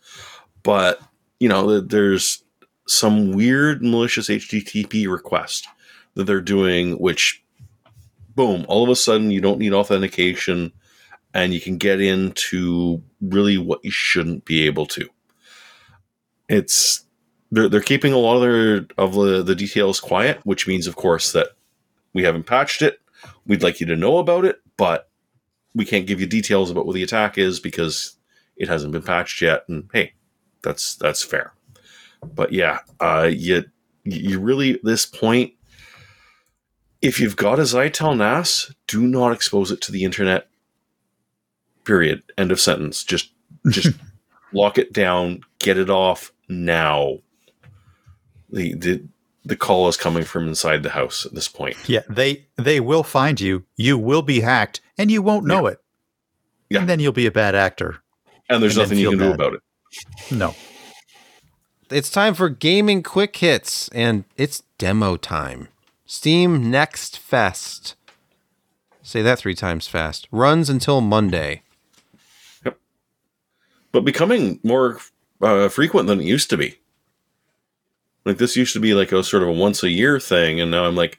But, 0.62 1.00
you 1.40 1.48
know, 1.48 1.80
there's 1.80 2.42
some 2.86 3.32
weird 3.32 3.82
malicious 3.82 4.28
HTTP 4.28 5.10
request 5.10 5.66
that 6.14 6.24
they're 6.24 6.40
doing, 6.40 6.94
which, 6.94 7.42
boom, 8.34 8.64
all 8.68 8.82
of 8.84 8.90
a 8.90 8.96
sudden 8.96 9.30
you 9.30 9.40
don't 9.40 9.58
need 9.58 9.72
authentication 9.72 10.72
and 11.34 11.52
you 11.52 11.60
can 11.60 11.76
get 11.76 12.00
into 12.00 13.02
really 13.20 13.58
what 13.58 13.84
you 13.84 13.90
shouldn't 13.90 14.44
be 14.44 14.66
able 14.66 14.86
to. 14.86 15.08
It's 16.48 17.04
they're 17.50 17.68
they're 17.68 17.80
keeping 17.80 18.12
a 18.12 18.18
lot 18.18 18.36
of 18.36 18.40
their 18.42 18.86
of 18.96 19.14
the, 19.14 19.42
the 19.42 19.54
details 19.54 20.00
quiet, 20.00 20.40
which 20.44 20.66
means, 20.66 20.86
of 20.86 20.96
course, 20.96 21.32
that 21.32 21.48
we 22.12 22.22
haven't 22.22 22.44
patched 22.46 22.82
it. 22.82 23.00
We'd 23.46 23.62
like 23.62 23.80
you 23.80 23.86
to 23.86 23.96
know 23.96 24.18
about 24.18 24.44
it, 24.44 24.60
but 24.76 25.10
we 25.76 25.84
can't 25.84 26.06
give 26.06 26.20
you 26.20 26.26
details 26.26 26.70
about 26.70 26.86
what 26.86 26.94
the 26.94 27.02
attack 27.02 27.36
is 27.36 27.60
because 27.60 28.16
it 28.56 28.68
hasn't 28.68 28.92
been 28.92 29.02
patched 29.02 29.42
yet. 29.42 29.64
And 29.68 29.88
hey, 29.92 30.14
that's 30.62 30.96
that's 30.96 31.22
fair. 31.22 31.52
But 32.34 32.52
yeah, 32.52 32.80
uh, 32.98 33.30
you 33.30 33.64
you 34.04 34.40
really 34.40 34.80
this 34.82 35.04
point, 35.04 35.52
if 37.02 37.20
you've 37.20 37.36
got 37.36 37.58
a 37.58 37.62
Zyxel 37.62 38.16
NAS, 38.16 38.72
do 38.86 39.06
not 39.06 39.32
expose 39.32 39.70
it 39.70 39.82
to 39.82 39.92
the 39.92 40.04
internet. 40.04 40.48
Period. 41.84 42.22
End 42.38 42.50
of 42.50 42.58
sentence. 42.58 43.04
Just 43.04 43.30
just 43.68 43.94
lock 44.52 44.78
it 44.78 44.92
down. 44.92 45.42
Get 45.58 45.76
it 45.76 45.90
off 45.90 46.32
now 46.48 47.18
the 48.50 48.74
the 48.74 49.04
the 49.44 49.56
call 49.56 49.86
is 49.88 49.96
coming 49.96 50.24
from 50.24 50.48
inside 50.48 50.82
the 50.82 50.90
house 50.90 51.24
at 51.24 51.34
this 51.34 51.48
point. 51.48 51.76
Yeah, 51.88 52.02
they 52.08 52.46
they 52.56 52.80
will 52.80 53.02
find 53.02 53.40
you. 53.40 53.64
You 53.76 53.98
will 53.98 54.22
be 54.22 54.40
hacked, 54.40 54.80
and 54.98 55.10
you 55.10 55.22
won't 55.22 55.46
know 55.46 55.66
it. 55.66 55.78
Yeah. 56.70 56.80
And 56.80 56.88
then 56.88 57.00
you'll 57.00 57.12
be 57.12 57.26
a 57.26 57.32
bad 57.32 57.54
actor. 57.54 58.02
And 58.48 58.62
there's 58.62 58.76
And 58.76 58.84
nothing 58.84 58.98
you 58.98 59.10
feel 59.10 59.18
can 59.18 59.28
do 59.28 59.34
about 59.34 59.54
it. 59.54 59.62
No. 60.30 60.54
It's 61.90 62.10
time 62.10 62.34
for 62.34 62.48
gaming 62.48 63.02
quick 63.02 63.36
hits, 63.36 63.88
and 63.90 64.24
it's 64.36 64.62
demo 64.78 65.16
time. 65.16 65.68
Steam 66.04 66.70
Next 66.70 67.18
Fest. 67.18 67.94
Say 69.02 69.22
that 69.22 69.38
three 69.38 69.54
times 69.54 69.86
fast. 69.86 70.26
Runs 70.32 70.68
until 70.68 71.00
Monday. 71.00 71.62
Yep. 72.64 72.78
But 73.92 74.04
becoming 74.04 74.58
more 74.64 74.98
uh, 75.40 75.68
frequent 75.68 76.08
than 76.08 76.20
it 76.20 76.26
used 76.26 76.50
to 76.50 76.56
be. 76.56 76.78
Like 78.24 78.38
this 78.38 78.56
used 78.56 78.72
to 78.72 78.80
be 78.80 78.94
like 78.94 79.12
a 79.12 79.22
sort 79.22 79.44
of 79.44 79.48
a 79.48 79.52
once 79.52 79.84
a 79.84 79.90
year 79.90 80.18
thing, 80.18 80.60
and 80.60 80.72
now 80.72 80.86
I'm 80.86 80.96
like, 80.96 81.18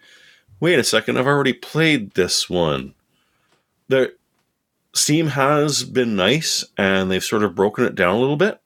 wait 0.60 0.80
a 0.80 0.84
second, 0.84 1.18
I've 1.18 1.28
already 1.28 1.54
played 1.54 2.12
this 2.12 2.50
one. 2.50 2.94
There, 3.90 4.12
Steam 4.94 5.28
has 5.28 5.84
been 5.84 6.16
nice, 6.16 6.66
and 6.78 7.10
they've 7.10 7.24
sort 7.24 7.44
of 7.44 7.56
broken 7.56 7.86
it 7.86 7.96
down 7.96 8.16
a 8.16 8.20
little 8.20 8.38
bit, 8.38 8.60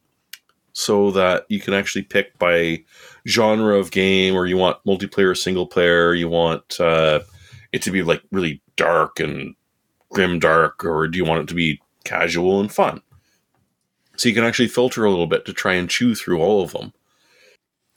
so 0.74 1.12
that 1.12 1.46
you 1.50 1.60
can 1.60 1.74
actually 1.74 2.04
pick 2.04 2.38
by 2.40 2.84
genre 3.28 3.78
of 3.78 3.92
game, 3.92 4.36
or 4.36 4.46
you 4.46 4.58
want 4.58 4.84
multiplayer, 4.86 5.38
single 5.38 5.68
player, 5.68 6.14
you 6.14 6.30
want 6.30 6.80
uh, 6.80 7.20
it 7.72 7.82
to 7.84 7.92
be 7.92 8.02
like 8.02 8.24
really 8.32 8.62
dark 8.78 9.20
and 9.20 9.56
grim 10.10 10.40
dark, 10.40 10.84
or 10.84 11.08
do 11.08 11.18
you 11.18 11.26
want 11.26 11.42
it 11.42 11.48
to 11.50 11.56
be 11.56 11.82
casual 12.04 12.60
and 12.60 12.72
fun? 12.72 13.02
So 14.16 14.30
you 14.30 14.36
can 14.36 14.44
actually 14.44 14.68
filter 14.68 15.06
a 15.06 15.10
little 15.10 15.28
bit 15.28 15.46
to 15.46 15.54
try 15.54 15.74
and 15.74 15.90
chew 15.90 16.16
through 16.16 16.40
all 16.40 16.64
of 16.64 16.72
them. 16.74 16.94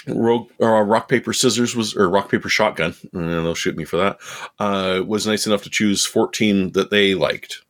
Rogue, 0.06 0.50
or 0.58 0.84
rock 0.84 1.08
paper 1.08 1.32
scissors 1.32 1.74
was 1.74 1.96
or 1.96 2.08
rock 2.08 2.30
paper 2.30 2.48
shotgun. 2.48 2.94
They'll 3.12 3.54
shoot 3.54 3.76
me 3.76 3.84
for 3.84 3.96
that. 3.96 4.18
Uh, 4.58 5.02
was 5.04 5.26
nice 5.26 5.46
enough 5.46 5.62
to 5.62 5.70
choose 5.70 6.04
fourteen 6.04 6.72
that 6.72 6.90
they 6.90 7.14
liked. 7.14 7.62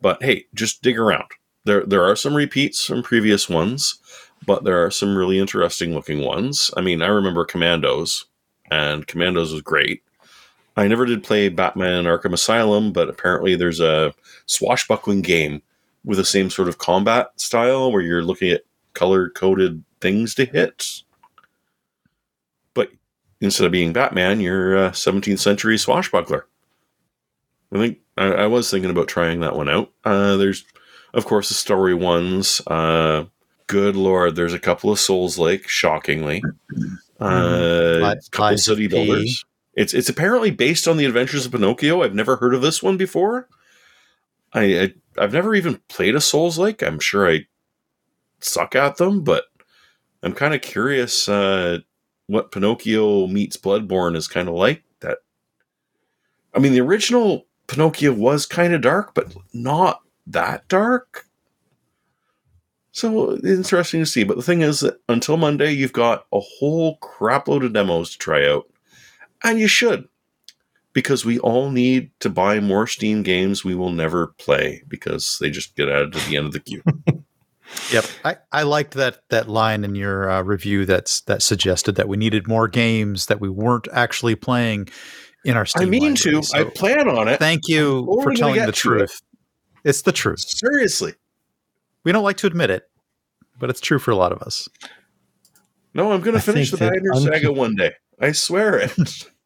But 0.00 0.22
hey, 0.22 0.46
just 0.54 0.82
dig 0.82 0.98
around. 0.98 1.26
There 1.64 1.84
there 1.84 2.04
are 2.04 2.16
some 2.16 2.34
repeats 2.34 2.84
from 2.86 3.02
previous 3.02 3.48
ones, 3.48 3.98
but 4.46 4.64
there 4.64 4.84
are 4.84 4.90
some 4.90 5.16
really 5.16 5.38
interesting 5.38 5.92
looking 5.94 6.20
ones. 6.20 6.70
I 6.76 6.80
mean, 6.80 7.02
I 7.02 7.08
remember 7.08 7.44
Commandos, 7.44 8.26
and 8.70 9.06
Commandos 9.06 9.52
was 9.52 9.62
great. 9.62 10.02
I 10.76 10.86
never 10.86 11.04
did 11.04 11.24
play 11.24 11.48
Batman 11.48 12.04
Arkham 12.04 12.32
Asylum, 12.32 12.92
but 12.92 13.08
apparently 13.08 13.56
there's 13.56 13.80
a 13.80 14.14
swashbuckling 14.46 15.22
game 15.22 15.60
with 16.04 16.16
the 16.16 16.24
same 16.24 16.48
sort 16.48 16.68
of 16.68 16.78
combat 16.78 17.32
style 17.36 17.92
where 17.92 18.00
you're 18.00 18.22
looking 18.22 18.50
at 18.50 18.62
color 18.94 19.28
coded 19.28 19.84
things 20.00 20.34
to 20.36 20.44
hit. 20.46 21.02
Instead 23.40 23.64
of 23.64 23.72
being 23.72 23.92
Batman, 23.92 24.40
you're 24.40 24.76
a 24.76 24.90
17th 24.90 25.38
century 25.38 25.78
swashbuckler. 25.78 26.46
I 27.72 27.78
think 27.78 27.98
I, 28.18 28.26
I 28.26 28.46
was 28.46 28.70
thinking 28.70 28.90
about 28.90 29.08
trying 29.08 29.40
that 29.40 29.56
one 29.56 29.68
out. 29.68 29.90
Uh, 30.04 30.36
there's 30.36 30.64
Of 31.14 31.24
course, 31.24 31.48
the 31.48 31.54
story 31.54 31.94
ones. 31.94 32.60
Uh, 32.66 33.24
good 33.66 33.96
lord, 33.96 34.36
there's 34.36 34.52
a 34.52 34.58
couple 34.58 34.90
of 34.90 34.98
Souls 34.98 35.38
like, 35.38 35.66
shockingly. 35.68 36.42
Uh, 37.20 37.98
Li- 38.02 38.20
couple 38.30 38.58
city 38.58 38.88
builders. 38.88 39.44
It's 39.74 39.94
it's 39.94 40.08
apparently 40.08 40.50
based 40.50 40.88
on 40.88 40.96
the 40.96 41.04
Adventures 41.04 41.46
of 41.46 41.52
Pinocchio. 41.52 42.02
I've 42.02 42.14
never 42.14 42.36
heard 42.36 42.54
of 42.54 42.62
this 42.62 42.82
one 42.82 42.96
before. 42.96 43.48
I, 44.52 44.62
I 44.80 44.94
I've 45.18 45.32
never 45.32 45.54
even 45.54 45.80
played 45.88 46.16
a 46.16 46.20
Souls 46.20 46.58
like. 46.58 46.82
I'm 46.82 46.98
sure 46.98 47.30
I 47.30 47.46
suck 48.40 48.74
at 48.74 48.96
them, 48.96 49.22
but 49.22 49.44
I'm 50.22 50.32
kind 50.32 50.54
of 50.54 50.60
curious 50.60 51.28
uh, 51.28 51.78
what 52.30 52.52
Pinocchio 52.52 53.26
meets 53.26 53.56
Bloodborne 53.56 54.16
is 54.16 54.28
kind 54.28 54.48
of 54.48 54.54
like. 54.54 54.84
That 55.00 55.18
I 56.54 56.60
mean, 56.60 56.72
the 56.72 56.80
original 56.80 57.46
Pinocchio 57.66 58.12
was 58.12 58.46
kind 58.46 58.72
of 58.72 58.82
dark, 58.82 59.14
but 59.14 59.34
not 59.52 60.02
that 60.28 60.68
dark. 60.68 61.26
So 62.92 63.36
interesting 63.38 64.00
to 64.00 64.06
see. 64.06 64.22
But 64.22 64.36
the 64.36 64.42
thing 64.42 64.62
is 64.62 64.80
that 64.80 65.00
until 65.08 65.36
Monday, 65.36 65.72
you've 65.72 65.92
got 65.92 66.26
a 66.32 66.40
whole 66.40 66.98
crapload 66.98 67.64
of 67.64 67.72
demos 67.72 68.12
to 68.12 68.18
try 68.18 68.48
out. 68.48 68.66
And 69.42 69.58
you 69.58 69.68
should. 69.68 70.06
Because 70.92 71.24
we 71.24 71.38
all 71.38 71.70
need 71.70 72.10
to 72.20 72.28
buy 72.28 72.58
more 72.60 72.86
Steam 72.86 73.22
games 73.22 73.64
we 73.64 73.76
will 73.76 73.92
never 73.92 74.28
play 74.38 74.82
because 74.88 75.38
they 75.40 75.48
just 75.50 75.76
get 75.76 75.88
added 75.88 76.12
to 76.12 76.28
the 76.28 76.36
end 76.36 76.46
of 76.46 76.52
the 76.52 76.60
queue. 76.60 76.82
Yep, 77.92 78.04
I, 78.24 78.36
I 78.52 78.62
liked 78.62 78.94
that 78.94 79.20
that 79.30 79.48
line 79.48 79.84
in 79.84 79.94
your 79.94 80.30
uh, 80.30 80.42
review 80.42 80.86
that's 80.86 81.22
that 81.22 81.42
suggested 81.42 81.96
that 81.96 82.08
we 82.08 82.16
needed 82.16 82.46
more 82.46 82.68
games 82.68 83.26
that 83.26 83.40
we 83.40 83.48
weren't 83.48 83.88
actually 83.92 84.34
playing 84.34 84.88
in 85.44 85.56
our 85.56 85.66
Steam. 85.66 85.82
I 85.82 85.86
mean 85.86 86.14
to. 86.16 86.42
So 86.42 86.58
I 86.58 86.64
plan 86.64 87.08
on 87.08 87.28
it. 87.28 87.38
thank 87.38 87.68
you 87.68 88.06
for 88.22 88.32
telling 88.34 88.60
the 88.60 88.66
to 88.66 88.72
truth. 88.72 89.20
It's 89.84 90.02
the 90.02 90.12
truth. 90.12 90.40
Seriously. 90.40 91.14
We 92.04 92.12
don't 92.12 92.24
like 92.24 92.36
to 92.38 92.46
admit 92.46 92.70
it, 92.70 92.84
but 93.58 93.70
it's 93.70 93.80
true 93.80 93.98
for 93.98 94.10
a 94.10 94.16
lot 94.16 94.32
of 94.32 94.42
us. 94.42 94.68
No, 95.94 96.12
I'm 96.12 96.20
going 96.20 96.36
I 96.36 96.40
to 96.40 96.44
finish 96.44 96.70
the 96.70 96.76
think 96.76 96.92
that 96.92 97.00
Bagger 97.00 97.14
un- 97.14 97.22
Saga 97.22 97.52
one 97.52 97.74
day. 97.74 97.92
I 98.20 98.32
swear 98.32 98.78
it. 98.78 98.92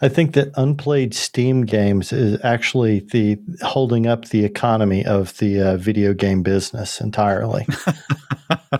I 0.00 0.08
think 0.08 0.34
that 0.34 0.52
unplayed 0.56 1.14
Steam 1.14 1.64
games 1.64 2.12
is 2.12 2.38
actually 2.44 3.00
the 3.00 3.38
holding 3.62 4.06
up 4.06 4.26
the 4.26 4.44
economy 4.44 5.04
of 5.04 5.36
the 5.38 5.60
uh, 5.60 5.76
video 5.76 6.14
game 6.14 6.42
business 6.42 7.00
entirely. 7.00 7.66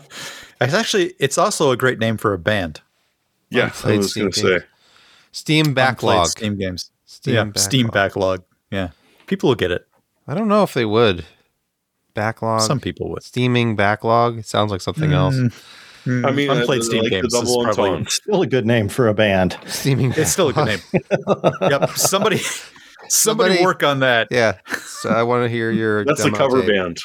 It's 0.64 0.74
actually 0.74 1.14
it's 1.18 1.38
also 1.38 1.70
a 1.70 1.76
great 1.76 1.98
name 1.98 2.16
for 2.16 2.32
a 2.32 2.38
band. 2.38 2.80
yeah, 3.50 3.72
I 3.84 3.96
was 3.96 4.10
Steam 4.10 4.22
going 4.22 4.32
to 4.32 4.40
say. 4.40 4.48
games. 4.48 4.62
Steam 5.32 5.66
Unplayed 5.66 5.74
backlog. 5.74 6.26
Steam 6.28 6.58
games. 6.58 6.90
Steam 7.06 7.34
yeah, 7.34 7.52
Steam 7.56 7.88
backlog. 7.88 8.44
Yeah, 8.70 8.90
people 9.26 9.48
will 9.48 9.56
get 9.56 9.70
it. 9.70 9.86
I 10.26 10.34
don't 10.34 10.48
know 10.48 10.62
if 10.62 10.74
they 10.74 10.84
would. 10.84 11.24
Backlog. 12.14 12.60
Some 12.60 12.80
people 12.80 13.10
would. 13.10 13.22
Steaming 13.22 13.74
backlog. 13.74 14.38
It 14.38 14.46
sounds 14.46 14.70
like 14.70 14.82
something 14.82 15.12
else. 15.12 15.34
Mm, 16.04 16.26
I 16.26 16.30
mean, 16.32 16.50
I- 16.50 16.60
unplayed 16.60 16.80
I 16.80 16.84
Steam 16.84 17.02
like 17.02 17.10
games 17.10 17.32
is 17.34 17.40
probably 17.40 17.90
entendre. 17.90 18.10
Still 18.10 18.42
a 18.42 18.46
good 18.46 18.66
name 18.66 18.88
for 18.88 19.08
a 19.08 19.14
band. 19.14 19.56
Steaming. 19.66 20.12
it's 20.16 20.30
still 20.32 20.48
a 20.48 20.52
good 20.52 20.66
name. 20.66 20.78
yep. 21.62 21.90
Somebody, 21.90 22.38
somebody, 22.38 23.08
Somebody- 23.08 23.62
work 23.62 23.82
on 23.82 24.00
that. 24.00 24.28
Yeah. 24.30 24.58
So 24.84 25.10
I 25.10 25.22
want 25.22 25.44
to 25.44 25.48
hear 25.48 25.70
your. 25.70 26.04
That's 26.04 26.20
the 26.22 26.30
demo 26.30 26.36
cover 26.38 26.60
tape. 26.62 26.70
band. 26.70 26.98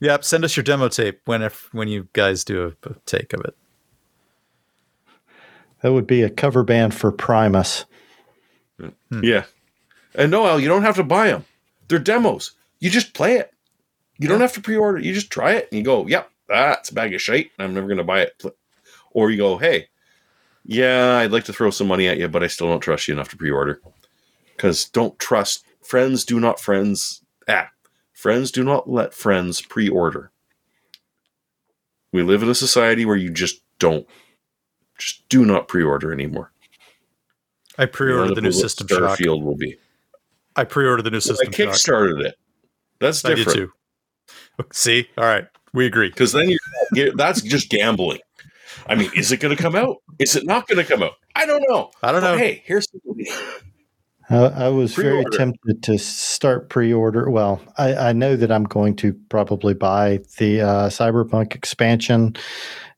Yep. 0.00 0.24
Send 0.24 0.44
us 0.44 0.56
your 0.56 0.64
demo 0.64 0.88
tape 0.88 1.20
when 1.24 1.42
if 1.42 1.68
when 1.72 1.88
you 1.88 2.08
guys 2.12 2.44
do 2.44 2.64
a, 2.84 2.88
a 2.90 2.94
take 3.06 3.32
of 3.32 3.40
it. 3.40 3.54
That 5.82 5.92
would 5.92 6.06
be 6.06 6.22
a 6.22 6.30
cover 6.30 6.64
band 6.64 6.94
for 6.94 7.12
Primus. 7.12 7.84
Yeah. 9.22 9.44
And 10.14 10.30
no, 10.30 10.46
Al, 10.46 10.58
you 10.60 10.68
don't 10.68 10.82
have 10.82 10.96
to 10.96 11.04
buy 11.04 11.28
them. 11.28 11.44
They're 11.88 11.98
demos. 11.98 12.52
You 12.80 12.90
just 12.90 13.14
play 13.14 13.34
it. 13.36 13.52
You 14.18 14.26
don't 14.28 14.40
have 14.40 14.52
to 14.54 14.60
pre-order. 14.60 14.98
You 14.98 15.14
just 15.14 15.30
try 15.30 15.52
it 15.52 15.68
and 15.70 15.78
you 15.78 15.84
go, 15.84 16.04
"Yep, 16.06 16.28
that's 16.48 16.90
a 16.90 16.94
bag 16.94 17.14
of 17.14 17.22
shite. 17.22 17.50
I'm 17.58 17.74
never 17.74 17.86
going 17.86 17.98
to 17.98 18.04
buy 18.04 18.22
it." 18.22 18.42
Or 19.12 19.30
you 19.30 19.36
go, 19.36 19.58
"Hey, 19.58 19.88
yeah, 20.64 21.16
I'd 21.16 21.32
like 21.32 21.44
to 21.44 21.52
throw 21.52 21.70
some 21.70 21.88
money 21.88 22.08
at 22.08 22.18
you, 22.18 22.28
but 22.28 22.42
I 22.42 22.46
still 22.46 22.68
don't 22.68 22.80
trust 22.80 23.08
you 23.08 23.14
enough 23.14 23.28
to 23.30 23.36
pre-order." 23.36 23.80
Cuz 24.56 24.86
don't 24.86 25.18
trust 25.18 25.64
friends 25.82 26.24
do 26.24 26.40
not 26.40 26.58
friends 26.60 27.22
ah, 27.48 27.70
friends 28.12 28.50
do 28.50 28.64
not 28.64 28.88
let 28.88 29.14
friends 29.14 29.60
pre-order. 29.62 30.30
We 32.12 32.22
live 32.22 32.42
in 32.42 32.48
a 32.48 32.54
society 32.54 33.04
where 33.04 33.16
you 33.16 33.30
just 33.30 33.62
don't 33.78 34.06
just 34.98 35.28
do 35.28 35.44
not 35.44 35.68
pre-order 35.68 36.12
anymore. 36.12 36.52
I 37.78 37.86
pre-ordered 37.86 38.34
the 38.34 38.40
new 38.40 38.52
System 38.52 38.88
Shock. 38.88 39.18
Starfield 39.18 39.42
will 39.42 39.56
be. 39.56 39.76
I 40.56 40.64
pre-ordered 40.64 41.02
the 41.02 41.10
new 41.10 41.18
I 41.18 41.20
System 41.20 41.52
Shock. 41.52 41.68
kickstarted 41.68 42.24
it. 42.24 42.34
That's 42.98 43.24
I 43.24 43.30
did 43.30 43.36
different 43.36 43.56
too. 43.56 43.72
See, 44.72 45.08
all 45.16 45.24
right, 45.24 45.46
we 45.74 45.86
agree. 45.86 46.08
because 46.10 46.32
then 46.32 46.48
you're, 46.50 46.58
you're 46.92 47.16
that's 47.16 47.42
just 47.42 47.70
gambling. 47.70 48.20
I 48.86 48.94
mean, 48.94 49.10
is 49.14 49.32
it 49.32 49.40
going 49.40 49.54
to 49.56 49.62
come 49.62 49.74
out? 49.76 49.96
Is 50.18 50.34
it 50.36 50.46
not 50.46 50.66
going 50.66 50.78
to 50.78 50.84
come 50.90 51.02
out? 51.02 51.12
I 51.36 51.46
don't 51.46 51.62
know. 51.68 51.90
I 52.02 52.12
don't 52.12 52.20
But 52.22 52.32
know. 52.32 52.38
hey, 52.38 52.62
here's 52.64 52.86
Uh, 54.30 54.50
I 54.54 54.68
was 54.68 54.94
very 54.94 55.24
Pre-order. 55.24 55.36
tempted 55.38 55.82
to 55.84 55.98
start 55.98 56.68
pre-order. 56.68 57.30
Well, 57.30 57.62
I, 57.78 57.94
I 57.94 58.12
know 58.12 58.36
that 58.36 58.52
I'm 58.52 58.64
going 58.64 58.94
to 58.96 59.14
probably 59.30 59.72
buy 59.72 60.20
the 60.38 60.60
uh, 60.60 60.88
Cyberpunk 60.90 61.54
expansion, 61.54 62.36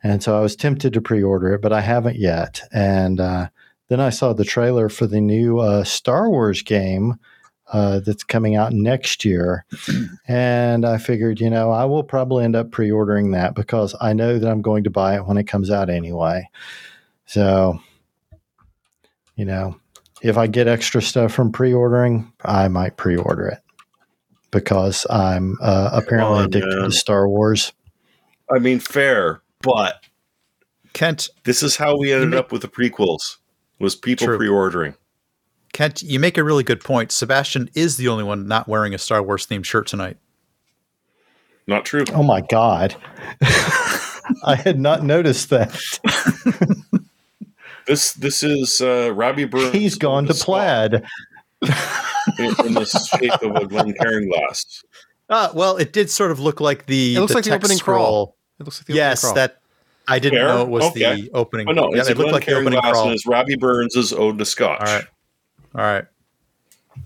and 0.03 0.23
so 0.25 0.37
I 0.37 0.41
was 0.41 0.57
tempted 0.57 0.93
to 0.95 1.01
pre-order 1.01 1.55
it, 1.55 1.63
but 1.63 1.73
I 1.73 1.83
haven't 1.83 2.17
yet. 2.17 2.63
And 2.73 3.21
uh, 3.21 3.49
then 3.89 4.01
I 4.01 4.11
saw 4.11 4.33
the 4.33 4.45
trailer 4.45 4.89
for 4.89 5.07
the 5.07 5.21
new 5.21 5.59
uh, 5.61 5.85
Star 5.85 6.29
Wars 6.29 6.63
game 6.63 7.15
uh, 7.73 8.01
that's 8.01 8.25
coming 8.25 8.57
out 8.57 8.73
next 8.73 9.25
year, 9.25 9.65
and 10.29 10.85
I 10.85 10.99
figured, 10.99 11.41
you 11.41 11.51
know, 11.51 11.71
I 11.71 11.85
will 11.85 12.03
probably 12.03 12.45
end 12.45 12.57
up 12.57 12.71
pre-ordering 12.71 13.31
that 13.33 13.55
because 13.55 13.95
I 14.01 14.13
know 14.13 14.39
that 14.39 14.51
I'm 14.51 14.63
going 14.63 14.85
to 14.85 14.91
buy 14.91 15.17
it 15.17 15.27
when 15.27 15.37
it 15.37 15.45
comes 15.45 15.71
out 15.71 15.89
anyway. 15.89 16.49
So, 17.27 17.81
you 19.37 19.45
know, 19.45 19.79
if 20.23 20.37
I 20.37 20.47
get 20.47 20.69
extra 20.69 21.01
stuff 21.01 21.33
from 21.33 21.53
pre-ordering, 21.53 22.33
I 22.45 22.69
might 22.69 22.97
pre-order 22.97 23.47
it 23.49 23.61
because 24.51 25.07
I'm 25.09 25.57
uh, 25.61 25.91
apparently 25.93 26.39
on, 26.39 26.45
addicted 26.47 26.77
man. 26.77 26.91
to 26.91 26.93
Star 26.93 27.29
Wars. 27.29 27.73
I 28.51 28.59
mean, 28.59 28.81
fair, 28.81 29.43
but 29.63 30.05
Kent, 30.93 31.29
this 31.45 31.63
is 31.63 31.77
how 31.77 31.97
we 31.97 32.13
ended 32.13 32.35
up 32.35 32.53
with 32.53 32.63
the 32.63 32.69
prequels. 32.69 33.37
Was 33.79 33.95
people 33.95 34.27
True. 34.27 34.37
pre-ordering? 34.37 34.95
Kent, 35.73 36.03
you 36.03 36.19
make 36.19 36.37
a 36.37 36.45
really 36.45 36.65
good 36.65 36.83
point. 36.83 37.13
Sebastian 37.13 37.71
is 37.75 37.97
the 37.97 38.09
only 38.09 38.25
one 38.25 38.47
not 38.49 38.67
wearing 38.69 38.93
a 38.95 38.99
Star 38.99 39.23
Wars 39.23 39.47
themed 39.47 39.65
shirt 39.65 39.87
tonight. 39.87 40.17
Not 41.67 41.85
true. 41.85 42.05
Oh 42.13 42.23
my 42.25 42.41
god, 42.41 42.97
I 44.45 44.57
had 44.57 44.81
not 44.81 45.05
noticed 45.05 45.51
that. 45.51 45.79
This 47.87 48.13
this 48.13 48.43
is 48.45 48.81
uh, 48.81 49.13
Robbie 49.13 49.47
Burns. 49.47 49.73
He's 49.73 49.97
gone 49.97 50.27
to 50.27 50.35
plaid. 50.35 50.95
in, 51.63 52.45
in 52.65 52.75
the 52.75 52.85
shape 53.19 53.43
of 53.43 53.57
a 53.57 53.67
Glencairn 53.69 54.29
glass. 54.29 54.85
Ah, 55.29 55.51
well, 55.55 55.77
it 55.77 55.93
did 55.93 56.09
sort 56.09 56.31
of 56.31 56.39
look 56.39 56.61
like 56.61 56.87
the. 56.87 57.17
It 57.17 57.21
looks 57.21 57.35
like 57.35 57.43
the 57.45 57.55
opening 57.55 57.79
scroll. 57.79 57.99
crawl. 58.05 58.37
It 58.61 58.65
looks 58.65 58.79
like 58.81 58.87
the 58.87 58.93
Yes, 58.95 59.25
opening 59.25 59.35
crawl. 59.35 59.47
that 59.49 59.61
I 60.07 60.19
didn't 60.21 60.39
Fair. 60.39 60.49
know 60.49 60.63
it 60.63 60.69
was 60.69 60.85
Okay. 60.85 61.21
the 61.23 61.31
opening. 61.33 61.69
Oh 61.69 61.73
no, 61.73 61.93
yeah, 61.93 62.01
it's 62.01 62.09
a 62.09 62.13
it 62.13 62.19
looked 62.19 62.33
like 62.33 62.45
the 62.47 62.55
opening 62.55 62.79
glass, 62.79 62.93
crawl. 62.93 63.11
and 63.11 63.19
Robbie 63.27 63.57
Burns' 63.57 64.13
ode 64.13 64.39
to 64.39 64.45
Scotch. 64.45 64.81
All 64.81 64.87
right, 64.87 65.05
all 65.75 65.83
right. 65.83 66.05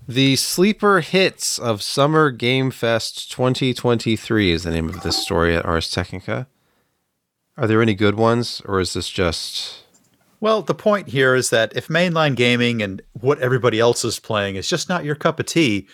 The 0.07 0.35
sleeper 0.35 1.01
hits 1.01 1.57
of 1.59 1.81
Summer 1.81 2.31
Game 2.31 2.71
Fest 2.71 3.31
2023 3.31 4.51
is 4.51 4.63
the 4.63 4.71
name 4.71 4.89
of 4.89 5.01
this 5.01 5.17
story 5.17 5.55
at 5.55 5.65
Ars 5.65 5.89
Technica. 5.89 6.47
Are 7.57 7.67
there 7.67 7.81
any 7.81 7.93
good 7.93 8.15
ones, 8.15 8.61
or 8.65 8.79
is 8.79 8.93
this 8.93 9.09
just 9.09 9.83
Well, 10.41 10.61
the 10.61 10.75
point 10.75 11.07
here 11.07 11.35
is 11.35 11.49
that 11.51 11.75
if 11.75 11.87
mainline 11.87 12.35
gaming 12.35 12.81
and 12.81 13.01
what 13.13 13.39
everybody 13.39 13.79
else 13.79 14.03
is 14.03 14.19
playing 14.19 14.55
is 14.55 14.67
just 14.67 14.89
not 14.89 15.05
your 15.05 15.15
cup 15.15 15.39
of 15.39 15.45
tea, 15.45 15.87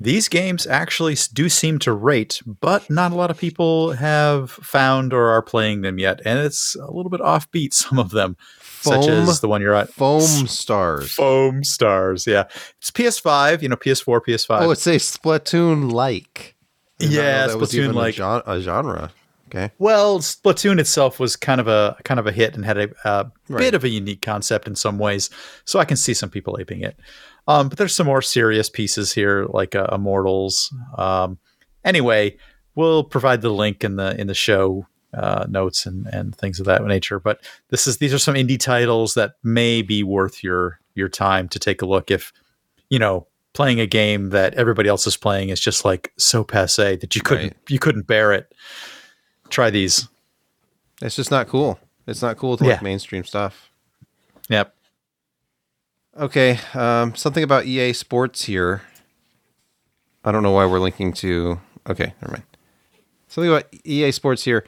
these 0.00 0.28
games 0.28 0.66
actually 0.66 1.16
do 1.34 1.50
seem 1.50 1.78
to 1.80 1.92
rate, 1.92 2.40
but 2.46 2.88
not 2.88 3.12
a 3.12 3.14
lot 3.14 3.30
of 3.30 3.36
people 3.36 3.92
have 3.92 4.50
found 4.50 5.12
or 5.12 5.28
are 5.28 5.42
playing 5.42 5.82
them 5.82 5.98
yet. 5.98 6.20
And 6.24 6.38
it's 6.38 6.74
a 6.74 6.90
little 6.90 7.10
bit 7.10 7.20
offbeat, 7.20 7.74
some 7.74 7.98
of 7.98 8.10
them, 8.10 8.36
such 8.80 9.06
Foam- 9.06 9.28
as 9.28 9.40
the 9.40 9.48
one 9.48 9.60
you're 9.60 9.74
at. 9.74 9.92
foam 9.92 10.20
stars? 10.46 11.12
Foam 11.12 11.62
Stars. 11.64 12.26
Yeah. 12.26 12.44
It's 12.78 12.90
PS5, 12.90 13.62
you 13.62 13.68
know, 13.68 13.76
PS4, 13.76 14.20
PS5. 14.26 14.60
Oh, 14.62 14.70
it's 14.70 14.86
a 14.86 14.96
Splatoon 14.96 15.92
like. 15.92 16.56
Yeah, 16.98 17.48
Splatoon-like. 17.48 18.18
a, 18.18 18.42
a 18.46 18.60
genre. 18.60 19.10
Okay. 19.48 19.70
Well, 19.78 20.18
Splatoon 20.20 20.78
itself 20.78 21.18
was 21.18 21.34
kind 21.34 21.60
of 21.60 21.66
a 21.66 21.96
kind 22.04 22.20
of 22.20 22.26
a 22.26 22.32
hit 22.32 22.54
and 22.54 22.64
had 22.64 22.78
a, 22.78 22.88
a 23.04 23.32
Right. 23.48 23.58
bit 23.58 23.74
of 23.74 23.82
a 23.84 23.88
unique 23.88 24.22
concept 24.22 24.68
in 24.68 24.76
some 24.76 24.96
ways, 24.98 25.28
so 25.64 25.80
I 25.80 25.84
can 25.84 25.96
see 25.96 26.14
some 26.14 26.30
people 26.30 26.56
aping 26.60 26.82
it. 26.82 26.96
Um, 27.48 27.68
but 27.68 27.76
there's 27.78 27.94
some 27.94 28.06
more 28.06 28.22
serious 28.22 28.70
pieces 28.70 29.12
here, 29.12 29.46
like 29.50 29.74
uh, 29.74 29.88
Immortals. 29.90 30.72
Um, 30.96 31.38
anyway, 31.84 32.36
we'll 32.76 33.02
provide 33.02 33.40
the 33.40 33.50
link 33.50 33.82
in 33.82 33.96
the 33.96 34.14
in 34.20 34.28
the 34.28 34.34
show 34.34 34.86
uh, 35.14 35.46
notes 35.48 35.86
and 35.86 36.06
and 36.08 36.34
things 36.36 36.60
of 36.60 36.66
that 36.66 36.84
nature. 36.84 37.18
But 37.20 37.40
this 37.68 37.86
is 37.86 37.98
these 37.98 38.12
are 38.14 38.18
some 38.18 38.34
indie 38.34 38.58
titles 38.60 39.14
that 39.14 39.34
may 39.42 39.82
be 39.82 40.02
worth 40.02 40.42
your 40.44 40.80
your 40.94 41.08
time 41.08 41.48
to 41.48 41.58
take 41.58 41.82
a 41.82 41.86
look 41.86 42.10
if 42.10 42.32
you 42.88 42.98
know 42.98 43.26
playing 43.52 43.80
a 43.80 43.86
game 43.86 44.30
that 44.30 44.54
everybody 44.54 44.88
else 44.88 45.06
is 45.06 45.16
playing 45.16 45.48
is 45.48 45.58
just 45.60 45.84
like 45.84 46.12
so 46.16 46.44
passe 46.44 46.96
that 46.96 47.16
you 47.16 47.20
couldn't 47.22 47.44
Right. 47.48 47.56
you 47.70 47.78
couldn't 47.80 48.06
bear 48.06 48.32
it. 48.32 48.52
Try 49.48 49.70
these. 49.70 50.08
It's 51.02 51.16
just 51.16 51.30
not 51.30 51.48
cool. 51.48 51.78
It's 52.06 52.22
not 52.22 52.36
cool 52.36 52.56
to 52.56 52.64
like 52.64 52.82
mainstream 52.82 53.24
stuff. 53.24 53.70
Yep. 54.48 54.74
Okay, 56.18 56.58
um, 56.74 57.14
something 57.14 57.42
about 57.42 57.66
EA 57.66 57.92
Sports 57.92 58.44
here. 58.44 58.82
I 60.24 60.32
don't 60.32 60.42
know 60.42 60.50
why 60.50 60.66
we're 60.66 60.80
linking 60.80 61.12
to. 61.14 61.60
Okay, 61.88 62.12
never 62.20 62.32
mind. 62.32 62.44
Something 63.28 63.50
about 63.52 63.66
EA 63.84 64.10
Sports 64.12 64.44
here. 64.44 64.64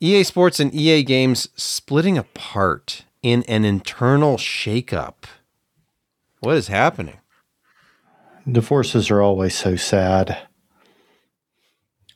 EA 0.00 0.22
Sports 0.24 0.60
and 0.60 0.74
EA 0.74 1.02
Games 1.02 1.48
splitting 1.56 2.16
apart 2.16 3.04
in 3.22 3.42
an 3.44 3.64
internal 3.64 4.36
shakeup. 4.36 5.24
What 6.40 6.56
is 6.56 6.68
happening? 6.68 7.18
Divorces 8.50 9.10
are 9.10 9.20
always 9.20 9.54
so 9.54 9.76
sad. 9.76 10.38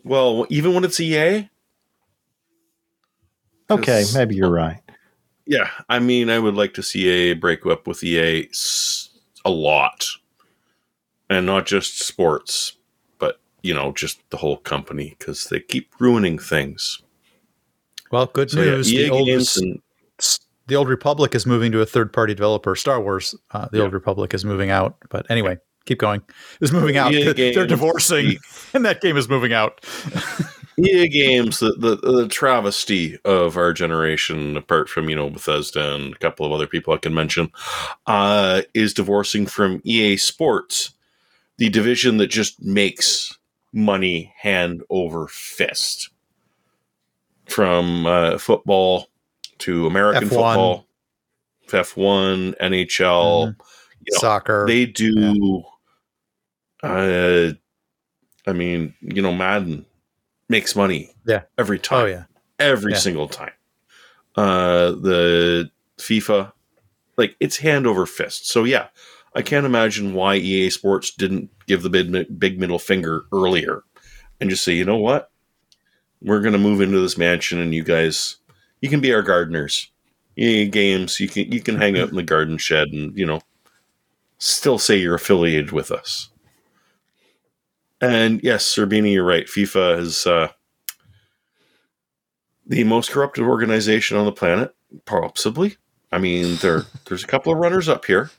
Well, 0.02 0.46
even 0.48 0.74
when 0.74 0.84
it's 0.84 0.98
EA, 1.00 1.48
Okay, 3.70 4.04
maybe 4.14 4.34
you're 4.36 4.50
right. 4.50 4.80
yeah. 5.46 5.70
I 5.88 5.98
mean, 5.98 6.28
I 6.28 6.38
would 6.38 6.54
like 6.54 6.74
to 6.74 6.82
see 6.82 7.08
a 7.08 7.32
break 7.34 7.64
up 7.64 7.86
with 7.86 8.04
EA 8.04 8.48
a 9.44 9.50
lot, 9.50 10.06
and 11.30 11.46
not 11.46 11.64
just 11.66 11.98
sports, 12.00 12.76
but 13.18 13.40
you 13.62 13.72
know, 13.72 13.92
just 13.92 14.18
the 14.30 14.36
whole 14.38 14.58
company 14.58 15.16
because 15.18 15.46
they 15.46 15.60
keep 15.60 15.98
ruining 15.98 16.38
things. 16.38 17.00
Well, 18.14 18.26
good 18.26 18.50
So 18.50 18.60
news. 18.60 18.92
EA 18.92 19.04
the, 19.04 19.10
old, 19.10 19.26
games 19.26 19.56
and 19.56 19.80
the 20.68 20.76
old 20.76 20.88
Republic 20.88 21.34
is 21.34 21.46
moving 21.46 21.72
to 21.72 21.80
a 21.80 21.86
third 21.86 22.12
party 22.12 22.32
developer. 22.32 22.76
Star 22.76 23.00
Wars, 23.00 23.34
uh, 23.50 23.66
the 23.72 23.78
Yeah. 23.78 23.84
old 23.84 23.92
Republic 23.92 24.32
is 24.34 24.44
moving 24.44 24.70
out. 24.70 24.96
But 25.10 25.28
anyway, 25.30 25.58
keep 25.84 25.98
going. 25.98 26.22
Is 26.60 26.70
moving 26.72 26.96
out. 26.96 27.12
EA 27.12 27.24
They're 27.24 27.34
games- 27.34 27.66
divorcing, 27.66 28.36
and 28.72 28.84
that 28.84 29.00
game 29.00 29.16
is 29.16 29.28
moving 29.28 29.52
out. 29.52 29.84
EA 30.78 31.08
games, 31.08 31.58
the, 31.58 31.72
the 31.72 31.96
the 31.96 32.28
travesty 32.28 33.18
of 33.24 33.56
our 33.56 33.72
generation, 33.72 34.56
apart 34.56 34.88
from 34.88 35.08
you 35.08 35.16
know 35.16 35.28
Bethesda 35.30 35.94
and 35.96 36.14
a 36.14 36.18
couple 36.18 36.46
of 36.46 36.52
other 36.52 36.66
people 36.68 36.94
I 36.94 36.98
can 36.98 37.14
mention, 37.14 37.50
uh, 38.06 38.62
is 38.74 38.94
divorcing 38.94 39.46
from 39.46 39.80
EA 39.84 40.16
Sports, 40.18 40.90
the 41.58 41.68
division 41.68 42.16
that 42.18 42.28
just 42.28 42.62
makes 42.62 43.36
money 43.72 44.32
hand 44.38 44.82
over 44.90 45.26
fist, 45.28 46.10
from 47.46 48.06
uh, 48.06 48.38
football 48.38 49.08
to 49.58 49.86
American 49.86 50.24
F1. 50.24 50.28
football, 50.28 50.86
F 51.72 51.96
one, 51.96 52.54
NHL. 52.60 53.46
You 54.06 54.12
know, 54.12 54.18
Soccer. 54.20 54.66
they 54.66 54.84
do 54.86 55.64
uh 56.82 57.52
i 58.46 58.52
mean 58.52 58.92
you 59.00 59.22
know 59.22 59.32
madden 59.32 59.86
makes 60.50 60.76
money 60.76 61.10
Yeah. 61.26 61.42
every 61.56 61.78
time 61.78 62.02
oh 62.02 62.06
yeah. 62.06 62.24
every 62.58 62.92
Yeah. 62.92 62.98
single 62.98 63.28
time 63.28 63.52
uh 64.36 64.90
the 64.90 65.70
fifa 65.96 66.52
like 67.16 67.34
it's 67.40 67.56
hand 67.56 67.86
over 67.86 68.04
fist 68.04 68.46
so 68.50 68.64
yeah 68.64 68.88
i 69.34 69.40
can't 69.40 69.64
imagine 69.64 70.12
why 70.12 70.34
ea 70.34 70.68
sports 70.68 71.10
didn't 71.12 71.48
give 71.66 71.82
the 71.82 71.88
big, 71.88 72.38
big 72.38 72.60
middle 72.60 72.78
finger 72.78 73.22
earlier 73.32 73.82
and 74.38 74.50
just 74.50 74.64
say 74.64 74.74
you 74.74 74.84
know 74.84 74.98
what 74.98 75.30
we're 76.22 76.40
going 76.40 76.52
to 76.52 76.58
move 76.58 76.80
into 76.80 76.98
this 77.00 77.18
mansion 77.18 77.60
and 77.60 77.74
you 77.74 77.82
guys 77.82 78.36
you 78.80 78.88
can 78.88 79.00
be 79.00 79.12
our 79.12 79.22
gardeners 79.22 79.90
EA 80.36 80.68
games 80.68 81.20
you 81.20 81.28
can 81.28 81.50
you 81.50 81.60
can 81.60 81.76
hang 81.76 81.98
out 81.98 82.08
in 82.08 82.16
the 82.16 82.22
garden 82.22 82.58
shed 82.58 82.88
and 82.88 83.16
you 83.16 83.26
know 83.26 83.40
still 84.44 84.78
say 84.78 84.96
you're 84.96 85.14
affiliated 85.14 85.72
with 85.72 85.90
us. 85.90 86.28
And 88.00 88.42
yes, 88.42 88.64
Serbini, 88.66 89.14
you're 89.14 89.24
right. 89.24 89.46
FIFA 89.46 89.98
is 89.98 90.26
uh, 90.26 90.48
the 92.66 92.84
most 92.84 93.10
corrupted 93.10 93.44
organization 93.44 94.16
on 94.16 94.26
the 94.26 94.32
planet, 94.32 94.74
possibly. 95.06 95.76
I 96.12 96.18
mean, 96.18 96.56
there 96.56 96.82
there's 97.06 97.24
a 97.24 97.28
couple 97.28 97.52
of 97.52 97.58
runners 97.58 97.88
up 97.88 98.04
here. 98.04 98.30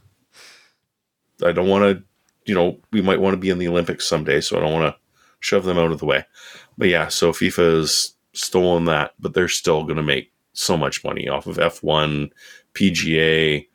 I 1.43 1.51
don't 1.51 1.67
want 1.67 1.83
to, 1.83 2.03
you 2.45 2.55
know, 2.55 2.77
we 2.91 3.01
might 3.01 3.19
want 3.19 3.33
to 3.33 3.37
be 3.37 3.49
in 3.49 3.57
the 3.57 3.67
Olympics 3.67 4.07
someday, 4.07 4.39
so 4.39 4.57
I 4.57 4.61
don't 4.61 4.73
want 4.73 4.95
to 4.95 5.01
shove 5.45 5.65
them 5.65 5.77
out 5.77 5.91
of 5.91 5.99
the 5.99 6.05
way. 6.05 6.25
But 6.77 6.89
yeah, 6.89 7.07
so 7.07 7.31
FIFA 7.31 7.77
has 7.77 8.15
stolen 8.33 8.85
that, 8.85 9.13
but 9.19 9.33
they're 9.33 9.47
still 9.47 9.83
going 9.83 9.97
to 9.97 10.03
make 10.03 10.31
so 10.53 10.75
much 10.75 11.03
money 11.03 11.27
off 11.27 11.47
of 11.47 11.57
F1, 11.57 12.31
PGA, 12.73 13.67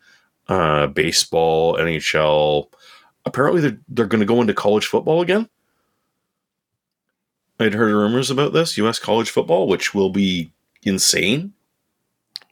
uh, 0.49 0.89
baseball, 0.89 1.77
NHL. 1.77 2.71
Apparently, 3.25 3.61
they're 3.61 3.79
they're 3.89 4.07
going 4.07 4.21
to 4.21 4.27
go 4.27 4.41
into 4.41 4.55
college 4.55 4.87
football 4.87 5.23
again. 5.23 5.49
I'd 7.61 7.75
heard 7.75 7.93
rumors 7.93 8.31
about 8.31 8.53
this 8.53 8.79
U.S. 8.79 8.99
college 8.99 9.31
football, 9.31 9.69
which 9.69 9.95
will 9.95 10.11
be 10.11 10.53
insane. 10.83 11.53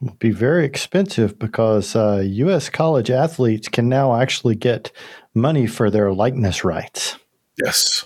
Will 0.01 0.15
be 0.19 0.31
very 0.31 0.65
expensive 0.65 1.37
because 1.37 1.95
uh, 1.95 2.23
U.S. 2.23 2.69
college 2.69 3.09
athletes 3.09 3.67
can 3.67 3.89
now 3.89 4.15
actually 4.15 4.55
get 4.55 4.91
money 5.33 5.67
for 5.67 5.89
their 5.89 6.13
likeness 6.13 6.63
rights. 6.63 7.17
Yes, 7.61 8.05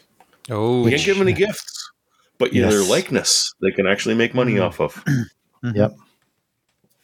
Oh, 0.50 0.82
we 0.84 0.92
can't 0.92 1.04
give 1.04 1.18
them 1.18 1.28
any 1.28 1.36
gifts, 1.38 1.92
but 2.38 2.54
yeah, 2.54 2.70
their 2.70 2.84
likeness 2.84 3.54
they 3.62 3.72
can 3.72 3.88
actually 3.88 4.16
make 4.16 4.34
money 4.34 4.56
Mhm. 4.56 4.64
off 4.64 4.80
of. 4.82 5.04
Yep. 5.64 5.96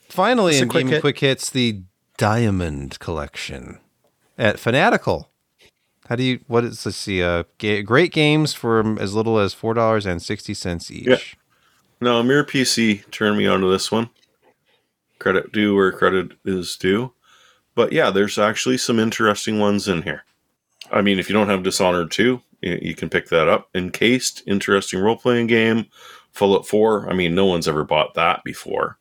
finally 0.10 0.54
Just 0.54 0.64
in 0.64 0.70
quick 0.70 0.82
Gaming 0.82 0.94
hit. 0.94 1.02
Quick 1.02 1.20
Hits, 1.20 1.50
the 1.50 1.82
Diamond 2.18 3.00
Collection 3.00 3.80
at 4.38 4.60
Fanatical. 4.60 5.30
How 6.08 6.16
do 6.16 6.24
you? 6.24 6.40
What 6.48 6.66
is? 6.66 6.86
Let's 6.86 6.98
see. 6.98 7.22
Uh, 7.24 7.44
ga- 7.60 7.84
great 7.84 8.12
games 8.12 8.54
for 8.54 9.00
as 9.00 9.14
little 9.14 9.38
as 9.40 9.54
four 9.54 9.74
dollars 9.74 10.06
and 10.06 10.22
sixty 10.22 10.54
cents 10.54 10.90
each. 10.92 11.06
Yeah. 11.08 11.18
No, 12.02 12.24
Mirror 12.24 12.46
PC 12.46 13.10
turned 13.12 13.38
me 13.38 13.46
onto 13.48 13.70
this 13.70 13.92
one. 13.92 14.10
Credit 15.20 15.52
due 15.52 15.76
where 15.76 15.92
credit 15.92 16.32
is 16.46 16.76
due. 16.78 17.14
But 17.76 17.92
yeah, 17.94 18.10
there's 18.10 18.38
actually 18.40 18.78
some 18.78 19.00
interesting 19.00 19.60
ones 19.60 19.88
in 19.88 20.02
here. 20.02 20.24
I 20.92 21.02
mean, 21.02 21.20
if 21.20 21.30
you 21.30 21.34
don't 21.34 21.50
have 21.50 21.62
Dishonored 21.62 22.10
2, 22.12 22.42
you, 22.62 22.80
you 22.82 22.96
can 22.96 23.10
pick 23.10 23.30
that 23.30 23.48
up. 23.48 23.70
Encased, 23.76 24.44
interesting 24.48 25.00
role 25.00 25.16
playing 25.18 25.48
game. 25.48 25.86
Fallout 26.32 26.68
4, 26.68 27.10
I 27.10 27.14
mean, 27.14 27.34
no 27.36 27.46
one's 27.46 27.68
ever 27.68 27.84
bought 27.84 28.14
that 28.14 28.44
before. 28.44 28.98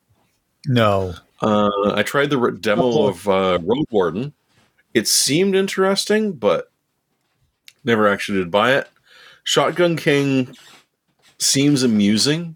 No. 0.65 1.13
Uh, 1.41 1.69
I 1.93 2.03
tried 2.03 2.29
the 2.31 2.37
re- 2.37 2.57
demo 2.59 2.83
Oh. 2.83 3.07
of 3.07 3.27
uh, 3.27 3.59
Roadwarden. 3.59 4.33
It 4.93 5.07
seemed 5.07 5.55
interesting, 5.55 6.33
but 6.33 6.71
never 7.83 8.07
actually 8.07 8.39
did 8.39 8.51
buy 8.51 8.73
it. 8.75 8.89
Shotgun 9.43 9.95
King 9.95 10.55
seems 11.37 11.83
amusing. 11.83 12.55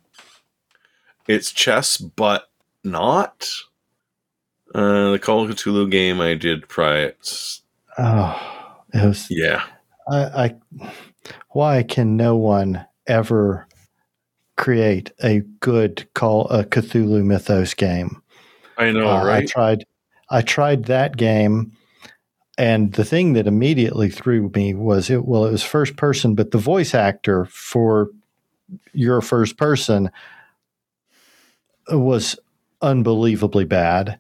It's 1.28 1.52
chess, 1.52 1.98
but 1.98 2.50
not. 2.84 3.50
Uh, 4.76 5.12
the 5.12 5.20
Call 5.20 5.46
of 5.50 5.56
Cthulhu 5.56 5.90
game 5.90 6.20
I 6.20 6.34
did 6.34 6.68
try 6.68 6.98
it. 6.98 7.60
Oh, 7.98 8.74
it 8.94 9.06
was. 9.06 9.28
Yeah, 9.30 9.64
I, 10.08 10.18
I. 10.18 10.56
Why 11.50 11.84
can 11.84 12.18
no 12.18 12.36
one 12.36 12.86
ever 13.08 13.68
create 14.58 15.12
a 15.24 15.40
good 15.60 16.08
call 16.14 16.48
a 16.50 16.64
Cthulhu 16.64 17.24
Mythos 17.24 17.74
game? 17.74 18.22
I 18.78 18.92
know, 18.92 19.08
Uh, 19.08 19.24
I 19.26 19.46
tried. 19.46 19.86
I 20.30 20.42
tried 20.42 20.86
that 20.86 21.16
game, 21.18 21.74
and 22.58 22.94
the 22.94 23.06
thing 23.06 23.34
that 23.34 23.48
immediately 23.48 24.10
threw 24.10 24.52
me 24.56 24.74
was 24.74 25.10
it. 25.10 25.26
Well, 25.26 25.46
it 25.46 25.52
was 25.52 25.64
first 25.64 25.96
person, 25.96 26.36
but 26.36 26.52
the 26.52 26.58
voice 26.58 26.94
actor 26.94 27.46
for 27.46 28.10
your 28.94 29.22
first 29.22 29.58
person 29.58 30.10
was 31.90 32.38
unbelievably 32.82 33.66
bad. 33.66 34.20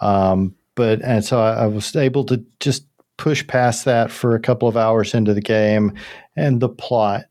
Um, 0.00 0.54
but 0.74 1.02
and 1.02 1.24
so 1.24 1.40
I, 1.40 1.64
I 1.64 1.66
was 1.66 1.94
able 1.94 2.24
to 2.24 2.44
just 2.60 2.86
push 3.22 3.46
past 3.46 3.84
that 3.84 4.10
for 4.10 4.34
a 4.34 4.40
couple 4.40 4.66
of 4.66 4.76
hours 4.76 5.14
into 5.14 5.32
the 5.32 5.40
game, 5.40 5.92
and 6.34 6.60
the 6.60 6.68
plot 6.68 7.26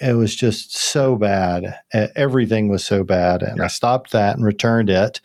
it 0.00 0.14
was 0.14 0.34
just 0.34 0.76
so 0.76 1.14
bad. 1.14 1.72
Everything 2.16 2.68
was 2.68 2.84
so 2.84 3.04
bad, 3.04 3.42
and 3.44 3.62
I 3.62 3.68
stopped 3.68 4.10
that 4.10 4.34
and 4.36 4.44
returned 4.44 4.90
it. 4.90 5.20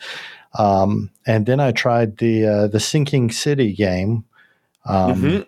Um, 0.59 1.09
and 1.25 1.47
then 1.47 1.59
I 1.59 1.71
tried 1.71 2.17
the 2.19 2.45
uh, 2.45 2.67
the 2.67 2.79
Sinking 2.79 3.31
City 3.31 3.73
game, 3.73 4.23
um, 4.85 5.15
Mhm. 5.23 5.45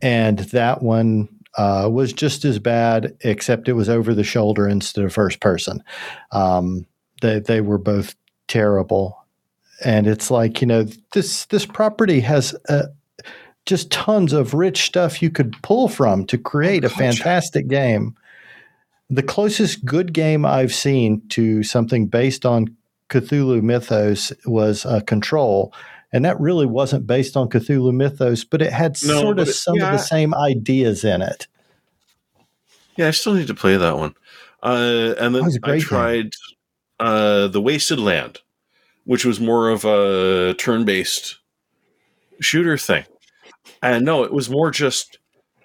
and 0.00 0.38
that 0.38 0.82
one 0.82 1.28
uh, 1.58 1.88
was 1.92 2.14
just 2.14 2.46
as 2.46 2.58
bad, 2.58 3.14
except 3.20 3.68
it 3.68 3.74
was 3.74 3.90
over 3.90 4.14
the 4.14 4.24
shoulder 4.24 4.66
instead 4.66 5.04
of 5.04 5.12
first 5.12 5.40
person. 5.40 5.82
Um, 6.32 6.86
they 7.20 7.40
they 7.40 7.60
were 7.60 7.76
both 7.78 8.14
terrible, 8.46 9.18
and 9.84 10.06
it's 10.06 10.30
like 10.30 10.62
you 10.62 10.66
know 10.66 10.86
this 11.12 11.44
this 11.46 11.66
property 11.66 12.20
has. 12.20 12.54
Uh, 12.70 12.84
just 13.68 13.90
tons 13.90 14.32
of 14.32 14.54
rich 14.54 14.82
stuff 14.86 15.20
you 15.22 15.28
could 15.30 15.54
pull 15.62 15.88
from 15.88 16.24
to 16.26 16.38
create 16.38 16.84
a 16.84 16.88
fantastic 16.88 17.68
game. 17.68 18.16
The 19.10 19.22
closest 19.22 19.84
good 19.84 20.12
game 20.14 20.44
I've 20.46 20.74
seen 20.74 21.22
to 21.28 21.62
something 21.62 22.06
based 22.06 22.46
on 22.46 22.74
Cthulhu 23.10 23.62
mythos 23.62 24.32
was 24.46 24.86
uh, 24.86 25.00
Control, 25.00 25.72
and 26.12 26.24
that 26.24 26.40
really 26.40 26.64
wasn't 26.66 27.06
based 27.06 27.36
on 27.36 27.48
Cthulhu 27.50 27.92
mythos, 27.94 28.42
but 28.44 28.62
it 28.62 28.72
had 28.72 28.96
No, 29.04 29.20
sort 29.20 29.38
of 29.38 29.48
it- 29.48 29.52
some 29.52 29.80
of 29.80 29.90
the 29.92 29.98
same 29.98 30.34
ideas 30.34 31.04
in 31.04 31.20
it. 31.22 31.46
Yeah, 32.96 33.08
I 33.08 33.10
still 33.12 33.34
need 33.34 33.46
to 33.48 33.54
play 33.54 33.76
that 33.76 33.96
one. 33.96 34.14
Uh, 34.62 35.14
and 35.20 35.34
then 35.34 35.42
That 35.42 35.44
was 35.44 35.58
a 35.62 35.70
I 35.70 35.78
tried 35.78 36.32
uh, 36.98 37.46
the 37.48 37.60
Wasted 37.60 38.00
Land, 38.00 38.40
which 39.04 39.24
was 39.24 39.38
more 39.38 39.68
of 39.68 39.84
a 39.84 40.54
turn-based 40.54 41.36
shooter 42.40 42.76
thing. 42.78 43.04
And 43.82 44.04
no, 44.04 44.24
it 44.24 44.32
was 44.32 44.50
more 44.50 44.70
just, 44.70 45.18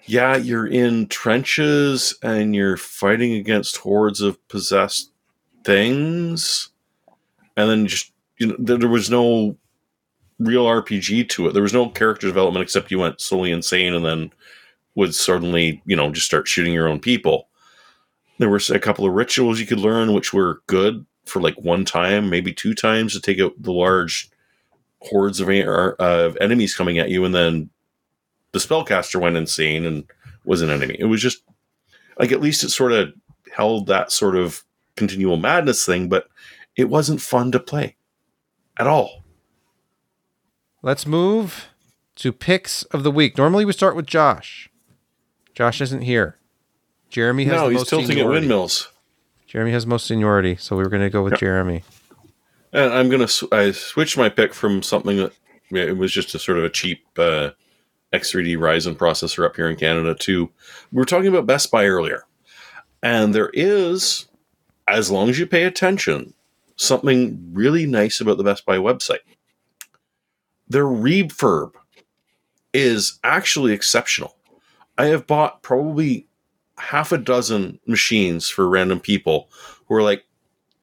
yeah, 0.04 0.36
you're 0.36 0.66
in 0.66 1.08
trenches 1.08 2.16
and 2.22 2.54
you're 2.54 2.76
fighting 2.76 3.34
against 3.34 3.78
hordes 3.78 4.20
of 4.20 4.46
possessed 4.48 5.10
things, 5.64 6.68
and 7.56 7.68
then 7.68 7.86
just 7.86 8.12
you 8.38 8.48
know 8.48 8.56
there, 8.58 8.88
was 8.88 9.10
no 9.10 9.56
real 10.38 10.66
RPG 10.66 11.28
to 11.30 11.48
it. 11.48 11.52
There 11.54 11.62
was 11.62 11.72
no 11.72 11.88
character 11.88 12.26
development 12.26 12.62
except 12.62 12.90
you 12.90 12.98
went 12.98 13.20
slowly 13.20 13.50
insane 13.50 13.94
and 13.94 14.04
then 14.04 14.30
would 14.94 15.14
suddenly, 15.14 15.82
you 15.86 15.96
know, 15.96 16.10
just 16.10 16.26
start 16.26 16.46
shooting 16.46 16.72
your 16.72 16.88
own 16.88 17.00
people. 17.00 17.48
There 18.38 18.50
were 18.50 18.60
a 18.70 18.78
couple 18.78 19.06
of 19.06 19.12
rituals 19.12 19.60
you 19.60 19.66
could 19.66 19.80
learn, 19.80 20.12
which 20.12 20.32
were 20.32 20.62
good 20.66 21.04
for 21.24 21.40
like 21.40 21.56
one 21.56 21.84
time, 21.84 22.30
maybe 22.30 22.52
two 22.52 22.74
times 22.74 23.12
to 23.14 23.20
take 23.20 23.40
out 23.40 23.54
the 23.58 23.72
large 23.72 24.30
hordes 25.00 25.40
of, 25.40 25.48
uh, 25.48 25.92
of 25.98 26.36
enemies 26.40 26.74
coming 26.74 26.98
at 26.98 27.10
you, 27.10 27.24
and 27.24 27.34
then 27.34 27.70
the 28.54 28.58
spellcaster 28.60 29.20
went 29.20 29.36
insane 29.36 29.84
and 29.84 30.04
was 30.44 30.62
an 30.62 30.70
enemy. 30.70 30.96
It 30.98 31.04
was 31.04 31.20
just 31.20 31.42
like 32.18 32.32
at 32.32 32.40
least 32.40 32.64
it 32.64 32.70
sort 32.70 32.92
of 32.92 33.12
held 33.52 33.86
that 33.88 34.10
sort 34.10 34.36
of 34.36 34.64
continual 34.96 35.36
madness 35.36 35.84
thing, 35.84 36.08
but 36.08 36.28
it 36.76 36.88
wasn't 36.88 37.20
fun 37.20 37.52
to 37.52 37.60
play 37.60 37.96
at 38.78 38.86
all. 38.86 39.22
Let's 40.82 41.06
move 41.06 41.68
to 42.16 42.32
picks 42.32 42.82
of 42.84 43.02
the 43.02 43.10
week. 43.10 43.38
Normally 43.38 43.64
we 43.64 43.72
start 43.72 43.96
with 43.96 44.06
Josh. 44.06 44.70
Josh 45.54 45.80
isn't 45.80 46.02
here. 46.02 46.36
Jeremy 47.10 47.44
has 47.44 47.52
No, 47.60 47.68
he's 47.68 47.84
tilting 47.86 48.04
at 48.06 48.08
seniority. 48.08 48.40
windmills. 48.40 48.88
Jeremy 49.46 49.70
has 49.72 49.86
most 49.86 50.06
seniority, 50.06 50.56
so 50.56 50.76
we 50.76 50.82
were 50.82 50.88
going 50.88 51.02
to 51.02 51.10
go 51.10 51.22
with. 51.22 51.34
Jeremy. 51.38 51.84
And 52.72 52.92
I'm 52.92 53.08
gonna 53.08 53.28
sw- 53.28 53.52
I 53.52 53.70
switched 53.70 54.18
my 54.18 54.28
pick 54.28 54.52
from 54.52 54.82
something 54.82 55.16
that 55.18 55.32
it 55.70 55.96
was 55.96 56.10
just 56.12 56.34
a 56.34 56.40
sort 56.40 56.58
of 56.58 56.64
a 56.64 56.68
cheap 56.70 57.04
uh, 57.16 57.50
X3D 58.14 58.56
Ryzen 58.56 58.96
processor 58.96 59.44
up 59.44 59.56
here 59.56 59.68
in 59.68 59.76
Canada 59.76 60.14
too. 60.14 60.50
we 60.92 60.98
were 60.98 61.04
talking 61.04 61.28
about 61.28 61.46
Best 61.46 61.70
Buy 61.70 61.86
earlier, 61.86 62.24
and 63.02 63.34
there 63.34 63.50
is, 63.52 64.26
as 64.88 65.10
long 65.10 65.28
as 65.28 65.38
you 65.38 65.46
pay 65.46 65.64
attention, 65.64 66.32
something 66.76 67.50
really 67.52 67.86
nice 67.86 68.20
about 68.20 68.38
the 68.38 68.44
Best 68.44 68.64
Buy 68.64 68.76
website. 68.76 69.18
Their 70.68 70.84
refurb 70.84 71.72
is 72.72 73.18
actually 73.22 73.72
exceptional. 73.72 74.36
I 74.96 75.06
have 75.06 75.26
bought 75.26 75.62
probably 75.62 76.26
half 76.78 77.12
a 77.12 77.18
dozen 77.18 77.78
machines 77.86 78.48
for 78.48 78.68
random 78.68 79.00
people 79.00 79.48
who 79.86 79.94
are 79.94 80.02
like, 80.02 80.24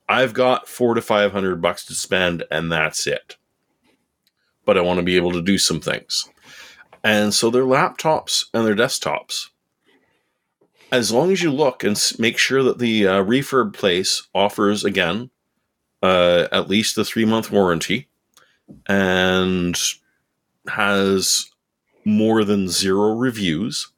I've 0.08 0.34
got 0.34 0.68
four 0.68 0.94
to 0.94 1.02
five 1.02 1.32
hundred 1.32 1.62
bucks 1.62 1.86
to 1.86 1.94
spend, 1.94 2.44
and 2.52 2.72
that's 2.72 3.08
it. 3.08 3.38
But 4.66 4.78
I 4.78 4.82
want 4.82 5.00
to 5.00 5.04
be 5.04 5.16
able 5.16 5.32
to 5.32 5.42
do 5.42 5.58
some 5.58 5.80
things. 5.80 6.30
And 7.04 7.34
so 7.34 7.50
their 7.50 7.64
laptops 7.64 8.46
and 8.54 8.66
their 8.66 8.76
desktops, 8.76 9.50
as 10.92 11.12
long 11.12 11.32
as 11.32 11.42
you 11.42 11.52
look 11.52 11.84
and 11.84 12.00
make 12.20 12.38
sure 12.38 12.62
that 12.64 12.80
the 12.80 13.08
uh, 13.08 13.24
refurb 13.24 13.74
place 13.74 14.28
offers, 14.36 14.84
again, 14.84 15.30
uh, 16.04 16.48
at 16.52 16.70
least 16.70 16.96
the 16.96 17.06
three 17.06 17.26
month 17.26 17.52
warranty 17.52 18.08
and 18.88 19.78
has 20.68 21.50
more 22.06 22.44
than 22.44 22.68
zero 22.68 23.14
reviews. 23.14 23.92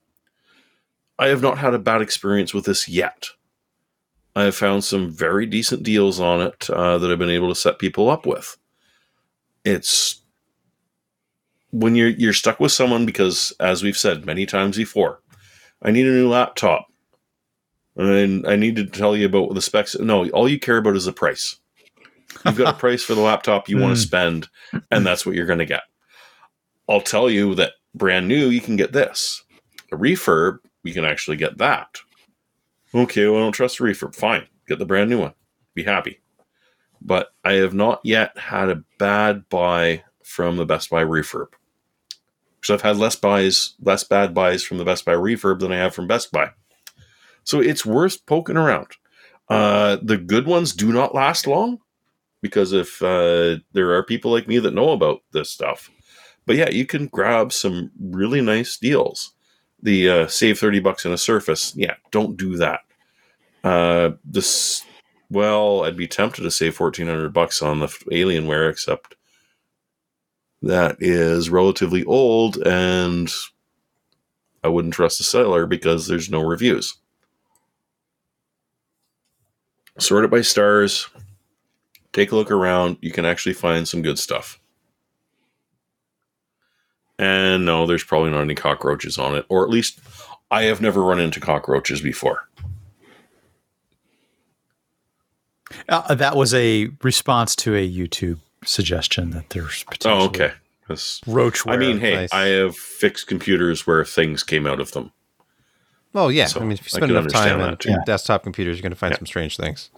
I 1.20 1.28
have 1.28 1.42
not 1.42 1.58
had 1.58 1.74
a 1.74 1.80
bad 1.80 2.02
experience 2.02 2.54
with 2.54 2.66
this 2.66 2.88
yet. 2.88 3.30
I 4.36 4.44
have 4.44 4.56
found 4.56 4.84
some 4.84 5.12
very 5.12 5.46
decent 5.46 5.84
deals 5.84 6.20
on 6.20 6.42
it 6.42 6.70
uh, 6.70 6.98
that 6.98 7.12
I've 7.12 7.20
been 7.20 7.30
able 7.30 7.50
to 7.50 7.56
set 7.60 7.80
people 7.80 8.10
up 8.10 8.26
with. 8.26 8.58
It's 9.64 10.23
when 11.74 11.96
you're 11.96 12.10
you're 12.10 12.34
stuck 12.34 12.60
with 12.60 12.72
someone 12.72 13.06
because, 13.06 13.52
as 13.60 13.82
we've 13.84 13.98
said 13.98 14.26
many 14.26 14.46
times 14.46 14.78
before, 14.78 15.20
I 15.82 15.92
need 15.92 16.06
a 16.06 16.12
new 16.12 16.30
laptop, 16.30 16.86
and 17.96 18.46
I 18.48 18.56
need 18.56 18.76
to 18.78 18.86
tell 18.86 19.16
you 19.18 19.26
about 19.26 19.54
the 19.54 19.62
specs. 19.62 19.98
No, 20.00 20.30
all 20.30 20.48
you 20.48 20.60
care 20.60 20.78
about 20.78 20.96
is 20.96 21.06
the 21.06 21.12
price. 21.14 21.58
You've 22.46 22.58
got 22.58 22.76
a 22.76 22.78
price 22.80 23.04
for 23.04 23.16
the 23.16 23.22
laptop 23.22 23.68
you 23.70 23.78
want 23.78 23.92
Hmm. 23.92 23.96
to 23.96 24.02
spend, 24.02 24.48
and 24.92 25.06
that's 25.06 25.26
what 25.26 25.36
you're 25.36 25.46
going 25.48 25.60
to 25.60 25.66
get. 25.66 25.82
I'll 26.88 27.02
tell 27.02 27.30
you 27.30 27.56
that 27.56 27.74
brand 27.96 28.28
new, 28.28 28.50
you 28.50 28.62
can 28.62 28.76
get 28.76 28.92
this. 28.94 29.44
A 29.92 29.96
refurb, 29.96 30.60
you 30.84 30.94
can 30.94 31.06
actually 31.06 31.38
get 31.38 31.58
that. 31.58 31.98
Okay, 32.94 33.26
well, 33.26 33.38
I 33.38 33.40
don't 33.40 33.52
trust 33.52 33.80
the 33.80 33.86
refurb. 33.86 34.16
Fine, 34.16 34.46
get 34.68 34.78
the 34.80 34.86
brand 34.86 35.10
new 35.10 35.20
one. 35.20 35.34
Be 35.74 35.84
happy. 35.84 36.20
But 37.02 37.30
I 37.44 37.54
have 37.54 37.74
not 37.74 38.00
yet 38.04 38.38
had 38.38 38.70
a 38.70 38.84
bad 39.00 39.50
buy 39.50 40.04
from 40.24 40.58
the 40.58 40.66
Best 40.66 40.90
Buy 40.90 41.04
refurb. 41.04 41.48
Because 42.64 42.76
I've 42.76 42.90
had 42.90 42.98
less 42.98 43.18
buys, 43.18 43.76
less 43.82 44.06
bad 44.06 44.34
buys 44.34 44.64
from 44.64 44.78
the 44.78 44.86
Best 44.86 45.04
Buy 45.04 45.12
refurb 45.12 45.60
than 45.60 45.74
I 45.74 45.76
have 45.76 45.94
from 45.94 46.08
Best 46.08 46.32
Buy. 46.32 46.52
So 47.44 47.60
it's 47.60 47.86
worth 47.86 48.26
poking 48.26 48.56
around. 48.56 48.88
Uh, 49.50 49.98
the 50.02 50.16
good 50.16 50.48
ones 50.48 50.72
do 50.72 50.94
not 50.94 51.14
last 51.14 51.46
long 51.46 51.80
because 52.42 52.72
if 52.72 53.04
uh, 53.04 53.58
there 53.74 53.94
are 53.94 54.02
people 54.02 54.32
like 54.32 54.48
me 54.48 54.60
that 54.60 54.74
know 54.74 54.92
about 54.92 55.24
this 55.34 55.50
stuff. 55.52 55.92
But 56.46 56.56
yeah, 56.56 56.70
you 56.70 56.86
can 56.86 57.08
grab 57.08 57.52
some 57.52 57.92
really 58.00 58.40
nice 58.40 58.78
deals. 58.78 59.34
The 59.82 60.10
uh, 60.10 60.28
save 60.28 60.58
30 60.58 60.80
bucks 60.80 61.06
on 61.06 61.12
a 61.12 61.18
Surface, 61.18 61.76
yeah, 61.76 61.96
don't 62.12 62.38
do 62.38 62.56
that. 62.56 62.80
Uh, 63.62 64.12
this, 64.24 64.86
well, 65.30 65.84
I'd 65.84 65.98
be 65.98 66.08
tempted 66.08 66.44
to 66.44 66.52
save 66.52 66.80
1400 66.80 67.34
bucks 67.34 67.62
on 67.62 67.80
the 67.80 67.88
Alienware, 67.88 68.70
except 68.70 69.16
that 70.64 70.96
is 71.00 71.50
relatively 71.50 72.04
old 72.06 72.58
and 72.66 73.30
I 74.64 74.70
wouldn't 74.70 74.94
trust 74.94 75.18
the 75.18 75.26
seller 75.26 75.68
because 75.68 76.08
there's 76.08 76.30
no 76.30 76.42
reviews. 76.42 76.96
Sort 80.00 80.24
it 80.24 80.32
by 80.32 80.42
stars. 80.42 81.10
Take 82.14 82.32
a 82.32 82.36
look 82.36 82.50
around. 82.50 82.98
You 83.02 83.12
can 83.12 83.26
actually 83.26 83.54
find 83.54 83.88
some 83.88 84.02
good 84.02 84.18
stuff. 84.18 84.60
And 87.20 87.66
no, 87.66 87.86
there's 87.86 88.04
probably 88.04 88.32
not 88.32 88.42
any 88.42 88.56
cockroaches 88.56 89.18
on 89.18 89.36
it, 89.36 89.46
or 89.50 89.64
at 89.64 89.70
least 89.70 90.00
I 90.50 90.64
have 90.64 90.82
never 90.82 91.02
run 91.02 91.20
into 91.20 91.40
cockroaches 91.40 92.02
before. 92.02 92.48
Uh, 95.90 96.16
that 96.16 96.36
was 96.36 96.54
a 96.54 96.90
response 97.02 97.56
to 97.58 97.76
a 97.76 97.88
YouTube 97.88 98.40
suggestion 98.66 99.32
that 99.32 99.50
there's 99.52 99.84
potential. 99.84 100.22
Oh, 100.24 100.26
okay. 100.26 100.52
roachware. 100.90 101.72
I 101.74 101.78
mean, 101.78 102.00
hey, 102.00 102.14
Nice. 102.16 102.34
I 102.34 102.46
have 102.48 102.76
fixed 102.76 103.28
computers 103.28 103.88
where 103.88 104.04
things 104.06 104.44
came 104.44 104.68
out 104.68 104.80
of 104.80 104.92
them. 104.92 105.12
Oh 106.16 106.28
yeah, 106.28 106.46
So, 106.46 106.60
I 106.60 106.64
mean, 106.64 106.74
if 106.74 106.84
you 106.84 106.90
spend 106.90 107.12
enough 107.12 107.28
time 107.30 107.60
on 107.60 107.78
too. 107.78 107.96
desktop 108.06 108.44
computers, 108.44 108.78
you're 108.78 108.84
going 108.84 108.92
to 108.92 108.96
find 108.98 109.14
Yeah. 109.14 109.18
some 109.20 109.26
strange 109.26 109.58
things. 109.58 109.90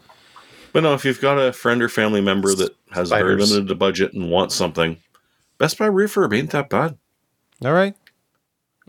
But 0.71 0.83
no, 0.83 0.93
if 0.93 1.03
you've 1.05 1.21
got 1.21 1.37
a 1.37 1.51
friend 1.53 1.81
or 1.81 1.89
family 1.89 2.21
member 2.21 2.53
that 2.55 2.75
has 2.91 3.09
very 3.09 3.35
limited 3.35 3.77
budget 3.79 4.13
and 4.13 4.29
wants 4.29 4.55
something, 4.55 4.97
Best 5.57 5.77
Buy 5.77 5.87
refurb 5.89 6.37
ain't 6.37 6.51
that 6.51 6.69
bad. 6.69 6.97
All 7.63 7.71
right. 7.73 7.95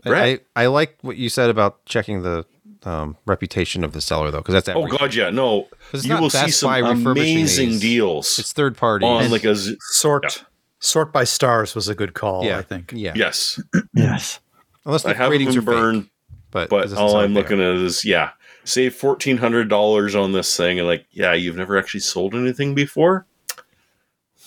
Brett? 0.03 0.41
I, 0.55 0.63
I 0.63 0.65
like 0.67 0.97
what 1.01 1.17
you 1.17 1.29
said 1.29 1.49
about 1.49 1.83
checking 1.85 2.21
the 2.23 2.45
um, 2.87 3.17
reputation 3.25 3.83
of 3.83 3.91
the 3.93 4.01
seller, 4.01 4.31
though, 4.31 4.37
because 4.39 4.53
that's 4.53 4.69
Oh 4.69 4.85
god, 4.87 5.13
yeah, 5.13 5.29
no. 5.29 5.63
'Cause 5.91 6.01
it's 6.01 6.05
You 6.05 6.17
will 6.17 6.29
see 6.29 6.49
some 6.51 6.71
amazing 7.07 7.69
these. 7.71 7.81
deals 7.81 8.39
It's 8.39 8.53
third 8.53 8.77
party. 8.77 9.05
on 9.05 9.23
And- 9.23 9.31
like 9.31 9.43
a 9.43 9.55
z- 9.55 9.77
sort 9.91 10.43
sort 10.79 11.11
by 11.11 11.23
stars 11.23 11.73
was 11.75 11.87
a 11.89 11.95
good 11.95 12.13
call. 12.13 12.45
yeah, 12.45 12.57
I 12.57 12.61
think. 12.61 12.91
Yeah. 12.95 13.13
yes. 13.15 13.59
Yes. 13.93 14.39
Unless 14.85 15.03
the 15.03 15.09
I 15.09 15.13
haven't 15.13 15.31
ratings 15.31 15.55
been 15.55 15.63
are 15.63 15.71
fake, 15.71 15.75
burned, 15.81 16.09
but, 16.51 16.69
but 16.69 16.93
all 16.93 17.17
I'm 17.17 17.33
there. 17.33 17.43
looking 17.43 17.59
at 17.59 17.75
is 17.75 18.05
yeah, 18.05 18.29
save 18.63 18.95
fourteen 18.95 19.37
hundred 19.37 19.67
dollars 19.69 20.15
on 20.15 20.31
this 20.31 20.55
thing, 20.55 20.79
and 20.79 20.87
like 20.87 21.05
yeah, 21.11 21.33
you've 21.33 21.57
never 21.57 21.77
actually 21.77 21.99
sold 22.01 22.33
anything 22.35 22.73
before. 22.73 23.25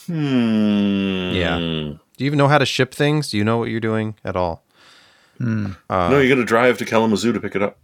Hmm. 0.07 1.31
Yeah. 1.35 1.59
Do 1.59 1.99
you 2.25 2.27
even 2.27 2.39
know 2.39 2.49
how 2.49 2.59
to 2.59 2.67
ship 2.67 2.95
things? 2.95 3.31
Do 3.31 3.37
you 3.39 3.45
know 3.45 3.59
what 3.59 3.69
you're 3.71 3.81
doing 3.81 4.15
at 4.25 4.35
all? 4.37 4.65
Hmm. 5.39 5.73
Uh, 5.89 6.09
no, 6.11 6.19
you 6.21 6.29
got 6.29 6.37
to 6.41 6.45
drive 6.45 6.79
to 6.79 6.85
Kalamazoo 6.85 7.33
to 7.33 7.41
pick 7.41 7.55
it 7.57 7.63
up. 7.63 7.79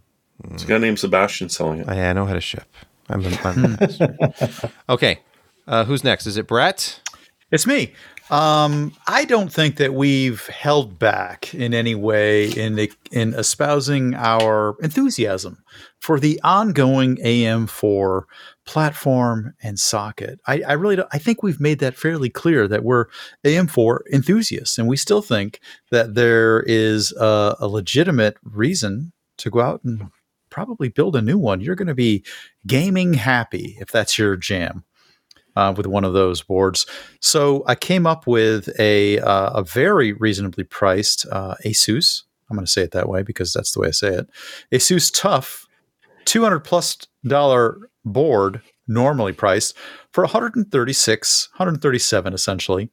It's 0.51 0.63
a 0.63 0.67
guy 0.67 0.77
named 0.77 0.99
Sebastian 0.99 1.49
selling 1.49 1.79
it. 1.81 1.89
I, 1.89 2.09
I 2.09 2.13
know 2.13 2.25
how 2.25 2.33
to 2.33 2.41
ship. 2.41 2.65
I'm, 3.09 3.23
a- 3.25 3.39
I'm 3.43 3.65
a 3.65 3.67
master. 3.79 4.71
okay. 4.89 5.19
Uh, 5.67 5.83
who's 5.85 6.03
next? 6.03 6.25
Is 6.27 6.37
it 6.37 6.47
Brett? 6.47 7.01
It's 7.51 7.65
me. 7.67 7.93
Um, 8.29 8.93
I 9.07 9.23
don't 9.23 9.51
think 9.51 9.77
that 9.77 9.93
we've 9.93 10.45
held 10.47 10.99
back 10.99 11.53
in 11.53 11.73
any 11.73 11.95
way 11.95 12.49
in 12.49 12.77
in 13.09 13.33
espousing 13.33 14.15
our 14.15 14.75
enthusiasm 14.81 15.63
for 16.01 16.19
the 16.19 16.39
ongoing 16.43 17.15
AM4 17.17 18.23
platform 18.65 19.53
and 19.63 19.79
socket. 19.79 20.41
I, 20.45 20.61
I 20.67 20.73
really 20.73 20.97
don't, 20.97 21.07
I 21.13 21.19
think 21.19 21.41
we've 21.41 21.61
made 21.61 21.79
that 21.79 21.95
fairly 21.95 22.29
clear 22.29 22.67
that 22.67 22.83
we're 22.83 23.05
AM4 23.45 23.99
enthusiasts, 24.11 24.77
and 24.77 24.89
we 24.89 24.97
still 24.97 25.21
think 25.21 25.61
that 25.91 26.15
there 26.15 26.63
is 26.67 27.13
a, 27.13 27.55
a 27.61 27.67
legitimate 27.69 28.35
reason 28.43 29.13
to 29.37 29.49
go 29.49 29.61
out 29.61 29.81
and 29.85 30.09
probably 30.57 30.89
build 30.89 31.15
a 31.15 31.21
new 31.21 31.37
one. 31.37 31.61
You're 31.61 31.75
going 31.75 31.87
to 31.87 31.93
be 31.93 32.25
gaming 32.65 33.13
happy 33.13 33.77
if 33.79 33.91
that's 33.91 34.17
your 34.17 34.35
jam 34.35 34.83
uh, 35.55 35.71
with 35.77 35.85
one 35.85 36.03
of 36.03 36.13
those 36.13 36.41
boards. 36.41 36.87
So 37.21 37.63
I 37.67 37.75
came 37.75 38.07
up 38.07 38.25
with 38.25 38.67
a 38.79 39.19
uh, 39.19 39.51
a 39.51 39.63
very 39.63 40.13
reasonably 40.13 40.63
priced 40.63 41.27
uh, 41.31 41.53
Asus. 41.63 42.23
I'm 42.49 42.57
going 42.57 42.65
to 42.65 42.71
say 42.71 42.81
it 42.81 42.89
that 42.93 43.07
way 43.07 43.21
because 43.21 43.53
that's 43.53 43.71
the 43.71 43.81
way 43.81 43.89
I 43.89 43.91
say 43.91 44.15
it. 44.15 44.29
Asus 44.71 45.13
TUF, 45.13 45.67
200 46.25 46.61
plus 46.61 46.97
dollar 47.23 47.91
board, 48.03 48.59
normally 48.87 49.33
priced 49.33 49.77
for 50.11 50.23
136, 50.23 51.49
137 51.57 52.33
essentially. 52.33 52.89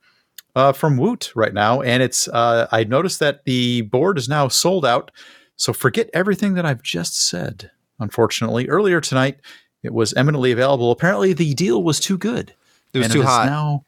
Uh, 0.54 0.72
from 0.72 0.98
Woot 0.98 1.32
right 1.34 1.54
now, 1.54 1.80
and 1.80 2.02
it's. 2.02 2.28
Uh, 2.28 2.68
I 2.70 2.84
noticed 2.84 3.20
that 3.20 3.44
the 3.46 3.80
board 3.80 4.18
is 4.18 4.28
now 4.28 4.48
sold 4.48 4.84
out. 4.84 5.10
So 5.56 5.72
forget 5.72 6.10
everything 6.12 6.54
that 6.54 6.66
I've 6.66 6.82
just 6.82 7.14
said. 7.28 7.70
Unfortunately, 8.00 8.68
earlier 8.68 9.00
tonight 9.00 9.38
it 9.82 9.92
was 9.92 10.12
eminently 10.14 10.50
available. 10.52 10.90
Apparently, 10.90 11.32
the 11.32 11.54
deal 11.54 11.82
was 11.82 12.00
too 12.00 12.18
good. 12.18 12.54
It 12.92 12.98
was 12.98 13.06
and 13.06 13.12
too 13.12 13.20
is 13.20 13.26
hot. 13.26 13.46
Now, 13.46 13.84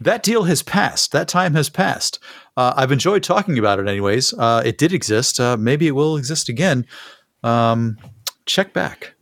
that 0.00 0.22
deal 0.22 0.44
has 0.44 0.62
passed. 0.62 1.12
That 1.12 1.28
time 1.28 1.54
has 1.54 1.68
passed. 1.68 2.18
Uh, 2.56 2.74
I've 2.76 2.92
enjoyed 2.92 3.22
talking 3.22 3.58
about 3.58 3.78
it, 3.78 3.88
anyways. 3.88 4.32
Uh, 4.34 4.62
it 4.64 4.76
did 4.78 4.92
exist. 4.92 5.38
Uh, 5.40 5.56
maybe 5.56 5.86
it 5.86 5.92
will 5.92 6.16
exist 6.16 6.48
again. 6.48 6.86
Um, 7.42 7.98
check 8.46 8.72
back. 8.72 9.14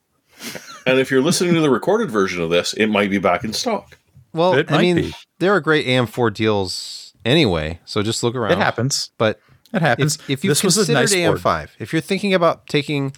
And 0.86 0.98
if 0.98 1.10
you're 1.10 1.20
listening 1.22 1.54
to 1.54 1.60
the 1.60 1.70
recorded 1.70 2.10
version 2.10 2.42
of 2.42 2.50
this, 2.50 2.72
it 2.74 2.86
might 2.86 3.10
be 3.10 3.18
back 3.18 3.44
in 3.44 3.52
stock. 3.52 3.98
Well, 4.32 4.54
It 4.54 4.70
I 4.70 4.76
might 4.76 4.80
mean, 4.80 4.96
be. 4.96 5.14
there 5.38 5.52
are 5.54 5.60
great 5.60 5.86
AM4 5.86 6.32
deals 6.32 7.12
anyway, 7.24 7.78
so 7.84 8.02
just 8.02 8.22
look 8.22 8.34
around. 8.34 8.52
It 8.52 8.58
happens. 8.58 9.10
But 9.18 9.38
It 9.72 9.82
happens. 9.82 10.16
if, 10.16 10.30
if 10.30 10.44
you've 10.44 10.50
this 10.50 10.64
was 10.64 10.76
a 10.76 10.80
considered 10.80 11.00
nice 11.00 11.14
board. 11.14 11.38
AM5, 11.66 11.68
if 11.78 11.92
you're 11.92 12.02
thinking 12.02 12.34
about 12.34 12.66
taking 12.66 13.12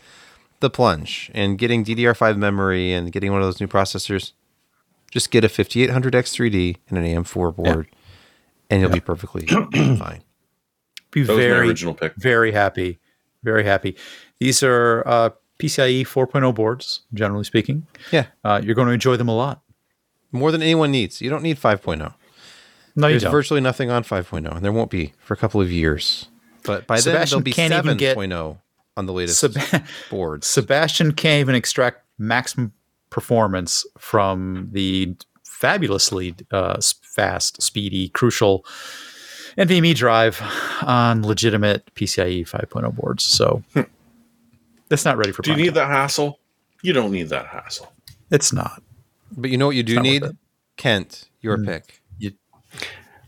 the 0.61 0.69
plunge 0.71 1.31
and 1.35 1.59
getting 1.59 1.85
DDR5 1.85 2.37
memory 2.37 2.93
and 2.93 3.11
getting 3.11 3.33
one 3.33 3.41
of 3.41 3.47
those 3.47 3.61
new 3.61 3.67
processors, 3.67 4.33
just 5.11 5.31
get 5.31 5.45
a 5.45 5.49
5800X3D 5.49 6.77
and 6.89 6.99
an 6.99 7.05
AM4 7.05 7.55
board, 7.57 7.89
and 8.71 8.81
you'll 8.81 8.91
be 8.91 9.01
perfectly 9.01 9.47
fine. 9.97 10.23
be 11.11 11.23
That 11.23 11.35
very, 11.37 11.69
original 11.69 11.95
pick. 11.95 12.15
very 12.17 12.53
happy. 12.53 12.99
Very 13.43 13.65
happy. 13.65 13.97
These 14.39 14.63
are 14.63 15.03
uh, 15.07 15.31
PCIe 15.59 16.03
4.0 16.03 16.55
boards, 16.55 17.01
generally 17.13 17.45
speaking. 17.45 17.87
Yeah, 18.11 18.27
Uh, 18.45 18.61
you're 18.63 18.75
going 18.75 18.89
to 18.89 18.95
enjoy 18.95 19.17
them 19.17 19.29
a 19.29 19.35
lot. 19.37 19.63
more 20.33 20.51
than 20.53 20.63
anyone 20.63 20.91
needs. 20.91 21.21
You 21.21 21.29
don't 21.31 21.43
need 21.43 21.59
5.0. 21.59 22.15
No, 22.95 23.07
you 23.07 23.13
There's 23.15 23.23
don't. 23.25 23.33
virtually 23.33 23.61
nothing 23.61 23.91
on 23.91 24.05
5.0, 24.05 24.55
and 24.55 24.65
there 24.65 24.73
won't 24.73 24.91
be 24.91 25.13
for 25.19 25.35
a 25.35 25.37
couple 25.37 25.61
of 25.61 25.71
years. 25.73 26.29
But 26.65 26.87
by 26.87 26.97
Sebastian 26.99 27.13
then, 27.13 27.29
there'll 27.29 27.43
be 27.45 27.53
can't 27.53 27.73
even 27.87 27.97
get- 27.97 28.17
7.0 28.17 28.59
on 28.97 29.07
the 29.07 29.13
latest 29.13 29.41
Seb- 29.41 29.85
boards. 30.11 30.47
Sebastian 30.49 31.13
can't 31.13 31.41
even 31.41 31.55
extract 31.55 32.05
maximum 32.19 32.73
performance 33.11 33.85
from 33.99 34.69
the 34.73 35.15
fabulously 35.45 36.35
uh, 36.51 36.81
fast, 37.03 37.63
speedy, 37.63 38.09
crucial 38.11 38.65
NVMe 39.59 39.95
drive 39.95 40.41
on 40.83 41.23
legitimate 41.23 41.93
PCIe 41.95 42.49
5.0 42.49 42.95
boards. 42.97 43.25
So 43.25 43.63
that's 44.89 45.05
not 45.05 45.17
ready 45.17 45.33
for. 45.33 45.43
Do 45.43 45.51
you 45.53 45.57
need 45.57 45.67
time. 45.67 45.75
that 45.75 45.87
hassle? 45.89 46.39
You 46.83 46.93
don't 46.93 47.13
need 47.13 47.29
that 47.29 47.47
hassle. 47.47 47.93
It's 48.31 48.53
not. 48.53 48.83
But 49.37 49.51
you 49.51 49.57
know 49.59 49.67
what 49.67 49.77
you 49.77 49.83
do 49.83 50.01
need? 50.01 50.25
Kent, 50.77 51.29
your 51.41 51.57
Mm. 51.59 51.67
pick. 51.67 52.01
You, 52.19 52.33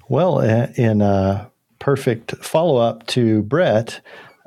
Well, 0.08 0.38
uh, 0.38 0.68
in 0.76 1.00
a 1.02 1.50
perfect 1.84 2.34
follow 2.38 2.78
up 2.78 3.06
to 3.06 3.42
Brett, 3.42 4.00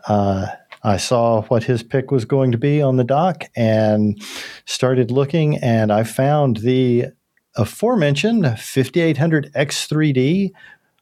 uh, 0.07 0.47
I 0.83 0.97
saw 0.97 1.43
what 1.43 1.65
his 1.65 1.83
pick 1.83 2.09
was 2.09 2.25
going 2.25 2.51
to 2.51 2.57
be 2.57 2.81
on 2.81 2.97
the 2.97 3.03
dock 3.03 3.43
and 3.55 4.19
started 4.65 5.11
looking, 5.11 5.57
and 5.57 5.93
I 5.93 6.03
found 6.03 6.57
the 6.57 7.05
aforementioned 7.55 8.59
5800 8.59 9.53
X3D 9.53 10.49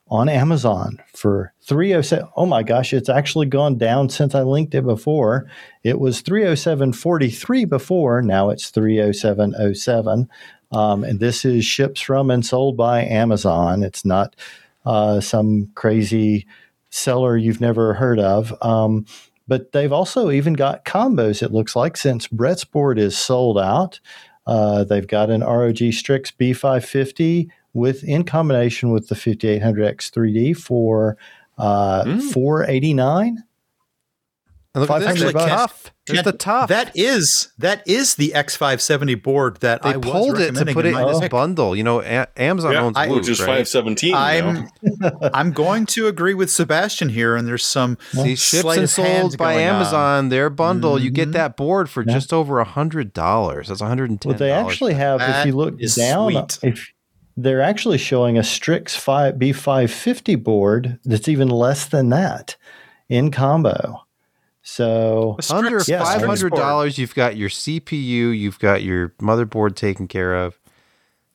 on 0.09 0.27
Amazon 0.27 1.01
for 1.13 1.53
307. 1.61 2.27
Oh 2.35 2.45
my 2.45 2.63
gosh, 2.63 2.91
it's 2.91 3.07
actually 3.07 3.45
gone 3.45 3.77
down 3.77 4.09
since 4.09 4.35
I 4.35 4.41
linked 4.41 4.75
it 4.75 4.83
before. 4.83 5.49
It 5.83 6.01
was 6.01 6.21
307.43 6.21 7.69
before, 7.69 8.21
now 8.21 8.49
it's 8.49 8.71
307.07. 8.71 10.27
Um, 10.73 11.05
and 11.05 11.21
this 11.21 11.45
is 11.45 11.63
ships 11.63 12.01
from 12.01 12.29
and 12.29 12.45
sold 12.45 12.75
by 12.75 13.05
Amazon. 13.05 13.83
It's 13.83 14.03
not 14.03 14.35
uh, 14.85 15.19
some 15.19 15.69
crazy 15.75 16.45
seller 16.89 17.37
you've 17.37 17.61
never 17.61 17.93
heard 17.93 18.19
of. 18.19 18.53
Um, 18.61 19.05
but 19.47 19.71
they've 19.73 19.91
also 19.91 20.31
even 20.31 20.53
got 20.53 20.85
combos, 20.85 21.43
it 21.43 21.51
looks 21.51 21.75
like, 21.75 21.97
since 21.97 22.27
Brett's 22.27 22.63
board 22.65 22.97
is 22.97 23.17
sold 23.17 23.59
out. 23.59 23.99
Uh, 24.47 24.83
they've 24.83 25.07
got 25.07 25.29
an 25.29 25.41
ROG 25.41 25.77
Strix 25.91 26.31
B550 26.31 27.47
with 27.73 28.03
in 28.03 28.23
combination 28.23 28.91
with 28.91 29.07
the 29.09 29.15
5800X3D 29.15 30.55
for 30.57 31.17
uh, 31.57 32.03
Mm. 32.05 32.21
489 32.33 33.43
And 34.75 34.81
look 34.81 34.89
at 34.91 34.99
this, 34.99 35.07
500 35.23 35.27
the 35.29 35.33
bucks. 35.33 35.51
TUF. 35.73 35.91
There's 36.05 36.23
the 36.23 36.31
TUF. 36.33 36.69
That 36.69 36.91
is 36.95 37.51
that 37.57 37.81
is 37.87 38.13
the 38.15 38.33
X570 38.35 39.23
board 39.23 39.57
that 39.61 39.81
they 39.81 39.93
I 39.93 39.97
was 39.97 40.11
pulled 40.11 40.39
it 40.39 40.53
to 40.53 40.65
put 40.65 40.85
it 40.85 40.93
in 40.93 41.07
this 41.07 41.19
pick. 41.21 41.31
bundle. 41.31 41.75
You 41.75 41.83
know, 41.83 42.01
A- 42.01 42.27
Amazon 42.37 42.73
Yeah, 42.73 42.81
owns 42.83 42.97
I- 42.97 43.07
Woot, 43.07 43.15
which 43.21 43.29
is 43.29 43.39
right? 43.39 43.65
517. 43.67 44.13
I'm 44.13 44.67
I'm 45.33 45.51
going 45.53 45.85
to 45.87 46.07
agree 46.07 46.33
with 46.35 46.51
Sebastian 46.51 47.09
here, 47.09 47.35
and 47.35 47.47
there's 47.47 47.63
some 47.65 47.97
See, 48.11 48.35
ships 48.35 48.77
and 48.77 48.89
sold 48.89 49.37
by 49.37 49.53
going 49.55 49.67
on. 49.69 49.75
Amazon. 49.77 50.29
Their 50.29 50.49
bundle, 50.51 50.99
you 51.01 51.09
get 51.09 51.29
Mhm. 51.29 51.33
that 51.33 51.57
board 51.57 51.89
for 51.89 52.03
Yeah. 52.05 52.13
just 52.13 52.31
over 52.33 52.59
a 52.59 52.65
hundred 52.65 53.13
dollars. 53.13 53.69
That's 53.69 53.81
one 53.81 53.89
hundred 53.89 54.09
and 54.11 54.21
ten. 54.21 54.31
Well, 54.31 54.37
they 54.39 54.51
actually 54.51 54.93
have, 54.93 55.21
if 55.21 55.45
you 55.47 55.53
look 55.53 55.79
down, 55.95 56.49
sweet. 56.49 56.69
if 56.73 56.91
they're 57.37 57.61
actually 57.61 57.97
showing 57.97 58.37
a 58.37 58.43
Strix 58.43 58.95
5 58.95 59.35
B550 59.35 60.41
board 60.43 60.99
that's 61.03 61.27
even 61.27 61.49
less 61.49 61.85
than 61.85 62.09
that 62.09 62.55
in 63.09 63.31
combo. 63.31 64.01
So, 64.67 65.37
under 65.51 65.79
Strix- 65.79 65.89
yeah, 65.89 65.99
five 66.03 66.19
Strix 66.21 66.25
hundred 66.25 66.49
board. 66.49 66.59
dollars. 66.59 66.97
You've 66.97 67.13
got 67.13 67.37
your 67.37 67.49
CPU, 67.49 68.35
you've 68.37 68.57
got 68.57 68.81
your 68.81 69.09
motherboard 69.21 69.75
taken 69.75 70.07
care 70.07 70.33
of. 70.35 70.57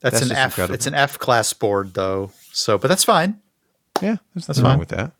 That's, 0.00 0.18
That's 0.18 0.30
an 0.30 0.36
F. 0.36 0.50
incredible. 0.52 0.74
It's 0.74 0.86
an 0.88 0.94
F 0.94 1.16
class 1.18 1.52
board 1.52 1.94
though. 1.94 2.32
So, 2.52 2.76
but 2.76 2.88
that's 2.88 3.04
fine. 3.04 3.38
Yeah, 4.02 4.16
there's 4.34 4.46
That's 4.46 4.58
nothing 4.58 4.64
wrong 4.64 4.72
fine. 4.72 4.78
with 4.80 4.88
that. 4.88 5.12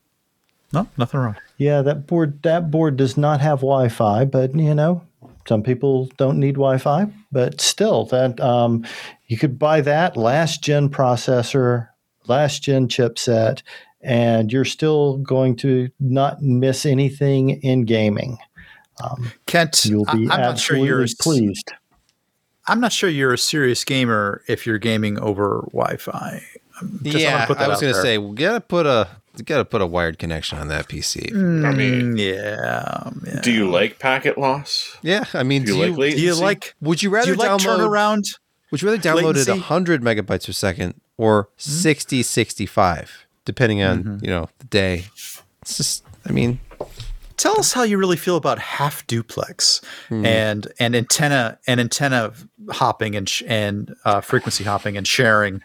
No, 0.73 0.89
nothing 0.97 1.21
wrong. 1.21 1.37
yeah, 1.57 1.83
that 1.83 2.07
board 2.09 2.43
that 2.43 2.71
board 2.71 2.97
does 2.97 3.17
not 3.17 3.41
have 3.41 3.59
Wi-Fi, 3.61 4.25
but 4.25 4.55
you 4.57 4.75
know, 4.75 5.03
some 5.47 5.63
people 5.63 6.07
don't 6.17 6.39
need 6.41 6.55
Wi-Fi, 6.55 7.07
but 7.31 7.61
still 7.61 8.07
that 8.07 8.41
um, 8.41 8.85
you 9.29 9.37
could 9.39 9.57
buy 9.59 9.81
that 9.83 10.17
last 10.17 10.63
gen 10.65 10.89
processor, 10.89 11.89
last 12.27 12.63
gen 12.65 12.89
chipset 12.89 13.63
and 14.03 14.53
you're 14.53 14.65
still 14.65 15.19
going 15.19 15.57
to 15.57 15.91
not 16.01 16.43
miss 16.43 16.87
anything 16.87 17.51
in 17.63 17.83
gaming. 17.85 18.39
Um, 19.03 19.33
Kent, 19.47 19.85
you'll 19.87 20.05
be 20.07 20.11
I'm 20.11 20.41
not 20.41 20.59
sure 20.59 20.77
absolutely 20.77 20.89
you're 20.89 21.07
pleased. 21.21 21.73
I'm 22.67 22.81
not 22.81 22.93
sure 22.93 23.09
you're 23.09 23.33
a 23.33 23.39
serious 23.39 23.85
gamer 23.85 24.43
if 24.47 24.67
you're 24.67 24.79
gaming 24.79 25.19
over 25.19 25.65
Wi-Fi. 25.73 26.43
Just- 27.03 27.19
yeah, 27.19 27.47
put 27.47 27.59
that 27.59 27.65
I 27.67 27.69
was 27.69 27.81
gonna 27.81 27.95
say 27.95 28.17
we 28.19 28.35
gotta 28.37 28.61
put 28.61 28.87
a 28.87 29.09
gotta 29.45 29.65
put 29.65 29.81
a 29.81 29.87
wired 29.87 30.19
connection 30.19 30.59
on 30.59 30.69
that 30.69 30.89
PC. 30.89 31.31
I 31.33 31.73
mean, 31.73 32.15
Mm, 32.15 32.19
yeah, 32.19 33.11
yeah. 33.27 33.41
do 33.41 33.53
you 33.53 33.71
like 33.71 33.99
packet 33.99 34.37
loss? 34.39 34.97
Yeah, 35.03 35.25
I 35.35 35.43
mean, 35.43 35.63
Do 35.65 35.73
do 35.73 35.79
you 35.79 35.85
you, 35.87 35.93
like? 35.97 36.15
Do 36.15 36.21
you 36.23 36.35
like? 36.35 36.75
would 36.81 37.03
you 37.03 37.11
Do 37.11 37.15
rather 37.17 37.31
you 37.33 37.37
like 37.37 37.51
download? 37.51 37.79
turnaround? 37.89 38.39
Would 38.71 38.83
you 38.83 38.91
rather 38.91 39.01
download 39.03 39.37
it 39.37 39.49
100 39.51 40.03
megabytes 40.03 40.47
per 40.47 40.53
second 40.53 40.95
or 41.17 41.49
60, 41.57 42.23
65, 42.23 43.27
depending 43.51 43.83
on 43.83 44.21
you 44.23 44.31
know 44.31 44.49
the 44.59 44.67
day? 44.67 45.05
It's 45.63 45.77
just, 45.77 46.05
I 46.27 46.33
mean, 46.33 46.61
Tell 47.37 47.59
us 47.59 47.73
how 47.73 47.85
you 47.85 47.97
really 47.97 48.19
feel 48.19 48.37
about 48.37 48.59
half 48.59 49.07
duplex 49.07 49.81
Hmm. 50.09 50.27
and 50.27 50.67
and 50.79 50.95
antenna 50.95 51.59
and 51.67 51.81
antenna 51.81 52.33
hopping 52.71 53.17
and 53.17 53.27
sh- 53.29 53.43
and 53.47 53.95
uh, 54.05 54.21
frequency 54.21 54.63
hopping 54.65 54.97
and 54.99 55.07
sharing. 55.09 55.63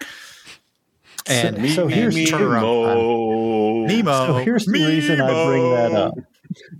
And 1.27 1.57
So- 1.69 1.75
so 1.75 1.87
here's- 1.87 2.15
and. 2.15 2.31
Nemo. 2.31 3.85
Nemo. 3.87 4.27
So 4.27 4.33
here's 4.37 4.65
the 4.65 4.71
reason 4.71 5.19
I 5.21 5.45
bring 5.47 5.71
that 5.73 5.91
up. 5.93 6.13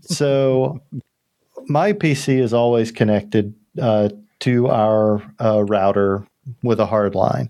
So 0.01 0.79
my 1.67 1.91
PC 1.93 2.39
is 2.39 2.53
always 2.53 2.91
connected 2.91 3.53
uh, 3.81 4.09
to 4.41 4.67
our 4.69 5.21
uh, 5.43 5.63
router 5.65 6.25
with 6.63 6.79
a 6.79 6.85
hard 6.85 7.15
line. 7.15 7.49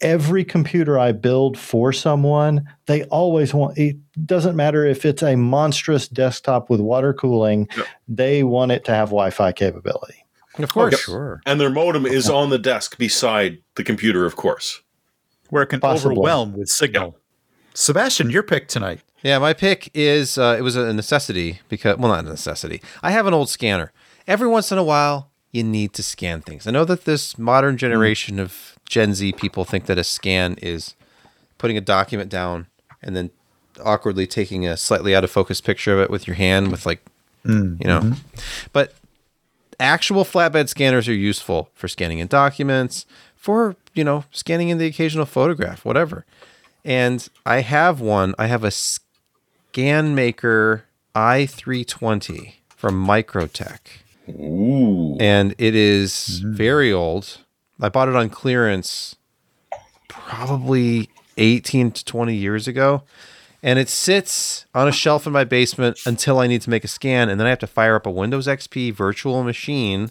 Every 0.00 0.44
computer 0.44 0.98
I 0.98 1.12
build 1.12 1.58
for 1.58 1.92
someone, 1.92 2.66
they 2.86 3.04
always 3.04 3.54
want 3.54 3.78
it 3.78 3.96
doesn't 4.26 4.56
matter 4.56 4.84
if 4.84 5.04
it's 5.04 5.22
a 5.22 5.36
monstrous 5.36 6.08
desktop 6.08 6.68
with 6.70 6.80
water 6.80 7.12
cooling, 7.14 7.68
Yep. 7.76 7.86
they 8.08 8.42
want 8.42 8.72
it 8.72 8.84
to 8.86 8.92
have 8.92 9.08
Wi-Fi 9.08 9.52
capability. 9.52 10.24
Of 10.58 10.72
course. 10.72 10.98
Sure. 10.98 11.42
And 11.44 11.60
their 11.60 11.68
modem 11.70 12.06
is 12.06 12.30
on 12.30 12.48
the 12.50 12.58
desk 12.58 12.96
beside 12.96 13.58
the 13.74 13.84
computer, 13.84 14.24
of 14.24 14.36
course. 14.36 14.80
Where 15.50 15.62
it 15.62 15.66
can 15.66 15.80
Possibly. 15.80 16.12
overwhelm 16.12 16.54
with 16.56 16.68
signal. 16.68 17.16
Sebastian, 17.74 18.30
your 18.30 18.42
pick 18.42 18.68
tonight. 18.68 19.00
Yeah, 19.22 19.38
my 19.38 19.52
pick 19.52 19.90
is 19.92 20.38
uh, 20.38 20.56
it 20.58 20.62
was 20.62 20.76
a 20.76 20.92
necessity 20.92 21.60
because 21.68 21.98
well, 21.98 22.08
not 22.10 22.24
a 22.24 22.28
necessity. 22.28 22.80
I 23.02 23.10
have 23.10 23.26
an 23.26 23.34
old 23.34 23.48
scanner. 23.50 23.92
Every 24.26 24.48
once 24.48 24.72
in 24.72 24.78
a 24.78 24.84
while, 24.84 25.30
you 25.52 25.62
need 25.62 25.92
to 25.94 26.02
scan 26.02 26.40
things. 26.40 26.66
I 26.66 26.70
know 26.70 26.84
that 26.86 27.04
this 27.04 27.36
modern 27.38 27.76
generation 27.76 28.38
of 28.38 28.75
Gen 28.88 29.14
Z 29.14 29.32
people 29.32 29.64
think 29.64 29.86
that 29.86 29.98
a 29.98 30.04
scan 30.04 30.56
is 30.62 30.94
putting 31.58 31.76
a 31.76 31.80
document 31.80 32.30
down 32.30 32.66
and 33.02 33.16
then 33.16 33.30
awkwardly 33.84 34.26
taking 34.26 34.66
a 34.66 34.76
slightly 34.76 35.14
out 35.14 35.24
of 35.24 35.30
focus 35.30 35.60
picture 35.60 35.92
of 35.92 36.00
it 36.00 36.10
with 36.10 36.26
your 36.26 36.36
hand 36.36 36.70
with 36.70 36.86
like 36.86 37.04
mm, 37.44 37.80
you 37.80 37.86
know. 37.86 38.00
Mm-hmm. 38.00 38.68
But 38.72 38.94
actual 39.78 40.24
flatbed 40.24 40.68
scanners 40.68 41.08
are 41.08 41.14
useful 41.14 41.70
for 41.74 41.88
scanning 41.88 42.18
in 42.18 42.26
documents, 42.28 43.06
for, 43.34 43.76
you 43.94 44.04
know, 44.04 44.24
scanning 44.30 44.68
in 44.68 44.78
the 44.78 44.86
occasional 44.86 45.26
photograph, 45.26 45.84
whatever. 45.84 46.24
And 46.84 47.28
I 47.44 47.60
have 47.60 48.00
one. 48.00 48.34
I 48.38 48.46
have 48.46 48.64
a 48.64 48.70
ScanMaker 49.72 50.82
i320 51.14 52.54
from 52.68 53.06
Microtek. 53.06 53.78
Ooh. 54.28 55.16
And 55.18 55.54
it 55.58 55.74
is 55.74 56.40
mm-hmm. 56.42 56.54
very 56.54 56.92
old. 56.92 57.38
I 57.80 57.88
bought 57.88 58.08
it 58.08 58.16
on 58.16 58.28
clearance 58.30 59.16
probably 60.08 61.10
18 61.36 61.90
to 61.92 62.04
20 62.04 62.34
years 62.34 62.66
ago. 62.68 63.02
And 63.62 63.78
it 63.78 63.88
sits 63.88 64.66
on 64.74 64.86
a 64.86 64.92
shelf 64.92 65.26
in 65.26 65.32
my 65.32 65.44
basement 65.44 65.98
until 66.06 66.38
I 66.38 66.46
need 66.46 66.62
to 66.62 66.70
make 66.70 66.84
a 66.84 66.88
scan. 66.88 67.28
And 67.28 67.40
then 67.40 67.46
I 67.46 67.50
have 67.50 67.58
to 67.60 67.66
fire 67.66 67.96
up 67.96 68.06
a 68.06 68.10
Windows 68.10 68.46
XP 68.46 68.92
virtual 68.94 69.42
machine, 69.42 70.10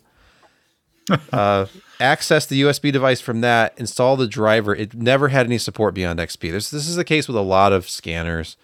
uh, 1.32 1.68
access 1.99 2.45
the 2.45 2.61
USB 2.63 2.91
device 2.91 3.22
from 3.22 3.41
that, 3.41 3.74
install 3.78 4.18
the 4.18 4.28
driver. 4.28 4.76
It 4.76 4.93
never 4.93 5.30
had 5.30 5.45
any 5.45 5.57
support 5.57 5.93
beyond 5.93 6.20
XP. 6.20 6.51
This, 6.51 6.70
this 6.70 6.88
is 6.88 6.95
the 6.95 7.03
case 7.05 7.28
with 7.28 7.38
a 7.38 7.41
lot 7.41 7.72
of 7.72 7.88
scanners. 7.88 8.57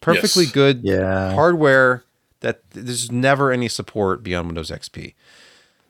Perfectly 0.00 0.44
Yes. 0.44 0.52
good 0.52 0.80
Yeah. 0.82 1.32
hardware 1.32 2.04
that 2.40 2.60
there's 2.70 3.10
never 3.10 3.50
any 3.50 3.68
support 3.68 4.22
beyond 4.22 4.48
Windows 4.48 4.70
XP. 4.70 5.14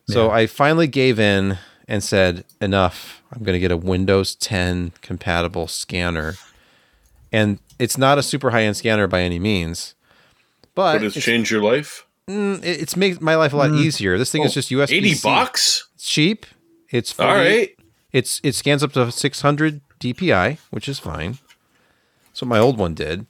So 0.07 0.31
I 0.31 0.47
finally 0.47 0.87
gave 0.87 1.19
in 1.19 1.59
and 1.89 2.03
said, 2.03 2.45
enough. 2.61 3.23
I'm 3.33 3.43
going 3.43 3.55
to 3.55 3.61
get 3.61 3.71
a 3.73 3.77
Windows 3.77 4.35
10 4.37 4.93
compatible 5.03 5.67
scanner. 5.69 6.35
And 7.33 7.59
it's 7.79 7.99
not 7.99 8.17
a 8.19 8.23
super 8.23 8.51
high 8.51 8.63
end 8.63 8.77
scanner 8.77 9.07
by 9.07 9.21
any 9.23 9.39
means, 9.39 9.95
but 10.75 10.95
Would 11.01 11.03
it 11.13 11.17
it's, 11.17 11.25
changed 11.27 11.51
your 11.51 11.63
life? 11.63 12.07
mm, 12.29 12.59
it- 12.65 12.81
it's 12.81 12.97
made 12.97 13.21
my 13.21 13.35
life 13.35 13.53
a 13.53 13.57
lot 13.57 13.73
easier. 13.73 14.17
This 14.19 14.31
thing 14.31 14.43
is 14.45 14.55
just 14.55 14.71
USB. 14.71 14.93
80 14.99 15.15
bucks? 15.23 15.89
It's 15.97 16.09
cheap. 16.09 16.47
It's 16.91 17.11
40, 17.13 17.29
All 17.31 17.37
right. 17.37 17.71
It's 18.13 18.41
it 18.45 18.55
scans 18.55 18.85
up 18.85 18.93
to 18.93 19.11
600 19.11 19.81
DPI, 19.99 20.59
which 20.71 20.89
is 20.89 21.01
fine. 21.01 21.39
That's 22.29 22.43
what 22.43 22.49
my 22.49 22.61
old 22.61 22.79
one 22.79 22.95
did, 22.95 23.27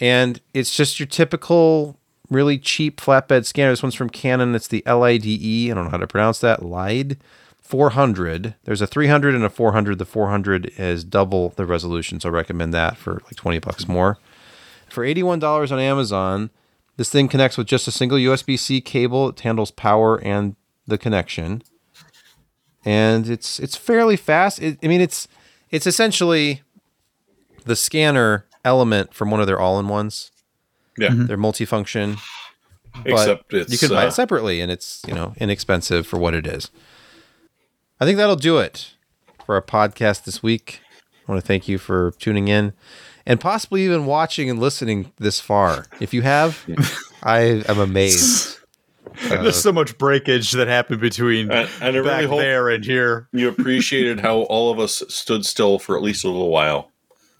and 0.00 0.40
it's 0.54 0.76
just 0.76 1.00
your 1.00 1.06
typical 1.08 1.96
really 2.30 2.56
cheap 2.56 3.00
flatbed 3.00 3.44
scanner. 3.46 3.72
This 3.72 3.82
one's 3.82 3.96
from 3.96 4.08
Canon. 4.10 4.54
It's 4.54 4.68
the 4.68 4.84
LIDE. 4.86 5.26
I 5.70 5.74
don't 5.74 5.84
know 5.86 5.90
how 5.90 5.96
to 5.96 6.06
pronounce 6.06 6.38
that. 6.40 6.64
LIDE 6.64 7.16
400. 7.70 8.54
There's 8.64 8.82
a 8.82 8.86
300 8.86 9.34
and 9.34 9.44
a 9.44 9.50
400. 9.50 9.98
The 9.98 10.04
400 10.04 10.72
is 10.76 11.04
double 11.04 11.50
the 11.50 11.64
resolution, 11.64 12.20
so 12.20 12.28
I 12.28 12.32
recommend 12.32 12.74
that 12.74 12.96
for 12.96 13.14
like 13.24 13.36
20 13.36 13.60
bucks 13.60 13.88
more. 13.88 14.18
For 14.88 15.04
$81 15.04 15.70
on 15.70 15.78
Amazon, 15.78 16.50
this 16.96 17.10
thing 17.10 17.28
connects 17.28 17.56
with 17.56 17.68
just 17.68 17.86
a 17.86 17.92
single 17.92 18.18
USB-C 18.18 18.80
cable. 18.80 19.28
It 19.28 19.40
handles 19.40 19.70
power 19.70 20.20
and 20.22 20.56
the 20.86 20.98
connection 20.98 21.62
and 22.84 23.28
it's 23.28 23.58
it's 23.58 23.76
fairly 23.76 24.16
fast. 24.16 24.60
It, 24.60 24.78
I 24.82 24.88
mean, 24.88 25.00
it's 25.00 25.28
it's 25.70 25.86
essentially 25.86 26.62
the 27.64 27.76
scanner 27.76 28.46
element 28.64 29.14
from 29.14 29.30
one 29.30 29.40
of 29.40 29.46
their 29.46 29.60
all-in-ones. 29.60 30.30
Yeah. 30.98 31.10
They're 31.12 31.38
multifunction, 31.38 32.18
but 33.04 33.12
Except 33.12 33.54
it's 33.54 33.72
you 33.72 33.78
can 33.78 33.90
buy 33.90 34.04
uh, 34.04 34.08
it 34.08 34.12
separately, 34.12 34.60
and 34.60 34.70
it's 34.70 35.02
you 35.06 35.14
know 35.14 35.34
inexpensive 35.38 36.06
for 36.06 36.18
what 36.18 36.34
it 36.34 36.46
is. 36.46 36.70
I 38.00 38.04
think 38.04 38.16
that'll 38.16 38.36
do 38.36 38.58
it 38.58 38.94
for 39.44 39.54
our 39.54 39.62
podcast 39.62 40.24
this 40.24 40.42
week. 40.42 40.80
I 41.28 41.32
want 41.32 41.40
to 41.42 41.46
thank 41.46 41.68
you 41.68 41.78
for 41.78 42.12
tuning 42.18 42.48
in, 42.48 42.72
and 43.26 43.38
possibly 43.40 43.84
even 43.84 44.06
watching 44.06 44.48
and 44.50 44.58
listening 44.58 45.12
this 45.18 45.38
far. 45.40 45.86
If 46.00 46.12
you 46.14 46.22
have, 46.22 46.64
I 47.22 47.62
am 47.68 47.78
amazed. 47.78 48.58
There's 49.28 49.60
so 49.60 49.72
much 49.72 49.98
breakage 49.98 50.52
that 50.52 50.66
happened 50.68 51.00
between 51.00 51.50
And- 51.50 51.68
and 51.82 51.96
I 51.96 52.00
back 52.02 52.20
really 52.22 52.38
there 52.38 52.68
and 52.70 52.84
here. 52.84 53.28
you 53.32 53.48
appreciated 53.48 54.20
how 54.20 54.38
all 54.42 54.70
of 54.72 54.78
us 54.78 55.02
stood 55.08 55.44
still 55.44 55.78
for 55.78 55.96
at 55.96 56.02
least 56.02 56.24
a 56.24 56.28
little 56.28 56.48
while 56.48 56.90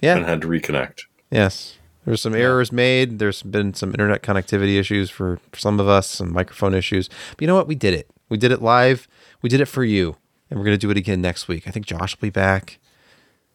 Yeah, 0.01 0.17
and 0.17 0.27
had 0.27 0.43
to 0.43 0.49
reconnect. 0.49 1.03
Yes. 1.31 1.77
There's 2.05 2.21
some 2.23 2.35
errors 2.35 2.73
made. 2.73 3.19
There's 3.19 3.43
been 3.43 3.73
some 3.75 3.91
internet 3.91 4.23
connectivity 4.23 4.79
issues 4.79 5.11
for, 5.11 5.39
for 5.53 5.59
some 5.59 5.79
of 5.79 5.89
us, 5.89 6.09
some 6.09 6.33
microphone 6.33 6.75
issues. 6.75 7.09
But 7.31 7.43
you 7.43 7.47
know 7.47 7.55
what? 7.55 7.69
We 7.69 7.75
did 7.77 7.95
it. 7.95 8.11
We 8.29 8.37
did 8.37 8.53
it 8.53 8.63
live. 8.63 9.07
We 9.43 9.49
did 9.49 9.61
it 9.61 9.67
for 9.67 9.85
you. 9.85 10.17
And 10.51 10.59
we're 10.59 10.65
going 10.65 10.77
to 10.77 10.87
do 10.87 10.91
it 10.91 10.97
again 10.97 11.21
next 11.21 11.47
week. 11.47 11.69
I 11.69 11.71
think 11.71 11.87
Josh 11.87 12.17
will 12.17 12.27
be 12.27 12.31
back. 12.31 12.79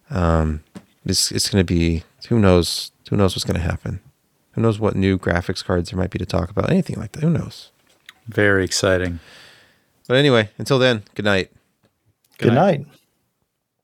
Um, 0.10 0.64
it's, 1.06 1.32
it's 1.32 1.50
going 1.50 1.66
to 1.66 1.74
be, 1.74 2.04
who 2.30 2.40
knows? 2.40 2.92
Who 3.10 3.18
knows 3.18 3.36
what's 3.36 3.44
going 3.44 3.60
to 3.60 3.68
happen? 3.68 4.00
Who 4.54 4.62
knows 4.62 4.80
what 4.80 4.96
new 4.96 5.20
graphics 5.20 5.64
cards 5.64 5.92
there 5.92 6.00
might 6.00 6.10
be 6.10 6.20
to 6.20 6.26
talk 6.26 6.50
about? 6.50 6.70
Anything 6.70 6.98
like 6.98 7.12
that. 7.12 7.22
Who 7.22 7.30
knows? 7.30 7.72
Very 8.28 8.64
exciting. 8.64 9.20
But 10.08 10.18
anyway, 10.18 10.50
until 10.58 10.80
then, 10.80 11.04
good 11.14 11.26
night. 11.26 11.52
Good 12.38 12.54
night. 12.54 12.86